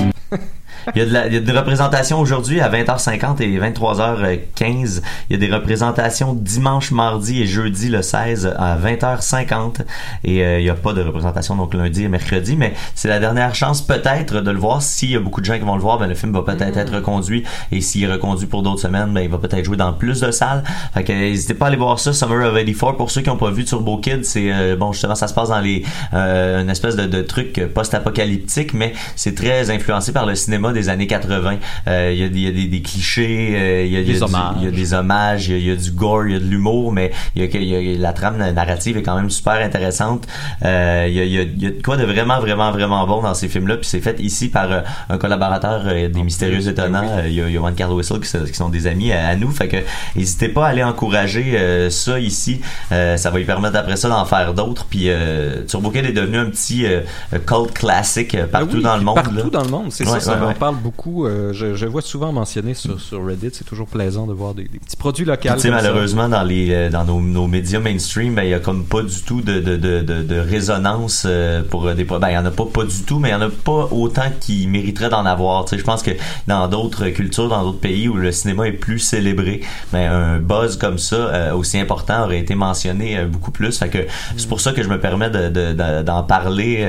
Il 0.94 0.98
y, 0.98 1.02
a 1.02 1.06
de 1.06 1.12
la, 1.12 1.26
il 1.26 1.34
y 1.34 1.36
a 1.36 1.40
des 1.40 1.52
représentations 1.52 2.18
aujourd'hui 2.20 2.60
à 2.60 2.68
20h50 2.68 3.40
et 3.42 3.58
23h15. 3.58 5.02
Il 5.30 5.32
y 5.32 5.34
a 5.34 5.38
des 5.38 5.52
représentations 5.52 6.34
dimanche, 6.34 6.90
mardi 6.90 7.42
et 7.42 7.46
jeudi 7.46 7.88
le 7.88 8.02
16 8.02 8.54
à 8.58 8.76
20h50. 8.76 9.82
Et 10.24 10.44
euh, 10.44 10.60
il 10.60 10.64
n'y 10.64 10.70
a 10.70 10.74
pas 10.74 10.92
de 10.92 11.02
représentation 11.02 11.56
donc 11.56 11.74
lundi 11.74 12.04
et 12.04 12.08
mercredi, 12.08 12.56
mais 12.56 12.74
c'est 12.94 13.08
la 13.08 13.18
dernière 13.18 13.54
chance 13.54 13.82
peut-être 13.82 14.40
de 14.40 14.50
le 14.50 14.58
voir. 14.58 14.82
S'il 14.82 15.10
y 15.10 15.16
a 15.16 15.20
beaucoup 15.20 15.40
de 15.40 15.46
gens 15.46 15.58
qui 15.58 15.64
vont 15.64 15.76
le 15.76 15.80
voir, 15.80 15.98
ben, 15.98 16.06
le 16.06 16.14
film 16.14 16.32
va 16.32 16.42
peut-être 16.42 16.76
être 16.76 16.94
reconduit. 16.94 17.44
Et 17.70 17.80
s'il 17.80 18.04
est 18.04 18.12
reconduit 18.12 18.46
pour 18.46 18.62
d'autres 18.62 18.80
semaines, 18.80 19.12
ben, 19.12 19.20
il 19.20 19.30
va 19.30 19.38
peut-être 19.38 19.64
jouer 19.64 19.76
dans 19.76 19.92
plus 19.92 20.20
de 20.20 20.30
salles. 20.30 20.64
Fait 20.94 21.04
que 21.04 21.12
n'hésitez 21.12 21.54
pas 21.54 21.66
à 21.66 21.68
aller 21.68 21.76
voir 21.76 21.98
ça, 21.98 22.12
Summer 22.12 22.48
of 22.48 22.54
84. 22.54 22.96
Pour 22.96 23.10
ceux 23.10 23.20
qui 23.20 23.28
n'ont 23.28 23.36
pas 23.36 23.50
vu 23.50 23.64
Turbo 23.64 23.98
Kid, 23.98 24.24
c'est 24.24 24.52
euh, 24.52 24.76
bon 24.76 24.92
justement 24.92 25.14
ça 25.14 25.28
se 25.28 25.34
passe 25.34 25.48
dans 25.48 25.60
les 25.60 25.84
euh, 26.14 26.62
une 26.62 26.70
espèce 26.70 26.96
de, 26.96 27.06
de 27.06 27.22
truc 27.22 27.60
post-apocalyptique, 27.72 28.74
mais 28.74 28.92
c'est 29.16 29.34
très 29.34 29.70
influencé 29.70 30.12
par 30.12 30.26
le 30.26 30.34
cinéma 30.34 30.71
des 30.72 30.88
années 30.88 31.06
80. 31.06 31.56
Euh, 31.88 32.10
Il 32.12 32.18
y 32.18 32.22
a, 32.24 32.26
y 32.26 32.48
a 32.48 32.52
des, 32.52 32.66
des 32.66 32.82
clichés, 32.82 33.52
euh, 33.54 33.84
il 33.86 33.92
y 33.92 33.96
a, 33.96 34.02
Des 34.02 34.22
hommages. 34.22 34.54
il 34.58 34.64
y 34.64 34.68
a 34.68 34.70
des 34.70 34.94
hommages, 34.94 35.48
il 35.48 35.66
y 35.66 35.70
a, 35.70 35.76
du 35.76 35.90
gore, 35.92 36.26
il 36.26 36.32
y 36.32 36.36
a 36.36 36.38
de 36.38 36.44
l'humour, 36.44 36.92
mais 36.92 37.10
il 37.36 37.44
y 37.44 37.64
y 37.64 37.94
a- 37.96 37.98
la 37.98 38.12
trame 38.12 38.36
narrative 38.52 38.96
est 38.96 39.02
quand 39.02 39.16
même 39.16 39.30
super 39.30 39.54
intéressante. 39.54 40.26
Euh, 40.64 41.06
il, 41.08 41.14
y 41.14 41.20
a, 41.20 41.24
y 41.24 41.38
a- 41.38 41.42
y 41.42 41.66
a 41.66 41.70
de 41.70 41.82
quoi 41.82 41.96
de 41.96 42.04
vraiment, 42.04 42.40
vraiment, 42.40 42.70
vraiment 42.72 43.06
bon 43.06 43.22
dans 43.22 43.34
ces 43.34 43.48
films-là. 43.48 43.76
Puis 43.76 43.86
c'est 43.86 44.00
fait 44.00 44.18
ici 44.20 44.48
par 44.48 44.70
euh, 44.70 44.80
un 45.08 45.18
collaborateur 45.18 45.82
euh, 45.86 46.08
des 46.08 46.22
Mystérieux 46.22 46.66
Étonnants. 46.68 47.06
Euh, 47.18 47.22
Il 47.28 47.34
y 47.34 47.40
a 47.40 47.48
Johan 47.50 47.72
Carl 47.76 47.92
Whistle 47.92 48.20
qui, 48.20 48.28
sont- 48.28 48.44
qui 48.44 48.54
sont 48.54 48.68
des 48.68 48.86
amis 48.86 49.12
à, 49.12 49.28
à 49.28 49.36
nous. 49.36 49.50
Fait 49.50 49.68
que 49.68 49.78
n'hésitez 50.16 50.48
pas 50.48 50.66
à 50.66 50.68
aller 50.70 50.82
encourager 50.84 51.54
euh, 51.58 51.90
ça 51.90 52.18
ici. 52.18 52.60
Euh, 52.92 53.16
ça 53.16 53.30
va 53.30 53.38
lui 53.38 53.44
permettre 53.44 53.76
après 53.76 53.96
ça 53.96 54.08
d'en 54.08 54.24
faire 54.24 54.54
d'autres. 54.54 54.86
Puis 54.86 55.04
euh, 55.08 55.64
Turbo 55.66 55.90
Kid 55.90 56.04
est 56.04 56.12
devenu 56.12 56.38
un 56.38 56.50
petit 56.50 56.86
euh, 56.86 57.00
cult 57.46 57.72
classique 57.72 58.34
euh, 58.34 58.46
partout 58.46 58.68
Ah 58.72 58.76
oui, 58.76 58.82
dans 58.82 58.96
le 58.96 59.02
monde. 59.02 59.14
Partout 59.16 59.34
là. 59.34 59.42
dans 59.50 59.62
le 59.64 59.70
monde, 59.70 59.86
c'est 59.90 60.08
Ouais, 60.08 60.20
ça, 60.20 60.38
ouais, 60.38 60.46
ouais. 60.48 60.54
Parle 60.62 60.76
beaucoup. 60.76 61.26
euh, 61.26 61.52
je, 61.52 61.74
je 61.74 61.86
vois 61.86 62.02
souvent 62.02 62.30
mentionné 62.32 62.74
sur, 62.74 63.00
sur 63.00 63.26
Reddit, 63.26 63.50
c'est 63.52 63.64
toujours 63.64 63.88
plaisant 63.88 64.28
de 64.28 64.32
voir 64.32 64.54
des, 64.54 64.62
des 64.68 64.78
petits 64.78 64.96
produits 64.96 65.24
locaux. 65.24 65.40
Puis, 65.42 65.54
tu 65.56 65.60
sais, 65.62 65.70
malheureusement, 65.70 66.28
dans 66.28 66.44
les 66.44 66.68
euh, 66.70 66.88
dans 66.88 67.04
nos, 67.04 67.20
nos 67.20 67.48
médias 67.48 67.80
mainstream, 67.80 68.36
ben, 68.36 68.44
il 68.44 68.50
y 68.50 68.54
a 68.54 68.60
comme 68.60 68.84
pas 68.84 69.02
du 69.02 69.22
tout 69.22 69.40
de, 69.40 69.58
de, 69.58 69.76
de, 69.76 70.02
de, 70.02 70.38
résonance 70.38 71.24
euh, 71.26 71.62
pour 71.68 71.92
des 71.92 72.04
ben 72.04 72.20
il 72.28 72.34
y 72.34 72.38
en 72.38 72.46
a 72.46 72.52
pas 72.52 72.66
pas 72.66 72.84
du 72.84 73.02
tout, 73.02 73.18
mais 73.18 73.30
il 73.30 73.32
y 73.32 73.34
en 73.34 73.40
a 73.40 73.48
pas 73.50 73.88
autant 73.90 74.30
qui 74.38 74.68
mériteraient 74.68 75.08
d'en 75.08 75.26
avoir. 75.26 75.64
Tu 75.64 75.70
sais, 75.70 75.78
je 75.78 75.84
pense 75.84 76.02
que 76.04 76.12
dans 76.46 76.68
d'autres 76.68 77.08
cultures, 77.08 77.48
dans 77.48 77.64
d'autres 77.64 77.80
pays 77.80 78.08
où 78.08 78.14
le 78.14 78.30
cinéma 78.30 78.68
est 78.68 78.72
plus 78.72 79.00
célébré, 79.00 79.62
ben 79.92 80.08
un 80.12 80.38
buzz 80.38 80.76
comme 80.76 80.98
ça 80.98 81.16
euh, 81.16 81.54
aussi 81.54 81.76
important 81.80 82.22
aurait 82.22 82.38
été 82.38 82.54
mentionné 82.54 83.18
euh, 83.18 83.26
beaucoup 83.26 83.50
plus. 83.50 83.76
Fait 83.80 83.88
que 83.88 84.06
c'est 84.36 84.48
pour 84.48 84.60
ça 84.60 84.70
que 84.72 84.84
je 84.84 84.88
me 84.88 85.00
permets 85.00 85.30
de, 85.30 85.48
de- 85.48 85.72
de- 85.72 86.02
d'en 86.02 86.22
parler, 86.22 86.86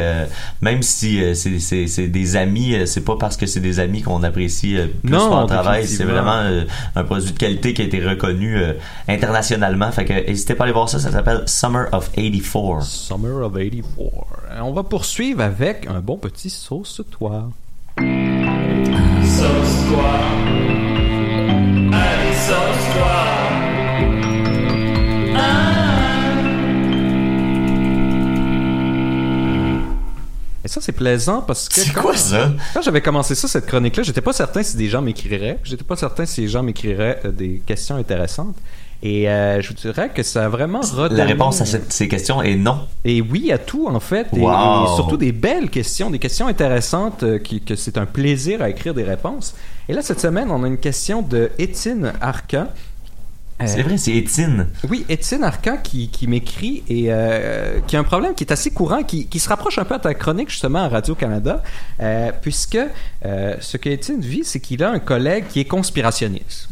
même 0.61 0.83
si 0.83 1.19
c'est, 1.33 2.07
des 2.07 2.35
amis, 2.35 2.75
c'est 2.85 3.03
pas 3.03 3.15
parce 3.17 3.35
que 3.35 3.47
c'est 3.47 3.62
des 3.63 3.79
amis 3.79 4.03
qu'on 4.03 4.21
apprécie 4.21 4.77
euh, 4.77 4.85
plus 5.01 5.11
Non, 5.11 5.29
leur 5.31 5.47
travail. 5.47 5.87
C'est 5.87 6.03
vraiment 6.03 6.41
euh, 6.43 6.65
un 6.95 7.03
produit 7.03 7.31
de 7.31 7.37
qualité 7.37 7.73
qui 7.73 7.81
a 7.81 7.85
été 7.85 7.99
reconnu 8.05 8.57
euh, 8.57 8.73
internationalement. 9.07 9.91
Fait 9.91 10.05
que 10.05 10.13
n'hésitez 10.13 10.53
pas 10.53 10.63
à 10.63 10.65
aller 10.65 10.73
voir 10.73 10.89
ça. 10.89 10.99
Ça 10.99 11.11
s'appelle 11.11 11.41
Summer 11.47 11.87
of 11.91 12.11
84. 12.11 12.83
Summer 12.83 13.43
of 13.45 13.53
84. 13.53 13.83
Euh, 14.51 14.59
On 14.61 14.73
va 14.73 14.83
poursuivre 14.83 15.41
avec 15.41 15.87
un 15.87 15.99
bon 16.01 16.17
petit 16.17 16.51
sauce-toi. 16.51 17.49
Sauce-toi. 19.23 20.13
Allez, 21.91 22.35
sauce-toi. 22.35 23.32
Et 30.65 30.67
ça, 30.69 30.79
c'est 30.81 30.91
plaisant 30.93 31.41
parce 31.41 31.67
que. 31.67 31.75
C'est 31.75 31.91
quand- 31.93 32.01
quoi 32.01 32.15
ça? 32.17 32.51
Quand 32.73 32.81
j'avais 32.81 33.01
commencé 33.01 33.35
ça, 33.35 33.47
cette 33.47 33.65
chronique-là, 33.65 34.03
j'étais 34.03 34.21
pas 34.21 34.33
certain 34.33 34.63
si 34.63 34.77
des 34.77 34.87
gens 34.87 35.01
m'écriraient. 35.01 35.59
J'étais 35.63 35.83
pas 35.83 35.95
certain 35.97 36.25
si 36.25 36.41
les 36.41 36.47
gens 36.47 36.63
m'écriraient 36.63 37.19
euh, 37.25 37.31
des 37.31 37.61
questions 37.65 37.95
intéressantes. 37.97 38.55
Et 39.05 39.27
euh, 39.29 39.59
je 39.59 39.67
vous 39.67 39.73
dirais 39.73 40.11
que 40.15 40.23
ça 40.23 40.45
a 40.45 40.47
vraiment 40.47 40.79
redonné... 40.79 41.17
La 41.17 41.25
réponse 41.25 41.59
à 41.59 41.65
cette- 41.65 41.91
ces 41.91 42.07
questions 42.07 42.41
est 42.41 42.55
non. 42.55 42.87
Et 43.03 43.19
oui 43.19 43.51
à 43.51 43.57
tout, 43.57 43.87
en 43.89 43.99
fait. 43.99 44.27
Et, 44.33 44.39
Wow. 44.39 44.85
et 44.85 44.95
surtout 44.95 45.17
des 45.17 45.33
belles 45.33 45.69
questions, 45.69 46.09
des 46.09 46.19
questions 46.19 46.47
intéressantes 46.47 47.23
euh, 47.23 47.37
qui, 47.39 47.59
que 47.59 47.75
c'est 47.75 47.97
un 47.97 48.05
plaisir 48.05 48.61
à 48.61 48.69
écrire 48.69 48.93
des 48.93 49.03
réponses. 49.03 49.55
Et 49.89 49.93
là, 49.93 50.01
cette 50.01 50.21
semaine, 50.21 50.49
on 50.49 50.63
a 50.63 50.67
une 50.67 50.77
question 50.77 51.21
de 51.21 51.51
Étienne 51.59 52.13
Arcan. 52.21 52.67
Euh, 53.63 53.67
C'est 53.67 53.81
vrai, 53.83 53.97
c'est 53.97 54.11
Étienne. 54.15 54.67
oui, 54.89 55.05
Étienne 55.09 55.43
Arcan 55.43 55.77
qui, 55.83 56.09
qui 56.09 56.27
m'écrit 56.27 56.83
et 56.89 57.05
euh, 57.07 57.79
qui 57.87 57.95
a 57.95 57.99
un 57.99 58.03
problème 58.03 58.33
qui 58.35 58.43
est 58.43 58.51
assez 58.51 58.71
courant, 58.71 59.03
qui, 59.03 59.27
qui 59.27 59.39
se 59.39 59.49
rapproche 59.49 59.77
un 59.79 59.85
peu 59.85 59.95
à 59.95 59.99
ta 59.99 60.13
chronique 60.13 60.49
justement 60.49 60.79
à 60.83 60.87
Radio-Canada, 60.89 61.63
euh, 61.99 62.31
puisque 62.41 62.77
euh, 63.25 63.55
ce 63.59 63.77
que 63.77 63.89
Étienne 63.89 64.21
vit, 64.21 64.43
c'est 64.43 64.59
qu'il 64.59 64.83
a 64.83 64.89
un 64.91 64.99
collègue 64.99 65.45
qui 65.49 65.59
est 65.59 65.65
conspirationniste. 65.65 66.69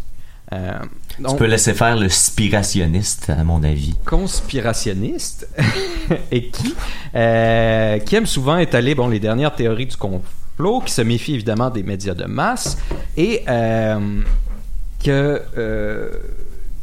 Euh, 0.53 0.73
Tu 1.15 1.21
donc- 1.21 1.37
peux 1.37 1.45
laisser 1.45 1.73
faire 1.73 1.95
le 1.97 2.09
spirationniste, 2.09 3.29
à 3.29 3.43
mon 3.43 3.63
avis. 3.63 3.95
conspirationniste 4.05 5.47
et 6.31 6.47
qui, 6.47 6.73
qui 7.13 8.15
aime 8.15 8.25
souvent 8.25 8.57
étaler 8.57 8.93
bon, 8.95 9.07
les 9.07 9.19
dernières 9.19 9.55
théories 9.55 9.85
du 9.85 9.95
complot, 9.95 10.81
qui 10.85 10.91
se 10.93 11.01
méfie 11.01 11.35
évidemment 11.35 11.69
des 11.69 11.83
médias 11.83 12.13
de 12.15 12.25
masse 12.25 12.77
et 13.15 13.43
que 15.03 15.41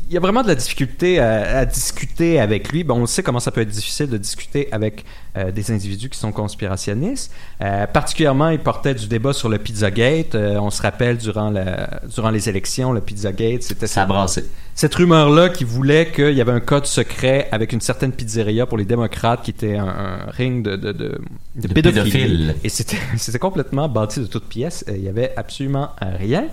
il 0.08 0.14
y 0.14 0.16
a 0.16 0.20
vraiment 0.20 0.42
de 0.42 0.48
la 0.48 0.54
difficulté 0.54 1.18
à, 1.18 1.58
à 1.58 1.64
discuter 1.66 2.40
avec 2.40 2.72
lui. 2.72 2.82
Bon, 2.82 3.02
on 3.02 3.06
sait 3.06 3.22
comment 3.22 3.40
ça 3.40 3.50
peut 3.50 3.60
être 3.60 3.68
difficile 3.68 4.08
de 4.08 4.16
discuter 4.16 4.68
avec 4.72 5.04
euh, 5.36 5.52
des 5.52 5.70
individus 5.70 6.08
qui 6.08 6.18
sont 6.18 6.32
conspirationnistes. 6.32 7.32
Euh, 7.60 7.86
particulièrement, 7.86 8.48
il 8.48 8.58
portait 8.58 8.94
du 8.94 9.06
débat 9.06 9.34
sur 9.34 9.48
le 9.50 9.58
Pizzagate. 9.58 10.34
Euh, 10.34 10.58
on 10.58 10.70
se 10.70 10.80
rappelle 10.80 11.18
durant, 11.18 11.50
la, 11.50 12.00
durant 12.12 12.30
les 12.30 12.48
élections, 12.48 12.92
le 12.92 13.02
Pizzagate, 13.02 13.62
c'était 13.62 13.86
Ça 13.86 14.02
a 14.02 14.06
brassé. 14.06 14.44
cette 14.74 14.94
rumeur-là 14.94 15.50
qui 15.50 15.64
voulait 15.64 16.10
qu'il 16.10 16.32
y 16.34 16.40
avait 16.40 16.52
un 16.52 16.60
code 16.60 16.86
secret 16.86 17.48
avec 17.52 17.72
une 17.72 17.82
certaine 17.82 18.12
pizzeria 18.12 18.64
pour 18.64 18.78
les 18.78 18.86
démocrates 18.86 19.42
qui 19.42 19.50
était 19.50 19.76
un, 19.76 19.86
un 19.86 20.30
ring 20.30 20.64
de, 20.64 20.76
de, 20.76 20.92
de, 20.92 21.20
de 21.56 21.68
pédophiles. 21.68 22.54
Et 22.64 22.68
c'était 22.70 23.38
complètement 23.38 23.88
bâti 23.88 24.20
de 24.20 24.26
toutes 24.26 24.48
pièces. 24.48 24.84
Il 24.88 25.02
y 25.04 25.08
avait 25.08 25.34
absolument 25.36 25.90
rien. 26.00 26.46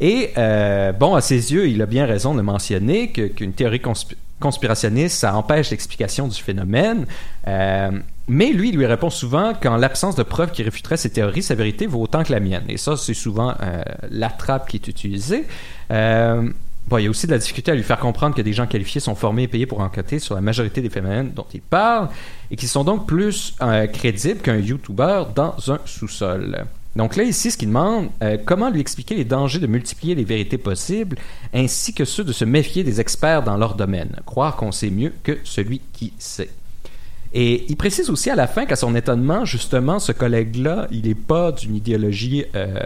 Et 0.00 0.30
euh, 0.38 0.92
bon, 0.92 1.14
à 1.14 1.20
ses 1.20 1.52
yeux, 1.52 1.68
il 1.68 1.82
a 1.82 1.86
bien 1.86 2.06
raison 2.06 2.34
de 2.34 2.40
mentionner 2.40 3.10
qu'une 3.10 3.52
théorie 3.52 3.78
conspi- 3.78 4.16
conspirationniste, 4.40 5.18
ça 5.18 5.34
empêche 5.34 5.70
l'explication 5.70 6.26
du 6.26 6.42
phénomène. 6.42 7.06
Euh, 7.46 7.90
mais 8.26 8.52
lui, 8.52 8.70
il 8.70 8.76
lui 8.76 8.86
répond 8.86 9.10
souvent 9.10 9.52
qu'en 9.54 9.76
l'absence 9.76 10.16
de 10.16 10.22
preuves 10.22 10.52
qui 10.52 10.62
réfuteraient 10.62 10.96
ses 10.96 11.10
théories, 11.10 11.42
sa 11.42 11.54
vérité 11.54 11.86
vaut 11.86 12.00
autant 12.00 12.22
que 12.24 12.32
la 12.32 12.40
mienne. 12.40 12.64
Et 12.68 12.78
ça, 12.78 12.96
c'est 12.96 13.14
souvent 13.14 13.54
euh, 13.60 13.82
la 14.10 14.30
trappe 14.30 14.68
qui 14.68 14.76
est 14.78 14.88
utilisée. 14.88 15.44
Euh, 15.90 16.48
bon, 16.86 16.96
il 16.98 17.04
y 17.04 17.06
a 17.06 17.10
aussi 17.10 17.26
de 17.26 17.32
la 17.32 17.38
difficulté 17.38 17.70
à 17.72 17.74
lui 17.74 17.82
faire 17.82 17.98
comprendre 17.98 18.34
que 18.34 18.42
des 18.42 18.54
gens 18.54 18.66
qualifiés 18.66 19.00
sont 19.00 19.14
formés 19.14 19.42
et 19.42 19.48
payés 19.48 19.66
pour 19.66 19.80
enquêter 19.80 20.18
sur 20.18 20.34
la 20.34 20.40
majorité 20.40 20.80
des 20.80 20.90
phénomènes 20.90 21.32
dont 21.34 21.46
il 21.52 21.60
parle 21.60 22.08
et 22.50 22.56
qui 22.56 22.68
sont 22.68 22.84
donc 22.84 23.06
plus 23.06 23.54
crédibles 23.92 24.40
qu'un 24.40 24.56
YouTuber 24.56 25.24
dans 25.34 25.56
un 25.68 25.78
sous-sol. 25.84 26.64
Donc 26.96 27.16
là, 27.16 27.22
ici, 27.22 27.50
ce 27.50 27.56
qu'il 27.56 27.68
demande, 27.68 28.08
euh, 28.22 28.36
comment 28.44 28.70
lui 28.70 28.80
expliquer 28.80 29.14
les 29.14 29.24
dangers 29.24 29.60
de 29.60 29.66
multiplier 29.66 30.14
les 30.14 30.24
vérités 30.24 30.58
possibles, 30.58 31.16
ainsi 31.54 31.94
que 31.94 32.04
ceux 32.04 32.24
de 32.24 32.32
se 32.32 32.44
méfier 32.44 32.82
des 32.82 33.00
experts 33.00 33.42
dans 33.42 33.56
leur 33.56 33.74
domaine, 33.74 34.16
croire 34.26 34.56
qu'on 34.56 34.72
sait 34.72 34.90
mieux 34.90 35.12
que 35.22 35.38
celui 35.44 35.80
qui 35.92 36.12
sait. 36.18 36.50
Et 37.32 37.64
il 37.68 37.76
précise 37.76 38.10
aussi 38.10 38.28
à 38.28 38.34
la 38.34 38.48
fin 38.48 38.66
qu'à 38.66 38.74
son 38.74 38.96
étonnement, 38.96 39.44
justement, 39.44 40.00
ce 40.00 40.10
collègue-là, 40.10 40.88
il 40.90 41.06
n'est 41.06 41.14
pas 41.14 41.52
d'une 41.52 41.76
idéologie 41.76 42.44
euh, 42.56 42.80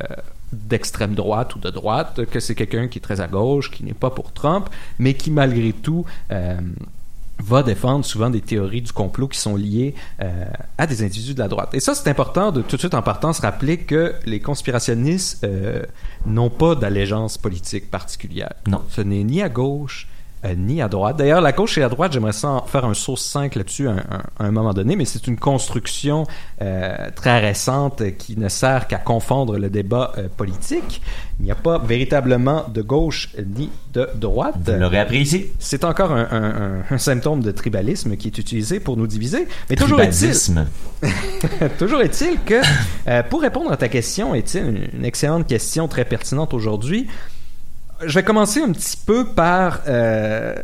d'extrême 0.53 1.15
droite 1.15 1.57
ou 1.57 1.59
de 1.59 1.71
droite, 1.71 2.27
que 2.27 2.41
c'est 2.41 2.55
quelqu'un 2.55 2.89
qui 2.89 2.99
est 2.99 3.03
très 3.03 3.23
à 3.23 3.27
gauche, 3.27 3.71
qui 3.71 3.85
n'est 3.85 3.95
pas 3.95 4.11
pour 4.11 4.33
Trump, 4.33 4.69
mais 4.99 5.15
qui 5.15 5.31
malgré 5.31 5.73
tout 5.73 6.05
euh, 6.31 6.61
va 7.39 7.63
défendre 7.63 8.05
souvent 8.05 8.31
des 8.31 8.41
théories 8.41 8.83
du 8.83 8.93
complot 8.93 9.29
qui 9.29 9.39
sont 9.39 9.57
liées 9.57 9.95
euh, 10.23 10.45
à 10.79 10.87
des 10.87 11.03
individus 11.03 11.35
de 11.35 11.41
la 11.41 11.49
droite. 11.49 11.75
Et 11.75 11.81
ça, 11.81 11.95
c'est 11.95 12.09
important 12.09 12.53
de 12.53 12.63
tout 12.63 12.77
de 12.77 12.81
suite 12.81 12.95
en 12.95 13.03
partant 13.03 13.33
se 13.33 13.43
rappeler 13.43 13.79
que 13.79 14.15
les 14.25 14.41
conspirationnistes 14.41 15.45
euh, 15.45 15.83
n'ont 16.27 16.51
pas 16.51 16.75
d'allégeance 16.75 17.39
politique 17.39 17.91
particulière. 17.91 18.53
Non. 18.67 18.83
Ce 18.89 19.01
n'est 19.01 19.25
ni 19.25 19.43
à 19.43 19.49
gauche 19.49 20.09
euh, 20.45 20.55
ni 20.57 20.83
à 20.83 20.89
droite. 20.89 21.17
D'ailleurs, 21.17 21.41
la 21.41 21.53
gauche 21.53 21.79
et 21.79 21.81
la 21.81 21.89
droite, 21.89 22.13
j'aimerais 22.13 22.33
ça 22.33 22.63
faire 22.67 22.85
un 22.85 22.95
saut 22.95 23.17
5 23.17 23.55
là-dessus 23.55 23.89
à 23.89 23.93
un, 23.93 23.97
un- 23.97 24.23
à 24.39 24.45
un 24.45 24.51
moment 24.51 24.73
donné, 24.75 24.97
mais 24.97 25.05
c'est 25.05 25.27
une 25.27 25.39
construction 25.39 26.27
euh, 26.63 27.11
très 27.15 27.41
récente 27.41 28.03
qui 28.19 28.39
ne 28.39 28.49
sert 28.49 28.87
qu'à 28.87 28.99
confondre 28.99 29.59
le 29.59 29.71
débat 29.71 30.13
euh, 30.19 30.29
politique. 30.37 31.01
Il 31.41 31.45
n'y 31.47 31.51
a 31.51 31.55
pas 31.57 31.79
véritablement 31.79 32.65
de 32.73 32.83
gauche 32.83 33.31
ni 33.57 33.71
de 33.93 34.09
droite. 34.15 34.55
Vous 34.65 34.73
l'aurez 34.79 34.99
appris 35.01 35.19
ici. 35.21 35.47
C'est 35.59 35.85
encore 35.85 36.13
un, 36.13 36.99
symptôme 36.99 37.43
de 37.43 37.51
tribalisme 37.51 38.17
qui 38.17 38.29
est 38.29 38.39
utilisé 38.39 38.79
pour 38.81 38.97
nous 38.97 39.07
diviser. 39.09 39.49
Mais 39.69 39.77
toujours 39.77 40.01
est-il, 40.01 40.33
toujours 41.79 42.01
est-il 42.03 42.39
que, 42.45 42.61
pour 43.29 43.41
répondre 43.43 43.73
à 43.73 43.77
ta 43.77 43.89
question, 43.89 44.35
une, 44.35 44.43
une 44.95 45.05
excellente 45.05 45.47
question 45.49 45.89
très 45.89 46.05
pertinente 46.05 46.55
aujourd'hui, 46.55 47.09
je 48.07 48.15
vais 48.15 48.23
commencer 48.25 48.61
un 48.61 48.73
petit 48.73 48.97
peu 49.05 49.25
par 49.27 49.81
euh, 49.89 50.55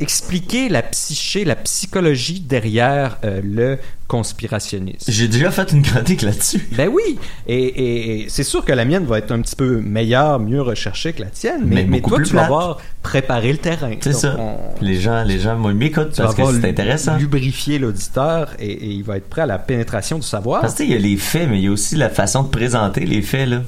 expliquer 0.00 0.68
la 0.68 0.82
psyché, 0.82 1.44
la 1.44 1.56
psychologie 1.56 2.40
derrière 2.40 3.18
euh, 3.24 3.40
le 3.42 3.78
conspirationnisme. 4.06 5.10
J'ai 5.10 5.26
déjà 5.28 5.50
fait 5.50 5.70
une 5.72 5.82
chronique 5.82 6.22
là-dessus. 6.22 6.66
Ben 6.72 6.88
oui, 6.88 7.18
et, 7.46 7.56
et- 7.62 8.20
et 8.24 8.28
c'est 8.28 8.44
sûr 8.44 8.64
que 8.64 8.72
la 8.72 8.84
mienne 8.84 9.04
va 9.04 9.18
être 9.18 9.32
un 9.32 9.40
petit 9.40 9.56
peu 9.56 9.80
meilleure, 9.80 10.38
mieux 10.38 10.62
recherchée 10.62 11.12
que 11.12 11.22
la 11.22 11.30
tienne, 11.30 11.62
mais, 11.64 11.76
Mais 11.82 11.84
mais 11.86 12.00
toi, 12.00 12.16
plus 12.18 12.28
tu 12.28 12.34
vas 12.34 12.44
avoir 12.44 12.78
préparé 13.02 13.50
le 13.52 13.58
terrain. 13.58 13.90
C'est 14.00 14.12
ça. 14.12 14.36
on- 14.38 14.56
Les 14.82 15.00
gens, 15.00 15.24
les 15.24 15.38
gens 15.40 15.58
m'écoutent 15.58 16.16
parce 16.16 16.34
que 16.34 16.42
c'est 16.60 16.68
intéressant. 16.68 17.16
lubrifier 17.16 17.78
l'auditeur 17.78 18.50
et, 18.60 18.70
et 18.70 18.86
il 18.86 19.02
va 19.02 19.16
être 19.16 19.28
prêt 19.28 19.42
à 19.42 19.46
la 19.46 19.58
pénétration 19.58 20.16
du 20.18 20.26
savoir. 20.26 20.60
Parce 20.60 20.74
que 20.74 20.84
il 20.84 20.90
y 20.90 20.94
a 20.94 20.98
les 20.98 21.16
faits, 21.16 21.48
mais 21.50 21.58
il 21.58 21.64
y 21.64 21.68
a 21.68 21.72
aussi 21.72 21.96
la 21.96 22.08
façon 22.08 22.44
de 22.44 22.48
présenter 22.48 23.04
les 23.04 23.20
faits, 23.22 23.48
là. 23.48 23.62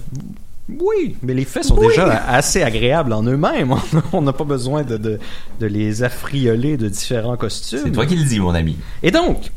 Oui, 0.81 1.16
mais 1.23 1.35
les 1.35 1.45
faits 1.45 1.64
sont 1.64 1.79
Oui. 1.79 1.89
déjà 1.89 2.25
assez 2.27 2.62
agréables 2.62 3.12
en 3.12 3.23
eux-mêmes. 3.23 3.75
On 4.12 4.23
n'a 4.23 4.33
pas 4.33 4.45
besoin 4.45 4.83
de, 4.83 4.97
de, 4.97 5.18
de 5.59 5.66
les 5.66 6.03
affrioler 6.03 6.77
de 6.77 6.89
différents 6.89 7.37
costumes. 7.37 7.81
C'est 7.85 7.93
toi 7.93 8.07
qui 8.07 8.16
le 8.16 8.25
dis, 8.25 8.39
mon 8.41 8.55
ami. 8.55 8.77
Et 9.03 9.11
donc, 9.11 9.51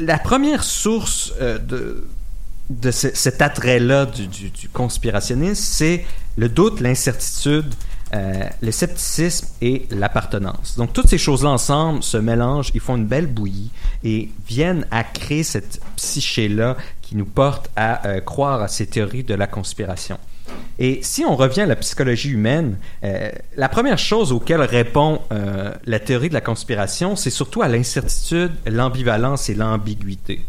la 0.00 0.18
première 0.18 0.64
source 0.64 1.32
euh, 1.40 1.58
de, 1.58 2.04
de 2.70 2.90
ce- 2.90 3.14
cet 3.14 3.42
attrait-là 3.42 4.06
du, 4.06 4.26
du- 4.26 4.50
du 4.50 4.68
conspirationnisme, 4.68 5.62
c'est 5.62 6.04
le 6.36 6.48
doute, 6.48 6.80
l'incertitude, 6.80 7.72
euh, 8.14 8.44
le 8.60 8.70
scepticisme 8.70 9.46
et 9.60 9.86
l'appartenance. 9.90 10.76
Donc, 10.76 10.92
toutes 10.92 11.08
ces 11.08 11.18
choses-là 11.18 11.50
ensemble 11.50 12.02
se 12.02 12.16
mélangent, 12.16 12.70
ils 12.74 12.80
font 12.80 12.96
une 12.96 13.06
belle 13.06 13.26
bouillie 13.26 13.70
et 14.04 14.30
viennent 14.48 14.86
à 14.90 15.02
créer 15.04 15.42
cette 15.42 15.80
psyché-là 15.96 16.76
qui 17.14 17.18
nous 17.18 17.26
porte 17.26 17.70
à 17.76 18.06
euh, 18.08 18.20
croire 18.20 18.60
à 18.60 18.66
ces 18.66 18.86
théories 18.86 19.22
de 19.22 19.34
la 19.34 19.46
conspiration. 19.46 20.18
Et 20.80 20.98
si 21.02 21.24
on 21.24 21.36
revient 21.36 21.60
à 21.60 21.66
la 21.66 21.76
psychologie 21.76 22.30
humaine, 22.30 22.76
euh, 23.04 23.30
la 23.56 23.68
première 23.68 23.98
chose 23.98 24.32
auquel 24.32 24.60
répond 24.62 25.20
euh, 25.30 25.72
la 25.84 26.00
théorie 26.00 26.28
de 26.28 26.34
la 26.34 26.40
conspiration, 26.40 27.14
c'est 27.14 27.30
surtout 27.30 27.62
à 27.62 27.68
l'incertitude, 27.68 28.50
l'ambivalence 28.66 29.48
et 29.48 29.54
l'ambiguïté. 29.54 30.40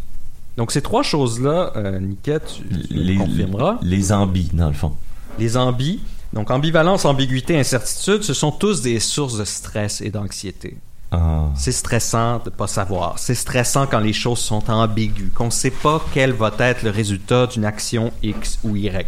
Donc 0.57 0.71
ces 0.71 0.81
trois 0.81 1.03
choses-là, 1.03 1.71
euh, 1.75 1.99
Niquette, 1.99 2.47
tu, 2.47 2.63
Les, 2.89 3.17
confirmeras. 3.17 3.77
les 3.83 4.11
ambis, 4.11 4.49
dans 4.51 4.67
le 4.67 4.73
fond. 4.73 4.93
Les 5.37 5.57
ambis, 5.57 5.99
donc 6.33 6.49
ambivalence, 6.49 7.05
ambiguïté, 7.05 7.59
incertitude, 7.59 8.23
ce 8.23 8.33
sont 8.33 8.51
tous 8.51 8.81
des 8.81 8.99
sources 8.99 9.37
de 9.37 9.45
stress 9.45 10.01
et 10.01 10.09
d'anxiété. 10.09 10.77
Ah. 11.11 11.49
C'est 11.55 11.71
stressant 11.71 12.39
de 12.39 12.49
pas 12.49 12.67
savoir. 12.67 13.19
C'est 13.19 13.35
stressant 13.35 13.87
quand 13.87 13.99
les 13.99 14.13
choses 14.13 14.39
sont 14.39 14.69
ambiguës, 14.69 15.31
qu'on 15.33 15.45
ne 15.45 15.51
sait 15.51 15.71
pas 15.71 16.03
quel 16.13 16.33
va 16.33 16.51
être 16.59 16.83
le 16.83 16.89
résultat 16.89 17.47
d'une 17.47 17.65
action 17.65 18.11
X 18.23 18.59
ou 18.63 18.75
Y. 18.75 19.07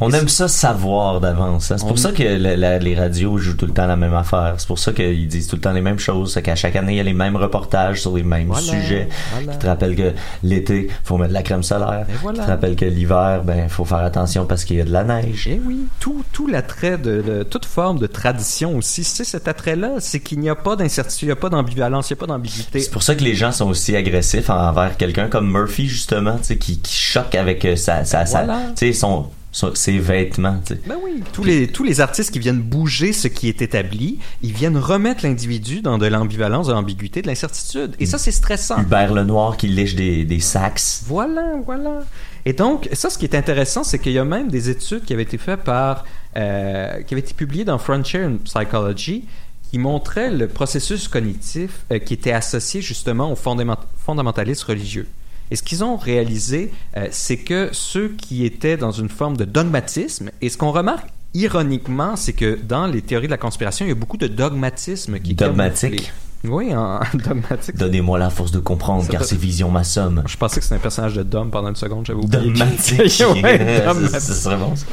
On 0.00 0.10
Et 0.10 0.16
aime 0.16 0.28
ça 0.28 0.46
savoir 0.46 1.20
d'avance. 1.20 1.70
hein. 1.70 1.76
C'est 1.78 1.84
On- 1.84 1.88
pour 1.88 1.98
ça 1.98 2.12
que 2.12 2.22
la- 2.22 2.56
la- 2.56 2.78
les 2.78 2.94
radios 2.94 3.38
jouent 3.38 3.56
tout 3.56 3.64
le 3.66 3.72
temps 3.72 3.86
la 3.86 3.96
même 3.96 4.14
affaire. 4.14 4.54
C'est 4.58 4.66
pour 4.66 4.78
ça 4.78 4.92
qu'ils 4.92 5.26
disent 5.26 5.46
tout 5.48 5.56
le 5.56 5.62
temps 5.62 5.72
les 5.72 5.80
mêmes 5.80 5.98
choses. 5.98 6.34
C'est 6.34 6.42
qu'à 6.42 6.54
chaque 6.54 6.76
année, 6.76 6.92
il 6.92 6.96
y 6.96 7.00
a 7.00 7.04
les 7.04 7.14
mêmes 7.14 7.36
reportages 7.36 8.02
sur 8.02 8.14
les 8.16 8.22
mêmes 8.22 8.48
Voilà, 8.48 8.62
sujets. 8.62 9.08
voilà. 9.32 9.52
Qui 9.52 9.58
te 9.58 9.66
rappellent 9.66 9.96
que 9.96 10.12
l'été, 10.42 10.88
faut 11.04 11.16
mettre 11.16 11.30
de 11.30 11.34
la 11.34 11.42
crème 11.42 11.62
solaire. 11.62 12.04
Et 12.10 12.12
voilà. 12.20 12.40
Qui 12.40 12.44
te 12.44 12.50
rappellent 12.50 12.76
que 12.76 12.84
l'hiver, 12.84 13.42
ben, 13.44 13.68
faut 13.68 13.84
faire 13.86 13.98
attention 13.98 14.44
parce 14.44 14.64
qu'il 14.64 14.76
y 14.76 14.80
a 14.80 14.84
de 14.84 14.92
la 14.92 15.02
neige. 15.04 15.48
Eh 15.50 15.60
oui, 15.64 15.86
tout, 15.98 16.22
tout 16.32 16.46
l'attrait 16.46 16.98
de, 16.98 17.22
de- 17.22 17.42
toute 17.42 17.64
forme 17.64 17.98
de 17.98 18.06
tradition 18.06 18.76
aussi, 18.76 19.02
c'est 19.04 19.24
cet 19.24 19.48
attrait-là, 19.48 19.92
c'est 20.00 20.20
qu'il 20.20 20.40
n'y 20.40 20.48
a 20.50 20.54
pas 20.54 20.76
d'incertitude, 20.76 21.22
il 21.22 21.30
n'y 21.30 21.32
a 21.32 21.36
pas 21.36 21.48
d'ambivalence, 21.48 22.10
il 22.10 22.14
n'y 22.14 22.18
a 22.18 22.20
pas 22.20 22.26
d'ambiguïté. 22.26 22.80
C'est 22.80 22.90
pour 22.90 23.02
ça 23.02 23.14
que 23.14 23.24
les 23.24 23.34
gens 23.34 23.52
sont 23.52 23.68
aussi 23.68 23.96
agressifs 23.96 24.50
envers 24.50 24.96
quelqu'un 24.98 25.28
comme 25.28 25.50
Murphy, 25.50 25.86
justement, 25.86 26.36
qui, 26.38 26.56
qui 26.78 26.94
choque 26.94 27.34
avec 27.34 27.64
euh, 27.64 27.76
sa, 27.76 28.04
sa, 28.04 28.24
son- 28.26 29.26
ses 29.74 29.98
vêtements. 29.98 30.60
tu 30.66 30.74
sais. 30.74 30.80
Ben 30.86 30.96
oui, 31.02 31.22
tous 31.32 31.42
les, 31.44 31.66
tous 31.68 31.82
les 31.84 32.00
artistes 32.00 32.30
qui 32.30 32.38
viennent 32.38 32.60
bouger 32.60 33.12
ce 33.12 33.28
qui 33.28 33.48
est 33.48 33.62
établi, 33.62 34.18
ils 34.42 34.52
viennent 34.52 34.76
remettre 34.76 35.24
l'individu 35.24 35.80
dans 35.80 35.96
de 35.98 36.06
l'ambivalence, 36.06 36.66
de 36.66 36.72
l'ambiguïté, 36.72 37.22
de 37.22 37.26
l'incertitude. 37.26 37.94
Et 37.98 38.06
ça, 38.06 38.18
c'est 38.18 38.32
stressant. 38.32 38.80
Hubert 38.82 39.14
Lenoir 39.14 39.56
qui 39.56 39.68
lèche 39.68 39.94
des, 39.94 40.24
des 40.24 40.40
sax. 40.40 41.04
Voilà, 41.06 41.54
voilà. 41.64 42.00
Et 42.44 42.52
donc, 42.52 42.88
ça, 42.92 43.08
ce 43.10 43.18
qui 43.18 43.24
est 43.24 43.34
intéressant, 43.34 43.82
c'est 43.82 43.98
qu'il 43.98 44.12
y 44.12 44.18
a 44.18 44.24
même 44.24 44.48
des 44.48 44.68
études 44.70 45.04
qui 45.04 45.12
avaient 45.14 45.22
été 45.22 45.38
faites 45.38 45.62
par, 45.64 46.04
euh, 46.36 47.02
qui 47.02 47.14
avaient 47.14 47.22
été 47.22 47.34
publiées 47.34 47.64
dans 47.64 47.78
Frontier 47.78 48.20
in 48.20 48.36
Psychology, 48.44 49.24
qui 49.70 49.78
montraient 49.78 50.30
le 50.30 50.46
processus 50.46 51.08
cognitif 51.08 51.70
euh, 51.90 51.98
qui 51.98 52.14
était 52.14 52.32
associé 52.32 52.80
justement 52.82 53.32
aux 53.32 53.36
fondament- 53.36 53.78
fondamentalistes 54.04 54.62
religieux. 54.62 55.08
Et 55.50 55.56
ce 55.56 55.62
qu'ils 55.62 55.84
ont 55.84 55.96
réalisé, 55.96 56.72
euh, 56.96 57.08
c'est 57.10 57.36
que 57.36 57.68
ceux 57.72 58.08
qui 58.08 58.44
étaient 58.44 58.76
dans 58.76 58.90
une 58.90 59.08
forme 59.08 59.36
de 59.36 59.44
dogmatisme, 59.44 60.30
et 60.40 60.48
ce 60.48 60.58
qu'on 60.58 60.72
remarque 60.72 61.08
ironiquement, 61.34 62.16
c'est 62.16 62.32
que 62.32 62.58
dans 62.62 62.86
les 62.86 63.02
théories 63.02 63.26
de 63.26 63.32
la 63.32 63.38
conspiration, 63.38 63.84
il 63.84 63.90
y 63.90 63.92
a 63.92 63.94
beaucoup 63.94 64.16
de 64.16 64.26
dogmatisme 64.26 65.18
qui 65.20 65.32
est 65.32 65.34
Dogmatique? 65.34 66.12
Oui, 66.44 66.74
en 66.74 67.00
dogmatique. 67.14 67.76
Donnez-moi 67.76 68.18
la 68.18 68.30
force 68.30 68.50
de 68.52 68.58
comprendre, 68.58 69.04
Ça 69.04 69.12
car 69.12 69.24
ces 69.24 69.36
visions 69.36 69.70
m'assomment. 69.70 70.22
Je 70.26 70.36
pensais 70.36 70.60
que 70.60 70.64
c'était 70.64 70.76
un 70.76 70.80
personnage 70.80 71.14
de 71.14 71.22
Dom 71.22 71.50
pendant 71.50 71.68
une 71.68 71.76
seconde, 71.76 72.06
j'avais 72.06 72.20
oublié. 72.20 72.42
Dogmatique. 72.44 73.22
Ouais, 73.42 73.58
dogmatique. 73.84 74.10
ça 74.20 74.20
serait 74.20 74.56
bon, 74.56 74.76
ça. 74.76 74.86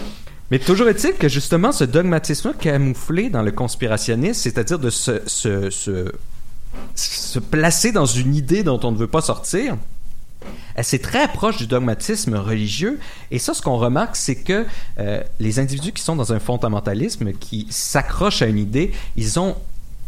Mais 0.51 0.59
toujours 0.59 0.87
est-il 0.87 1.13
que 1.13 1.29
justement 1.29 1.71
ce 1.71 1.83
dogmatisme 1.83 2.53
camouflé 2.59 3.29
dans 3.29 3.41
le 3.41 3.51
conspirationnisme, 3.51 4.39
c'est-à-dire 4.39 4.77
de 4.77 4.89
se, 4.89 5.21
se, 5.25 5.69
se, 5.69 6.11
se 6.95 7.39
placer 7.39 7.91
dans 7.91 8.05
une 8.05 8.35
idée 8.35 8.63
dont 8.63 8.79
on 8.83 8.91
ne 8.91 8.97
veut 8.97 9.07
pas 9.07 9.21
sortir, 9.21 9.77
c'est 10.81 11.01
très 11.01 11.27
proche 11.27 11.57
du 11.57 11.67
dogmatisme 11.67 12.35
religieux. 12.35 12.99
Et 13.31 13.39
ça, 13.39 13.53
ce 13.53 13.61
qu'on 13.61 13.77
remarque, 13.77 14.15
c'est 14.15 14.35
que 14.35 14.65
euh, 14.99 15.21
les 15.39 15.59
individus 15.59 15.91
qui 15.91 16.03
sont 16.03 16.15
dans 16.15 16.33
un 16.33 16.39
fondamentalisme, 16.39 17.33
qui 17.33 17.67
s'accrochent 17.69 18.41
à 18.41 18.47
une 18.47 18.57
idée, 18.57 18.91
ils 19.15 19.39
ont 19.39 19.55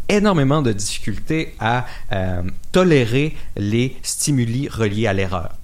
énormément 0.08 0.62
de 0.62 0.72
difficultés 0.72 1.54
à 1.58 1.86
euh, 2.12 2.42
tolérer 2.72 3.36
les 3.56 3.96
stimuli 4.02 4.68
reliés 4.68 5.06
à 5.06 5.12
l'erreur. 5.12 5.56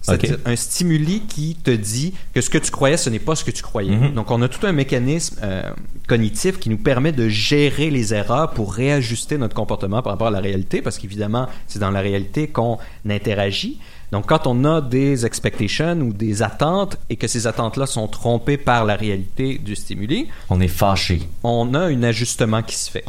C'est-à-dire 0.00 0.38
un 0.46 0.56
stimuli 0.56 1.20
qui 1.28 1.56
te 1.56 1.70
dit 1.70 2.14
que 2.34 2.40
ce 2.40 2.48
que 2.48 2.58
tu 2.58 2.70
croyais, 2.70 2.96
ce 2.96 3.10
n'est 3.10 3.18
pas 3.18 3.34
ce 3.34 3.44
que 3.44 3.50
tu 3.50 3.62
croyais. 3.62 3.96
Mhm. 3.96 4.14
Donc, 4.14 4.30
on 4.30 4.40
a 4.42 4.48
tout 4.48 4.66
un 4.66 4.72
mécanisme 4.72 5.36
euh, 5.42 5.62
cognitif 6.08 6.58
qui 6.58 6.70
nous 6.70 6.78
permet 6.78 7.12
de 7.12 7.28
gérer 7.28 7.90
les 7.90 8.14
erreurs 8.14 8.50
pour 8.50 8.72
réajuster 8.72 9.36
notre 9.38 9.54
comportement 9.54 10.02
par 10.02 10.12
rapport 10.12 10.28
à 10.28 10.30
la 10.30 10.40
réalité, 10.40 10.80
parce 10.82 10.98
qu'évidemment, 10.98 11.48
c'est 11.66 11.78
dans 11.78 11.90
la 11.90 12.00
réalité 12.00 12.48
qu'on 12.48 12.78
interagit. 13.08 13.78
Donc, 14.12 14.26
quand 14.26 14.46
on 14.46 14.64
a 14.64 14.80
des 14.80 15.24
expectations 15.24 16.00
ou 16.00 16.12
des 16.12 16.42
attentes 16.42 16.96
et 17.10 17.16
que 17.16 17.28
ces 17.28 17.46
attentes-là 17.46 17.86
sont 17.86 18.08
trompées 18.08 18.56
par 18.56 18.84
la 18.84 18.96
réalité 18.96 19.58
du 19.58 19.76
stimuli, 19.76 20.28
On 20.48 20.60
est 20.60 20.68
fâché. 20.68 21.22
on 21.44 21.74
a 21.74 21.80
un 21.80 22.02
ajustement 22.02 22.62
qui 22.62 22.74
se 22.74 22.90
fait. 22.90 23.04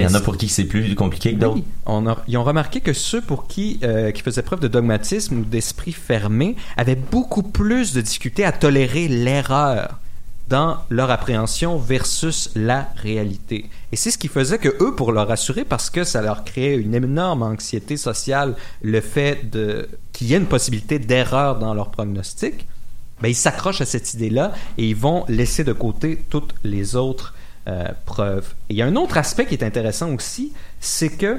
Il 0.00 0.04
y 0.04 0.06
en 0.06 0.14
a 0.14 0.20
pour 0.20 0.36
qui 0.36 0.48
c'est 0.48 0.64
plus 0.64 0.94
compliqué 0.94 1.34
que 1.34 1.38
d'autres. 1.40 1.56
oui, 1.56 1.64
on 1.86 2.06
a- 2.06 2.22
ils 2.28 2.36
ont 2.36 2.44
remarqué 2.44 2.80
que 2.80 2.92
ceux 2.92 3.20
pour 3.20 3.46
qui, 3.46 3.78
euh, 3.82 4.10
qui 4.12 4.22
faisaient 4.22 4.42
preuve 4.42 4.60
de 4.60 4.68
dogmatisme 4.68 5.38
ou 5.38 5.44
d'esprit 5.44 5.92
fermé 5.92 6.56
avaient 6.76 6.94
beaucoup 6.96 7.42
plus 7.42 7.92
de 7.92 8.00
difficulté 8.00 8.44
à 8.44 8.52
tolérer 8.52 9.08
l'erreur 9.08 9.98
dans 10.48 10.78
leur 10.88 11.10
appréhension 11.10 11.76
versus 11.76 12.50
la 12.54 12.88
réalité. 12.96 13.66
Et 13.92 13.96
c'est 13.96 14.10
ce 14.10 14.16
qui 14.16 14.28
faisait 14.28 14.56
que 14.58 14.70
eux, 14.82 14.94
pour 14.96 15.12
leur 15.12 15.28
rassurer, 15.28 15.64
parce 15.64 15.90
que 15.90 16.04
ça 16.04 16.22
leur 16.22 16.42
créait 16.44 16.76
une 16.76 16.94
énorme 16.94 17.42
anxiété 17.42 17.98
sociale, 17.98 18.56
le 18.80 19.00
fait 19.02 19.50
de 19.50 19.88
qu'il 20.14 20.28
y 20.28 20.34
ait 20.34 20.38
une 20.38 20.46
possibilité 20.46 20.98
d'erreur 20.98 21.58
dans 21.58 21.74
leur 21.74 21.90
prognostic, 21.90 22.66
ben, 23.20 23.28
ils 23.28 23.34
s'accrochent 23.34 23.80
à 23.82 23.84
cette 23.84 24.14
idée-là 24.14 24.52
et 24.78 24.88
ils 24.88 24.96
vont 24.96 25.24
laisser 25.28 25.64
de 25.64 25.72
côté 25.74 26.24
toutes 26.30 26.54
les 26.64 26.96
autres 26.96 27.34
euh, 27.68 27.84
preuves. 28.06 28.54
Et 28.70 28.74
il 28.74 28.76
y 28.76 28.82
a 28.82 28.86
un 28.86 28.96
autre 28.96 29.16
aspect 29.18 29.46
qui 29.46 29.54
est 29.54 29.62
intéressant 29.64 30.10
aussi, 30.14 30.52
c'est 30.80 31.10
que 31.10 31.38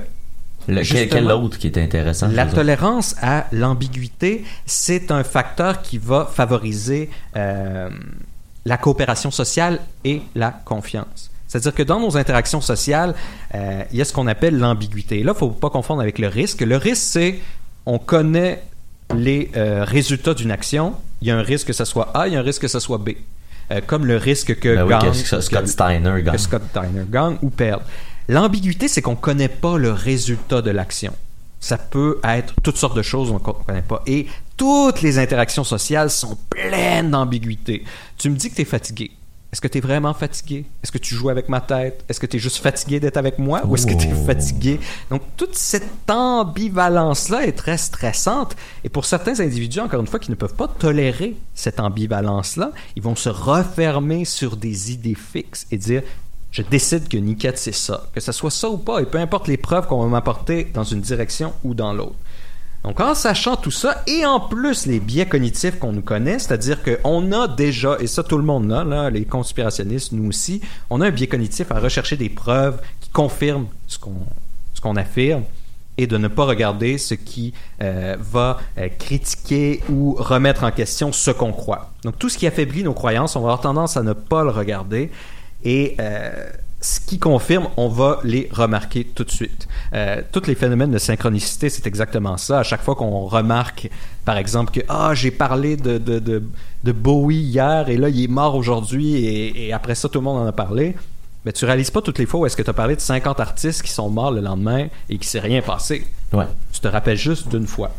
Le- 0.67 0.83
quel, 0.83 1.31
autre 1.31 1.57
qui 1.57 1.67
est 1.67 1.77
intéressant? 1.77 2.27
la 2.27 2.45
tolérance 2.45 3.15
à 3.21 3.47
l'ambiguïté, 3.51 4.43
c'est 4.65 5.11
un 5.11 5.23
facteur 5.23 5.81
qui 5.81 5.97
va 5.97 6.29
favoriser 6.31 7.09
euh, 7.35 7.89
la 8.65 8.77
coopération 8.77 9.31
sociale 9.31 9.79
et 10.03 10.21
la 10.35 10.51
confiance. 10.51 11.31
C'est-à-dire 11.47 11.73
que 11.73 11.81
dans 11.83 11.99
nos 11.99 12.15
interactions 12.15 12.61
sociales, 12.61 13.15
euh, 13.55 13.81
il 13.91 13.97
y 13.97 14.01
a 14.01 14.05
ce 14.05 14.13
qu'on 14.13 14.27
appelle 14.27 14.57
l'ambiguïté. 14.57 15.15
Là, 15.23 15.31
il 15.31 15.33
ne 15.33 15.33
faut 15.33 15.49
pas 15.49 15.71
confondre 15.71 16.01
avec 16.01 16.19
le 16.19 16.27
risque. 16.27 16.61
Le 16.61 16.77
risque, 16.77 17.01
c'est 17.01 17.39
on 17.87 17.97
connaît 17.97 18.61
les 19.15 19.49
euh, 19.55 19.83
résultats 19.83 20.35
d'une 20.35 20.51
action. 20.51 20.93
Il 21.23 21.27
y 21.27 21.31
a 21.31 21.37
un 21.37 21.41
risque 21.41 21.67
que 21.67 21.73
ce 21.73 21.85
soit 21.85 22.11
A, 22.15 22.27
il 22.27 22.33
y 22.33 22.35
a 22.35 22.39
un 22.39 22.43
risque 22.43 22.61
que 22.61 22.67
ce 22.67 22.79
soit 22.79 22.99
B. 22.99 23.09
Euh, 23.71 23.81
comme 23.85 24.05
le 24.05 24.17
risque 24.17 24.59
que 24.59 24.75
Ben 24.75 24.83
oui, 24.85 25.23
que 25.23 25.41
Scott 25.41 25.67
Steiner 25.67 26.21
gagne. 26.23 26.31
que 26.33 26.37
Scott 26.39 26.63
Steiner 26.69 27.03
gagne 27.09 27.37
ou 27.41 27.49
perde. 27.49 27.83
L'ambiguïté, 28.27 28.87
c'est 28.87 29.01
qu'on 29.01 29.15
connaît 29.15 29.47
pas 29.47 29.77
le 29.77 29.91
résultat 29.91 30.61
de 30.61 30.71
l'action. 30.71 31.13
Ça 31.59 31.77
peut 31.77 32.19
être 32.23 32.53
toutes 32.63 32.77
sortes 32.77 32.95
de 32.95 33.01
choses 33.01 33.29
qu'on 33.43 33.51
ne 33.51 33.63
connaît 33.65 33.81
pas. 33.81 34.01
Et 34.07 34.27
toutes 34.55 35.01
les 35.01 35.19
interactions 35.19 35.63
sociales 35.63 36.09
sont 36.09 36.37
pleines 36.49 37.11
d'ambiguïté. 37.11 37.83
Tu 38.17 38.29
me 38.29 38.35
dis 38.35 38.49
que 38.49 38.55
tu 38.55 38.61
es 38.61 38.65
fatigué. 38.65 39.11
Est-ce 39.51 39.61
que 39.61 39.67
tu 39.67 39.79
es 39.79 39.81
vraiment 39.81 40.13
fatigué? 40.13 40.65
Est-ce 40.83 40.91
que 40.91 40.99
tu 40.99 41.15
joues 41.15 41.29
avec 41.29 41.49
ma 41.49 41.59
tête? 41.59 42.05
Est-ce 42.07 42.19
que 42.19 42.27
tu 42.27 42.37
es 42.37 42.39
juste 42.39 42.57
fatigué 42.57 42.99
d'être 42.99 43.17
avec 43.17 43.39
moi? 43.39 43.65
Ou 43.65 43.75
est-ce 43.75 43.87
que 43.87 43.95
tu 43.95 44.07
es 44.07 44.13
Oh. 44.13 44.25
fatigué? 44.25 44.79
Donc, 45.09 45.23
toute 45.37 45.55
cette 45.55 46.07
ambivalence-là 46.07 47.47
est 47.47 47.53
très 47.57 47.77
stressante. 47.77 48.55
Et 48.83 48.89
pour 48.89 49.05
certains 49.05 49.39
individus, 49.39 49.79
encore 49.79 50.01
une 50.01 50.07
fois, 50.07 50.19
qui 50.19 50.29
ne 50.29 50.35
peuvent 50.35 50.53
pas 50.55 50.67
tolérer 50.67 51.35
cette 51.55 51.79
ambivalence-là, 51.79 52.71
ils 52.95 53.01
vont 53.03 53.15
se 53.15 53.29
refermer 53.29 54.25
sur 54.25 54.55
des 54.55 54.91
idées 54.91 55.15
fixes 55.15 55.65
et 55.71 55.77
dire 55.77 56.03
je 56.51 56.63
décide 56.63 57.07
que 57.07 57.17
Niket, 57.17 57.57
c'est 57.59 57.71
ça. 57.71 58.07
Que 58.13 58.19
ce 58.19 58.31
soit 58.31 58.49
ça 58.49 58.69
ou 58.69 58.77
pas, 58.77 59.01
et 59.01 59.05
peu 59.05 59.19
importe 59.19 59.47
les 59.47 59.57
preuves 59.57 59.85
qu'on 59.85 60.01
va 60.01 60.07
m'apporter 60.07 60.63
dans 60.73 60.83
une 60.83 61.01
direction 61.01 61.53
ou 61.63 61.75
dans 61.75 61.93
l'autre. 61.93 62.15
Donc, 62.83 63.01
en 63.01 63.13
sachant 63.13 63.57
tout 63.57 63.71
ça, 63.71 64.03
et 64.07 64.25
en 64.25 64.39
plus 64.39 64.85
les 64.85 64.99
biais 64.99 65.25
cognitifs 65.25 65.79
qu'on 65.79 65.91
nous 65.91 66.01
connaît, 66.01 66.39
c'est-à-dire 66.39 66.79
qu'on 66.81 67.31
a 67.33 67.47
déjà, 67.47 67.97
et 67.99 68.07
ça 68.07 68.23
tout 68.23 68.37
le 68.37 68.43
monde 68.43 68.71
a, 68.71 69.09
les 69.09 69.25
conspirationnistes, 69.25 70.13
nous 70.13 70.29
aussi, 70.29 70.61
on 70.89 71.01
a 71.01 71.07
un 71.07 71.11
biais 71.11 71.27
cognitif 71.27 71.71
à 71.71 71.79
rechercher 71.79 72.15
des 72.15 72.29
preuves 72.29 72.79
qui 73.01 73.09
confirment 73.09 73.67
ce 73.87 73.99
qu'on 73.99 74.15
ce 74.79 74.81
qu'on 74.81 74.95
affirme 74.95 75.43
et 75.97 76.07
de 76.07 76.17
ne 76.17 76.29
pas 76.29 76.45
regarder 76.45 76.97
ce 76.97 77.13
qui 77.13 77.53
euh, 77.81 78.15
va 78.17 78.59
euh, 78.77 78.87
critiquer 78.87 79.81
ou 79.89 80.15
remettre 80.17 80.63
en 80.63 80.71
question 80.71 81.11
ce 81.11 81.31
qu'on 81.31 81.51
croit. 81.51 81.91
Donc 82.05 82.17
tout 82.17 82.29
ce 82.29 82.37
qui 82.37 82.47
affaiblit 82.47 82.83
nos 82.83 82.93
croyances, 82.93 83.35
on 83.35 83.41
va 83.41 83.47
avoir 83.47 83.59
tendance 83.59 83.97
à 83.97 84.03
ne 84.03 84.13
pas 84.13 84.45
le 84.45 84.51
regarder 84.51 85.11
et 85.65 85.97
euh, 85.99 86.49
ce 86.81 86.99
qui 87.01 87.19
confirme, 87.19 87.67
on 87.75 87.89
va 87.89 88.19
les 88.23 88.47
remarquer 88.51 89.03
tout 89.03 89.25
de 89.25 89.31
suite. 89.31 89.67
Euh, 89.93 90.21
tous 90.31 90.47
les 90.47 90.55
phénomènes 90.55 90.91
de 90.91 90.97
synchronicité, 90.97 91.69
c'est 91.69 91.85
exactement 91.85 92.37
ça. 92.37 92.59
À 92.59 92.63
chaque 92.63 92.81
fois 92.81 92.95
qu'on 92.95 93.25
remarque, 93.25 93.89
par 94.23 94.37
exemple, 94.37 94.71
que 94.71 94.79
ah 94.87 95.13
j'ai 95.13 95.31
parlé 95.31 95.75
de, 95.75 95.97
de, 95.97 96.19
de, 96.19 96.41
de 96.83 96.91
Bowie 96.91 97.37
hier 97.37 97.89
et 97.89 97.97
là 97.97 98.07
il 98.07 98.23
est 98.23 98.27
mort 98.27 98.55
aujourd'hui 98.55 99.15
et, 99.15 99.67
et 99.67 99.73
après 99.73 99.95
ça 99.95 100.07
tout 100.07 100.19
le 100.19 100.23
monde 100.23 100.37
en 100.37 100.45
a 100.45 100.53
parlé. 100.53 100.95
Mais 101.45 101.51
tu 101.51 101.65
réalises 101.65 101.91
pas 101.91 102.01
toutes 102.01 102.19
les 102.19 102.25
fois 102.25 102.41
où 102.41 102.45
est-ce 102.45 102.55
que 102.55 102.61
tu 102.61 102.69
as 102.69 102.73
parlé 102.73 102.95
de 102.95 103.01
50 103.01 103.39
artistes 103.39 103.81
qui 103.81 103.91
sont 103.91 104.09
morts 104.09 104.31
le 104.31 104.41
lendemain 104.41 104.87
et 105.09 105.17
qui 105.17 105.27
s'est 105.27 105.39
rien 105.39 105.61
passé. 105.61 106.05
Ouais. 106.33 106.45
Tu 106.71 106.79
te 106.79 106.87
rappelles 106.87 107.17
juste 107.17 107.47
d'une 107.49 107.67
fois. 107.67 107.91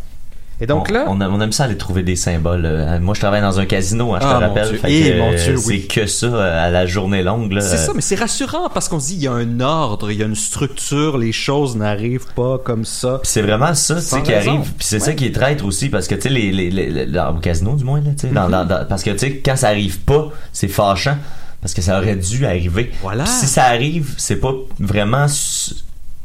Et 0.62 0.66
donc 0.66 0.88
on, 0.90 0.92
là, 0.92 1.04
on, 1.08 1.40
aime 1.40 1.52
ça 1.52 1.64
aller 1.64 1.76
trouver 1.78 2.02
des 2.02 2.16
symboles. 2.16 2.66
euh, 2.66 3.00
Moi, 3.00 3.14
je 3.14 3.20
travaille 3.20 3.40
dans 3.40 3.58
un 3.58 3.64
casino, 3.64 4.14
hein, 4.14 4.18
je 4.20 4.26
Ah, 4.26 4.34
te 4.34 4.40
mon 4.44 4.48
rappelle. 4.48 4.80
Eh, 4.86 5.12
euh, 5.12 5.36
c'est 5.38 5.56
oui. 5.66 5.86
que 5.86 6.06
ça 6.06 6.26
euh, 6.26 6.66
à 6.66 6.70
la 6.70 6.84
journée 6.84 7.22
longue. 7.22 7.52
là. 7.52 7.60
c'est 7.62 7.78
ça, 7.78 7.92
mais 7.94 8.02
c'est 8.02 8.14
rassurant 8.16 8.68
parce 8.72 8.88
qu'on 8.88 9.00
se 9.00 9.06
dit 9.08 9.14
il 9.14 9.22
y 9.22 9.26
a 9.26 9.32
un 9.32 9.60
ordre, 9.60 10.10
il 10.10 10.18
y 10.18 10.22
a 10.22 10.26
une 10.26 10.34
structure, 10.34 11.16
les 11.16 11.32
choses 11.32 11.76
n'arrivent 11.76 12.26
pas 12.36 12.58
comme 12.58 12.84
ça. 12.84 13.20
C'est 13.22 13.40
vraiment 13.42 13.74
ça, 13.74 13.94
tu 13.96 14.00
sais, 14.02 14.22
qui 14.22 14.34
arrive. 14.34 14.60
Puis 14.76 14.86
c'est 14.86 15.00
ça 15.00 15.14
qui 15.14 15.24
est 15.26 15.34
traître 15.34 15.64
aussi, 15.64 15.88
parce 15.88 16.06
que, 16.06 16.14
tu 16.14 16.22
sais, 16.22 16.28
les, 16.28 16.52
les, 16.52 16.70
les, 16.70 16.90
les- 16.90 17.06
dans- 17.06 17.30
au 17.36 17.38
casino, 17.40 17.74
du 17.74 17.84
moins, 17.84 18.00
là, 18.00 18.10
tu 18.10 18.28
sais, 18.28 18.34
dans- 18.34 18.44
Mhm. 18.44 18.50
dans- 18.50 18.64
dans- 18.66 18.84
parce 18.86 19.02
que, 19.02 19.10
tu 19.10 19.18
sais, 19.18 19.36
quand 19.38 19.56
ça 19.56 19.68
arrive 19.68 20.00
pas, 20.00 20.28
c'est 20.52 20.68
fâchant, 20.68 21.16
parce 21.62 21.72
que 21.72 21.80
ça 21.80 21.96
aurait 21.98 22.16
dû 22.16 22.44
arriver. 22.44 22.90
Voilà. 23.02 23.24
Si 23.24 23.46
ça 23.46 23.64
arrive, 23.64 24.12
c'est 24.18 24.36
pas 24.36 24.52
vraiment, 24.78 25.26
tu 25.26 25.74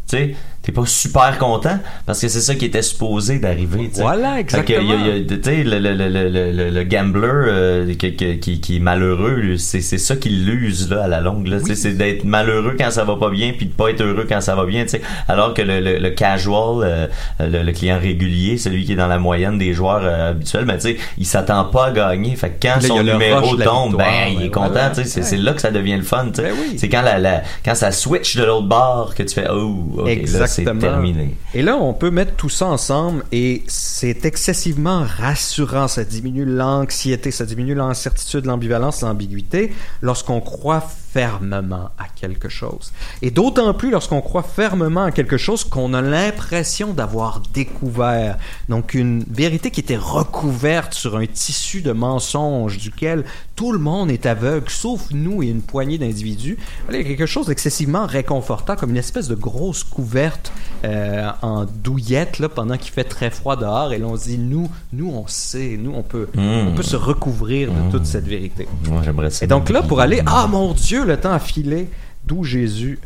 sais, 0.08 0.36
t'es 0.66 0.72
pas 0.72 0.86
super 0.88 1.38
content, 1.38 1.78
parce 2.08 2.20
que 2.20 2.28
c'est 2.28 2.42
ça 2.42 2.56
qui 2.56 2.66
était 2.66 2.82
supposé 2.82 3.38
d'arriver. 3.38 3.92
Voilà, 3.94 4.38
Fait 4.48 4.64
que, 4.64 4.74
il 4.74 4.88
y 4.88 4.92
a- 4.92 4.96
y 4.96 5.12
a- 5.12 5.16
exactement. 5.18 5.40
tu 5.44 5.44
sais, 5.44 5.64
le, 5.64 5.78
le, 5.80 5.94
le, 5.94 6.10
le, 6.10 6.52
le, 6.52 6.70
le 6.72 6.84
gambler 6.84 7.22
euh, 7.24 7.94
qui, 7.94 8.16
qui, 8.16 8.60
qui, 8.60 8.76
est 8.78 8.80
malheureux, 8.80 9.58
c'est 9.58 9.82
c'est 9.82 10.00
ça 10.00 10.16
qui 10.16 10.30
l'use 10.30 10.90
là 10.90 11.04
à 11.04 11.08
la 11.08 11.22
longue. 11.22 11.46
Là, 11.48 11.58
c'est 11.76 11.92
d'être 11.96 12.24
malheureux 12.24 12.76
quand 12.80 12.90
ça 12.90 13.04
va 13.04 13.16
pas 13.16 13.30
bien, 13.30 13.54
puis 13.56 13.68
de 13.68 13.74
pas 13.74 13.90
être 13.90 14.02
heureux 14.02 14.26
quand 14.28 14.42
ça 14.42 14.56
va 14.56 14.66
bien. 14.66 14.84
tu 14.84 14.90
sais. 14.90 15.02
Alors 15.28 15.54
que 15.54 15.62
le, 15.62 15.80
le, 15.82 16.00
le 16.00 16.10
casual, 16.10 16.82
euh, 16.84 17.08
le, 17.40 17.62
le 17.62 17.72
client 17.72 18.00
régulier, 18.00 18.58
celui 18.58 18.86
qui 18.86 18.94
est 18.94 18.96
dans 18.96 19.08
la 19.08 19.20
moyenne 19.20 19.60
des 19.60 19.74
joueurs 19.74 20.02
euh, 20.04 20.32
habituels, 20.32 20.66
ben, 20.66 20.76
tu 20.78 20.82
sais, 20.82 20.98
il 21.20 21.26
s'attend 21.28 21.66
pas 21.66 21.88
à 21.88 21.92
gagner. 21.92 22.36
Fait 22.36 22.50
que 22.50 22.68
quand 22.68 22.76
Là, 22.82 22.88
son 22.88 23.04
numéro 23.04 23.42
tombe, 23.56 23.58
victoire, 23.58 23.90
ben 23.98 24.34
il 24.36 24.46
est 24.46 24.50
content. 24.50 24.70
voilà. 24.72 24.90
tu 24.90 25.04
sais, 25.04 25.06
c'est 25.06 25.20
Ouais. 25.20 25.26
c'est 25.28 25.38
là 25.38 25.54
que 25.54 25.62
ça 25.62 25.70
devient 25.72 25.98
le 25.98 26.02
fun. 26.04 26.26
tu 26.34 26.42
sais. 26.42 26.50
Ben 26.50 26.54
oui. 26.60 26.74
C'est 26.78 26.90
quand 26.90 27.04
la, 27.04 27.20
la 27.20 27.44
quand 27.64 27.76
ça 27.76 27.92
switch 27.92 28.36
de 28.36 28.44
l'autre 28.44 28.68
bord 28.68 29.14
que 29.14 29.22
tu 29.24 29.36
fais 29.36 29.48
oh 29.52 29.76
ok 30.00 30.06
là 30.34 30.48
c'est 30.56 30.80
terminé. 30.80 31.38
Et 31.54 31.62
là, 31.62 31.78
on 31.78 31.94
peut 31.94 32.12
mettre 32.12 32.36
tout 32.36 32.50
ça 32.50 32.68
ensemble 32.68 33.24
et 33.32 33.64
c'est 33.68 34.26
excessivement 34.26 35.04
rassurant. 35.06 35.88
Ça 35.88 36.04
diminue 36.04 36.46
l'anxiété, 36.46 37.32
ça 37.32 37.46
diminue 37.46 37.76
l'incertitude, 37.76 38.46
l'ambivalence, 38.46 39.02
l'ambiguïté 39.02 39.74
lorsqu'on 40.02 40.42
croit 40.42 40.84
fermement 41.16 41.92
à 41.98 42.08
quelque 42.14 42.50
chose. 42.50 42.92
Et 43.22 43.32
d'autant 43.32 43.74
plus 43.74 43.90
lorsqu'on 43.90 44.20
croit 44.20 44.44
fermement 44.44 45.06
à 45.06 45.12
quelque 45.12 45.38
chose 45.38 45.64
qu'on 45.64 45.94
a 45.94 46.02
l'impression 46.02 46.92
d'avoir 46.92 47.42
découvert. 47.54 48.38
Donc 48.68 48.94
une 48.94 49.24
vérité 49.30 49.72
qui 49.72 49.80
était 49.80 49.96
recouverte 49.96 50.94
sur 50.94 51.16
un 51.16 51.26
tissu 51.26 51.82
de 51.82 51.94
mensonges 51.94 52.78
duquel 52.80 53.24
tout 53.56 53.72
le 53.72 53.80
monde 53.80 54.12
est 54.12 54.26
aveugle, 54.26 54.70
sauf 54.70 55.08
nous 55.12 55.42
et 55.42 55.48
une 55.48 55.62
poignée 55.62 55.98
d'individus. 55.98 56.58
Il 56.90 56.98
y 56.98 57.00
a 57.00 57.04
quelque 57.04 57.26
chose 57.26 57.48
d'excessivement 57.48 58.06
réconfortant, 58.06 58.76
comme 58.76 58.90
une 58.90 58.98
espèce 58.98 59.30
de 59.30 59.36
grosse 59.36 59.86
couverte 59.86 60.45
euh, 60.84 61.30
en 61.42 61.66
douillette 61.66 62.40
là, 62.40 62.50
pendant 62.50 62.78
qu'il 62.78 62.92
fait 62.92 63.04
très 63.04 63.30
froid 63.30 63.56
dehors. 63.56 63.92
Et 63.94 63.98
là, 63.98 64.06
on 64.08 64.18
se 64.18 64.26
dit, 64.26 64.38
nous, 64.38 64.70
nous, 64.94 65.10
on 65.12 65.26
sait, 65.28 65.78
nous, 65.80 65.94
on 65.96 66.04
peut, 66.04 66.28
Mm. 66.36 66.68
on 66.70 66.76
peut 66.76 66.84
se 66.84 66.96
recouvrir 66.96 67.72
de 67.72 67.92
toute 67.92 68.06
cette 68.06 68.28
vérité. 68.28 68.68
Moi 68.90 69.02
j'aimerais 69.04 69.30
ça. 69.32 69.46
Et 69.46 69.48
donc 69.48 69.70
là, 69.70 69.82
pour 69.82 70.00
aller, 70.02 70.22
ah 70.26 70.48
mon 70.48 70.74
Dieu, 70.74 71.06
le 71.06 71.18
temps 71.18 71.32
a 71.34 71.40
filé, 71.40 71.90
d'où 72.26 72.44
Jésus. 72.44 73.00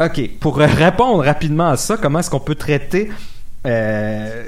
Ok, 0.00 0.20
pour 0.40 0.56
répondre 0.56 1.24
rapidement 1.24 1.68
à 1.68 1.76
ça, 1.76 1.96
comment 1.96 2.18
est-ce 2.18 2.30
qu'on 2.30 2.40
peut 2.40 2.56
traiter 2.56 3.10
euh, 3.66 4.42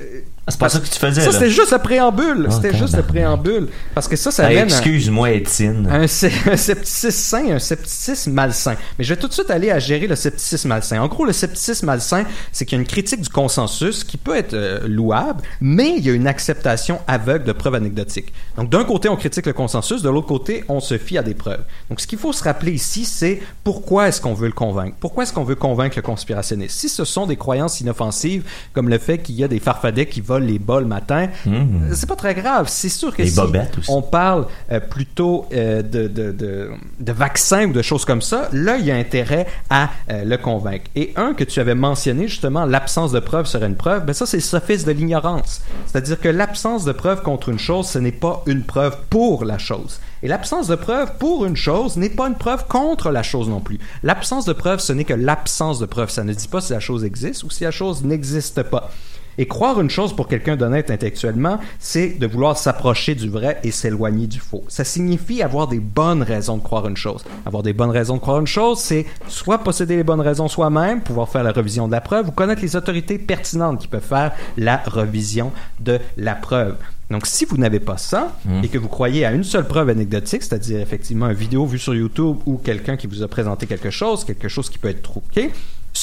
Ah, 0.49 0.53
c'est 0.53 0.61
pas 0.61 0.69
ça 0.69 0.79
que 0.79 0.87
tu 0.87 0.97
faisais 0.99 1.23
Ça, 1.23 1.33
c'était 1.33 1.51
juste 1.51 1.73
le 1.73 1.79
préambule. 1.79 2.47
Ah, 2.49 2.53
c'était 2.53 2.77
juste 2.77 2.97
le 2.97 3.03
préambule. 3.03 3.67
Parce 3.95 4.07
que 4.07 4.15
ça, 4.15 4.31
ça 4.31 4.47
un- 4.47 4.51
Excuse-moi 4.51 5.33
Étienne. 5.33 5.89
un, 5.91 6.03
un 6.03 6.07
scepticisme 6.07 7.11
sain, 7.11 7.51
un 7.51 7.59
scepticisme 7.59 8.31
malsain. 8.33 8.77
Mais 8.97 9.05
je 9.05 9.13
vais 9.13 9.21
tout 9.21 9.27
de 9.27 9.33
suite 9.33 9.51
aller 9.51 9.73
à 9.73 9.81
gérer 9.81 10.07
le 10.07 10.15
scepticisme 10.15 10.69
malsain. 10.69 11.01
En 11.01 11.09
gros, 11.09 11.25
le 11.25 11.33
scepticisme 11.33 11.87
malsain, 11.87 12.25
c'est 12.53 12.65
qu'il 12.65 12.77
y 12.77 12.79
a 12.79 12.83
une 12.83 12.87
critique 12.87 13.23
du 13.23 13.29
consensus 13.29 14.05
qui 14.05 14.17
peut 14.19 14.37
être 14.37 14.55
euh, 14.55 14.87
louable, 14.87 15.43
mais 15.61 15.95
il 15.97 16.07
y 16.07 16.11
a 16.11 16.13
une 16.13 16.29
acceptation 16.29 17.01
aveugle 17.09 17.45
de 17.45 17.53
preuves 17.53 17.75
anecdotiques. 17.75 18.33
Donc, 18.57 18.71
d'un 18.71 18.85
côté, 18.85 19.09
on 19.09 19.17
critique 19.17 19.47
le 19.47 19.53
consensus, 19.53 20.01
de 20.03 20.09
l'autre 20.11 20.29
côté, 20.29 20.63
on 20.69 20.79
se 20.79 20.97
fie 20.97 21.19
à 21.19 21.25
des 21.25 21.35
preuves. 21.35 21.65
Donc, 21.91 22.01
ce 22.01 22.07
qu'il 22.07 22.19
faut 22.21 22.33
se 22.33 22.45
rappeler 22.45 22.71
ici, 22.71 23.05
c'est 23.05 23.43
pourquoi 23.65 24.07
est-ce 24.07 24.21
qu'on 24.21 24.35
veut 24.35 24.47
le 24.47 24.53
convaincre? 24.53 24.97
Pourquoi 25.01 25.25
est-ce 25.25 25.33
qu'on 25.33 25.43
veut 25.43 25.57
convaincre 25.57 25.97
le 25.97 26.03
conspirationniste? 26.03 26.79
Si 26.79 26.89
ce 26.89 27.05
sont 27.05 27.27
des 27.27 27.37
croyances 27.37 27.81
inoffensives, 27.81 28.45
comme 28.73 28.89
le 28.89 28.99
fait 28.99 29.19
qu'il 29.19 29.35
y 29.35 29.43
a 29.43 29.49
des 29.49 29.59
farfadets 29.59 30.07
qui 30.07 30.21
volent 30.21 30.36
les 30.39 30.59
bas 30.59 30.81
le 30.81 30.87
matin, 30.87 31.29
Mmh. 31.47 31.93
c'est 31.95 32.09
pas 32.09 32.17
très 32.17 32.35
grave. 32.35 32.67
C'est 32.69 32.89
sûr 32.89 33.15
que 33.15 33.23
Les 33.23 33.29
si 33.31 33.41
aussi. 33.41 33.91
on 33.91 34.03
parle 34.03 34.47
euh, 34.73 34.81
plutôt 34.81 35.47
euh, 35.53 35.83
de, 35.83 36.09
de, 36.09 36.33
de, 36.33 36.71
de 37.01 37.13
vaccins 37.13 37.67
ou 37.69 37.73
de 37.73 37.83
choses 37.83 38.05
comme 38.05 38.23
ça, 38.23 38.49
là, 38.53 38.77
il 38.79 38.85
y 38.87 38.91
a 38.91 38.97
intérêt 38.97 39.47
à 39.71 39.91
euh, 40.11 40.25
le 40.25 40.37
convaincre. 40.37 40.85
Et 40.95 41.13
un 41.17 41.35
que 41.35 41.45
tu 41.45 41.61
avais 41.61 41.75
mentionné, 41.75 42.29
justement, 42.29 42.65
l'absence 42.65 43.13
de 43.13 43.21
preuve 43.21 43.47
serait 43.47 43.67
une 43.67 43.77
preuve, 43.77 44.05
ben 44.05 44.13
ça, 44.13 44.27
c'est 44.27 44.39
le 44.39 44.43
sophisme 44.43 44.87
de 44.89 44.93
l'ignorance. 44.93 45.63
C'est-à-dire 45.87 46.21
que 46.21 46.29
l'absence 46.29 46.85
de 46.85 46.93
preuve 46.93 47.23
contre 47.23 47.49
une 47.49 47.59
chose, 47.59 47.89
ce 47.89 47.99
n'est 47.99 48.13
pas 48.13 48.43
une 48.47 48.63
preuve 48.65 48.97
pour 49.11 49.45
la 49.45 49.59
chose. 49.59 50.01
Et 50.23 50.29
l'absence 50.29 50.67
de 50.69 50.75
preuve 50.77 51.13
pour 51.19 51.45
une 51.45 51.57
chose 51.57 51.97
n'est 51.97 52.09
pas 52.11 52.27
une 52.29 52.35
preuve 52.35 52.67
contre 52.67 53.11
la 53.11 53.23
chose 53.23 53.49
non 53.49 53.61
plus. 53.61 53.79
L'absence 54.03 54.45
de 54.45 54.53
preuve, 54.53 54.81
ce 54.81 54.93
n'est 54.93 55.05
que 55.05 55.15
l'absence 55.15 55.79
de 55.79 55.87
preuve. 55.87 56.11
Ça 56.11 56.25
ne 56.25 56.33
dit 56.33 56.49
pas 56.49 56.61
si 56.61 56.73
la 56.73 56.81
chose 56.81 57.05
existe 57.05 57.45
ou 57.45 57.51
si 57.51 57.65
la 57.65 57.71
chose 57.71 58.03
n'existe 58.05 58.63
pas. 58.63 58.91
Et 59.39 59.47
croire 59.47 59.81
une 59.81 59.91
chose 59.91 60.15
pour 60.15 60.29
quelqu'un 60.29 60.57
d'honnête 60.57 60.91
intellectuellement, 60.91 61.59
c'est 61.79 62.19
de 62.19 62.27
vouloir 62.27 62.57
s'approcher 62.57 63.15
du 63.15 63.29
vrai 63.29 63.59
et 63.63 63.71
s'éloigner 63.71 64.27
du 64.27 64.41
faux. 64.41 64.65
Ça 64.69 64.85
signifie 64.85 65.43
avoir 65.43 65.69
des 65.69 65.81
bonnes 65.81 66.23
raisons 66.23 66.57
de 66.57 66.63
croire 66.63 66.87
une 66.89 66.97
chose. 66.97 67.25
Avoir 67.45 67.63
des 67.63 67.73
bonnes 67.73 67.91
raisons 67.91 68.15
de 68.15 68.21
croire 68.21 68.41
une 68.41 68.47
chose, 68.47 68.79
c'est 68.79 69.07
soit 69.29 69.59
posséder 69.59 69.97
les 69.97 70.05
bonnes 70.05 70.21
raisons 70.21 70.49
soi-même, 70.49 71.01
pouvoir 71.03 71.29
faire 71.29 71.43
la 71.43 71.53
revision 71.53 71.87
de 71.87 71.93
la 71.93 72.01
preuve, 72.01 72.29
ou 72.29 72.33
connaître 72.33 72.63
les 72.63 72.77
autorités 72.77 73.19
pertinentes 73.19 73.81
qui 73.81 73.89
peuvent 73.89 74.01
faire 74.03 74.33
la 74.57 74.79
revision 74.87 75.53
de 75.81 75.99
la 76.17 76.35
preuve. 76.35 76.77
Donc, 77.11 77.27
si 77.27 77.45
vous 77.45 77.57
n'avez 77.57 77.79
pas 77.79 77.99
ça 77.99 78.37
Mm. 78.45 78.65
et 78.65 78.69
que 78.69 78.79
vous 78.79 78.89
croyez 78.89 79.25
à 79.25 79.33
une 79.33 79.45
seule 79.45 79.67
preuve 79.67 79.89
anecdotique, 79.91 80.43
c'est-à-dire 80.43 80.81
effectivement 80.81 81.29
une 81.29 81.37
vidéo 81.37 81.67
vue 81.67 81.79
sur 81.79 81.95
YouTube 81.95 82.39
ou 82.47 82.59
quelqu'un 82.59 82.97
qui 82.97 83.07
vous 83.07 83.23
a 83.23 83.29
présenté 83.29 83.67
quelque 83.67 83.91
chose, 83.91 84.25
quelque 84.25 84.49
chose 84.49 84.69
qui 84.71 84.79
peut 84.79 84.89
être 84.89 85.03
truqué, 85.03 85.51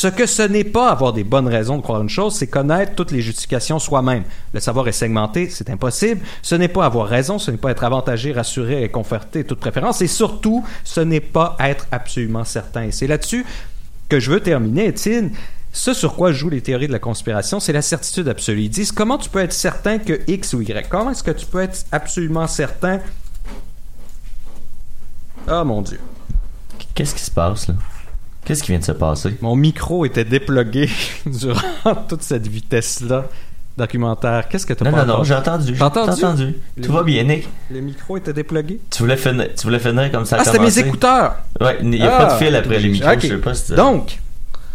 ce 0.03 0.09
que 0.09 0.25
ce 0.25 0.41
n'est 0.41 0.65
pas 0.65 0.89
avoir 0.89 1.13
des 1.13 1.23
bonnes 1.23 1.47
raisons 1.47 1.77
de 1.77 1.81
croire 1.81 2.01
une 2.01 2.09
chose, 2.09 2.35
c'est 2.35 2.47
connaître 2.47 2.93
toutes 2.93 3.11
les 3.11 3.21
justifications 3.21 3.79
soi-même. 3.79 4.25
Le 4.53 4.59
savoir 4.59 4.85
est 4.89 4.91
segmenté, 4.91 5.49
c'est 5.49 5.69
impossible. 5.69 6.19
Ce 6.41 6.55
n'est 6.55 6.67
pas 6.67 6.85
avoir 6.85 7.07
raison, 7.07 7.39
ce 7.39 7.51
n'est 7.51 7.57
pas 7.57 7.71
être 7.71 7.85
avantagé, 7.85 8.33
rassuré 8.33 8.83
et 8.83 8.89
conforté 8.89 9.45
toute 9.45 9.61
préférence. 9.61 10.01
Et 10.01 10.07
surtout, 10.07 10.65
ce 10.83 10.99
n'est 10.99 11.21
pas 11.21 11.55
être 11.61 11.87
absolument 11.89 12.43
certain. 12.43 12.83
Et 12.83 12.91
c'est 12.91 13.07
là-dessus 13.07 13.45
que 14.09 14.19
je 14.19 14.29
veux 14.29 14.41
terminer, 14.41 14.87
Étienne. 14.87 15.31
Ce 15.71 15.93
sur 15.93 16.15
quoi 16.15 16.33
jouent 16.33 16.49
les 16.49 16.59
théories 16.59 16.87
de 16.87 16.91
la 16.91 16.99
conspiration, 16.99 17.61
c'est 17.61 17.71
la 17.71 17.81
certitude 17.81 18.27
absolue. 18.27 18.63
Ils 18.63 18.69
disent 18.69 18.91
comment 18.91 19.17
tu 19.17 19.29
peux 19.29 19.39
être 19.39 19.53
certain 19.53 19.99
que 19.99 20.19
X 20.27 20.51
ou 20.51 20.59
Y? 20.63 20.89
Comment 20.89 21.11
est-ce 21.11 21.23
que 21.23 21.31
tu 21.31 21.45
peux 21.45 21.61
être 21.61 21.85
absolument 21.93 22.47
certain? 22.47 22.99
Ah 25.47 25.63
mon 25.63 25.81
Dieu. 25.81 26.01
Qu'est-ce 26.93 27.15
qui 27.15 27.23
se 27.23 27.31
passe 27.31 27.69
là? 27.69 27.75
Qu'est-ce 28.45 28.61
qui 28.63 28.71
vient 28.71 28.79
de 28.79 28.83
se 28.83 28.91
passer? 28.91 29.35
Mon 29.41 29.55
micro 29.55 30.05
était 30.05 30.25
déplugué 30.25 30.89
durant 31.25 31.95
toute 32.07 32.23
cette 32.23 32.47
vitesse-là. 32.47 33.25
Documentaire. 33.75 34.47
Qu'est-ce 34.49 34.67
que 34.67 34.73
Non, 34.83 34.91
pas 34.91 34.97
non, 35.03 35.05
non, 35.05 35.13
entendu? 35.13 35.27
j'ai 35.29 35.33
entendu. 35.35 35.75
J'ai 35.75 35.81
entendu. 35.83 36.53
Tout 36.83 36.91
va 36.91 37.01
bien, 37.01 37.23
Nick. 37.23 37.49
Le 37.71 37.79
micro 37.81 38.17
était 38.17 38.31
déplugué? 38.33 38.79
Tu 38.91 39.01
voulais 39.01 39.17
finir, 39.17 39.47
tu 39.57 39.63
voulais 39.63 39.79
finir 39.79 40.11
comme 40.11 40.25
ça 40.25 40.37
Ah, 40.39 40.43
c'était 40.45 40.59
mes 40.59 40.77
écouteurs! 40.77 41.37
Ouais, 41.59 41.77
il 41.81 41.89
n'y 41.89 42.01
a 42.03 42.15
Ah, 42.15 42.25
pas 42.25 42.33
de 42.35 42.43
fil 42.43 42.55
après 42.55 42.79
les 42.79 42.89
micros, 42.89 43.09
je 43.19 43.27
sais 43.29 43.37
pas 43.37 43.55
si 43.55 43.65
tu- 43.67 43.73
Donc, 43.75 44.19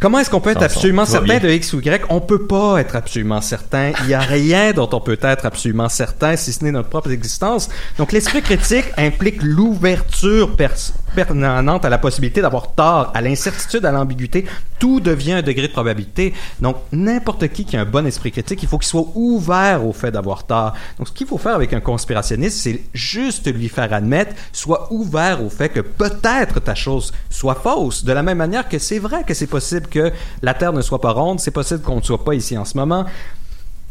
comment 0.01 0.19
est-ce 0.19 0.29
qu'on 0.31 0.41
peut 0.41 0.51
être 0.51 0.65
absolument 0.65 1.05
certain 1.05 1.39
de 1.39 1.49
X 1.49 1.73
ou 1.75 1.81
Y? 1.81 2.07
On 2.09 2.21
peut 2.21 2.45
pas 2.45 2.81
être 2.81 2.97
absolument 2.97 3.41
certain. 3.41 3.93
Il 4.03 4.09
y 4.09 4.15
a 4.15 4.19
rien 4.39 4.73
dont 4.73 4.89
on 4.93 5.01
peut 5.01 5.19
être 5.23 5.47
absolument 5.47 5.89
certain 5.89 6.35
si 6.35 6.53
ce 6.53 6.65
n'est 6.65 6.73
notre 6.73 6.89
propre 6.89 7.13
existence. 7.13 7.69
Donc, 7.99 8.11
l'esprit 8.11 8.43
critique 8.43 8.87
implique 8.97 9.41
l'ouverture 9.45 10.57
pers- 10.57 10.93
permanente 11.15 11.85
à 11.85 11.89
la 11.89 11.99
possibilité 11.99 12.41
d'avoir 12.41 12.75
tort, 12.75 13.11
à 13.15 13.21
l'incertitude, 13.21 13.85
à 13.85 13.93
l'ambiguïté. 13.93 14.45
Tout 14.79 15.01
devient 15.01 15.33
un 15.33 15.43
degré 15.43 15.69
de 15.69 15.73
probabilité. 15.73 16.35
Donc, 16.61 16.77
n'importe 16.93 17.49
qui 17.49 17.65
qui 17.65 17.77
a 17.77 17.81
un 17.81 17.85
bon 17.85 18.07
esprit 18.07 18.31
critique, 18.31 18.63
il 18.63 18.69
faut 18.69 18.79
qu'il 18.79 18.89
soit 18.89 19.07
ouvert 19.15 19.85
au 19.87 19.93
fait 19.93 20.11
d'avoir 20.11 20.45
tort. 20.45 20.75
Donc, 20.99 21.09
ce 21.09 21.13
qu'il 21.13 21.27
faut 21.27 21.39
faire 21.39 21.55
avec 21.55 21.73
un 21.73 21.81
conspirationniste, 21.81 22.59
c'est 22.59 22.83
juste 22.95 23.53
lui 23.53 23.69
faire 23.69 23.93
admettre, 23.93 24.35
soit 24.53 24.93
ouvert 24.93 25.45
au 25.45 25.51
fait 25.51 25.69
que 25.69 25.81
peut-être 25.81 26.61
ta 26.61 26.75
chose 26.75 27.13
soit 27.31 27.55
fausse. 27.57 28.05
De 28.05 28.13
la 28.13 28.23
même 28.23 28.39
manière 28.39 28.69
que 28.69 28.79
c'est 28.79 28.99
vrai 28.99 29.25
que 29.25 29.35
c'est 29.35 29.47
possible 29.47 29.87
que 29.89 30.13
la 30.43 30.55
Terre 30.55 30.73
ne 30.73 30.83
soit 30.83 31.01
pas 31.01 31.13
ronde, 31.13 31.41
c'est 31.41 31.51
possible 31.51 31.81
qu'on 31.81 31.97
ne 31.97 32.03
soit 32.03 32.25
pas 32.25 32.35
ici 32.35 32.57
en 32.57 32.65
ce 32.65 32.77
moment. 32.77 33.05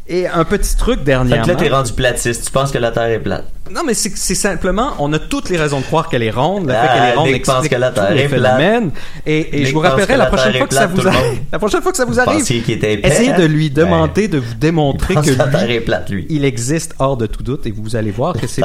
Et 0.09 0.27
un 0.27 0.43
petit 0.45 0.75
truc 0.77 0.99
Fait 0.99 1.05
dernièrement. 1.05 1.43
que 1.45 1.49
là, 1.51 1.55
t'es 1.55 1.69
rendu 1.69 1.91
platiste. 1.93 2.45
Tu 2.45 2.51
penses 2.51 2.71
que 2.71 2.77
la 2.77 2.91
Terre 2.91 3.09
est 3.09 3.19
plate. 3.19 3.45
Non, 3.69 3.81
mais 3.85 3.93
c'est 3.93 4.35
simplement, 4.35 4.93
on 4.99 5.11
a 5.11 5.19
toutes 5.19 5.49
les 5.49 5.57
raisons 5.57 5.79
de 5.81 5.85
croire 5.85 6.07
qu'elle 6.07 6.23
est 6.23 6.31
ronde. 6.31 6.67
Le 6.67 6.73
Ah, 6.73 6.81
fait 6.81 6.87
qu'elle 6.93 7.09
est 7.09 7.13
ronde 7.15 7.27
Nick 7.27 7.45
pense 7.45 7.55
explique 7.55 7.71
que 7.73 7.77
la 7.77 7.91
Terre 7.91 8.13
les 8.13 8.21
est 8.21 8.27
plate. 8.29 8.83
Et, 9.25 9.65
je 9.65 9.73
vous 9.73 9.81
pense 9.81 9.89
rappellerai 9.91 10.07
que 10.07 10.11
la 10.13 10.17
la 10.17 10.25
prochaine 10.27 10.53
fois 10.53 10.67
que 10.67 10.73
ça 10.73 10.87
vous 10.87 11.07
arrive, 11.07 11.39
la 11.51 11.59
prochaine 11.59 11.81
fois 11.81 11.91
que 11.91 11.97
ça 11.97 12.05
vous 12.05 12.19
arrive, 12.19 12.39
essayez 12.41 13.33
de 13.33 13.43
lui 13.43 13.69
demander 13.69 14.29
de 14.29 14.37
vous 14.37 14.53
démontrer 14.55 15.15
pense 15.15 15.25
que 15.25 15.31
que 15.33 15.37
la 15.37 15.47
Terre 15.47 15.67
lui, 15.67 15.73
est 15.75 15.81
plate, 15.81 16.09
lui? 16.09 16.25
il 16.29 16.45
existe 16.45 16.95
hors 16.99 17.17
de 17.17 17.25
tout 17.25 17.43
doute 17.43 17.65
et 17.65 17.71
vous 17.71 17.97
allez 17.97 18.11
voir 18.11 18.33
que 18.33 18.47
c'est 18.47 18.61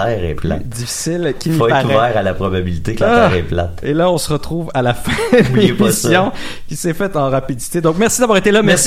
difficile 0.66 1.34
qu'il 1.38 1.55
Faut 1.55 1.68
être 1.68 1.84
ouvert 1.84 2.16
à 2.16 2.22
la 2.22 2.34
probabilité 2.34 2.95
que 2.95 3.01
la 3.03 3.24
Ah. 3.24 3.28
Terre 3.28 3.38
est 3.38 3.43
plate. 3.43 3.80
Et 3.82 3.95
là, 3.95 4.09
on 4.09 4.18
se 4.18 4.32
retrouve 4.32 4.70
à 4.74 4.82
la 4.82 4.95
fin 4.95 5.11
de 5.32 5.57
l'émission 5.59 6.30
qui 6.68 6.76
s'est 6.76 6.95
faite 6.95 7.16
en 7.16 7.28
rapidité. 7.28 7.80
Donc, 7.80 7.97
merci 7.99 8.20
d'avoir 8.20 8.38
été 8.38 8.53
là. 8.53 8.62
Merci 8.62 8.80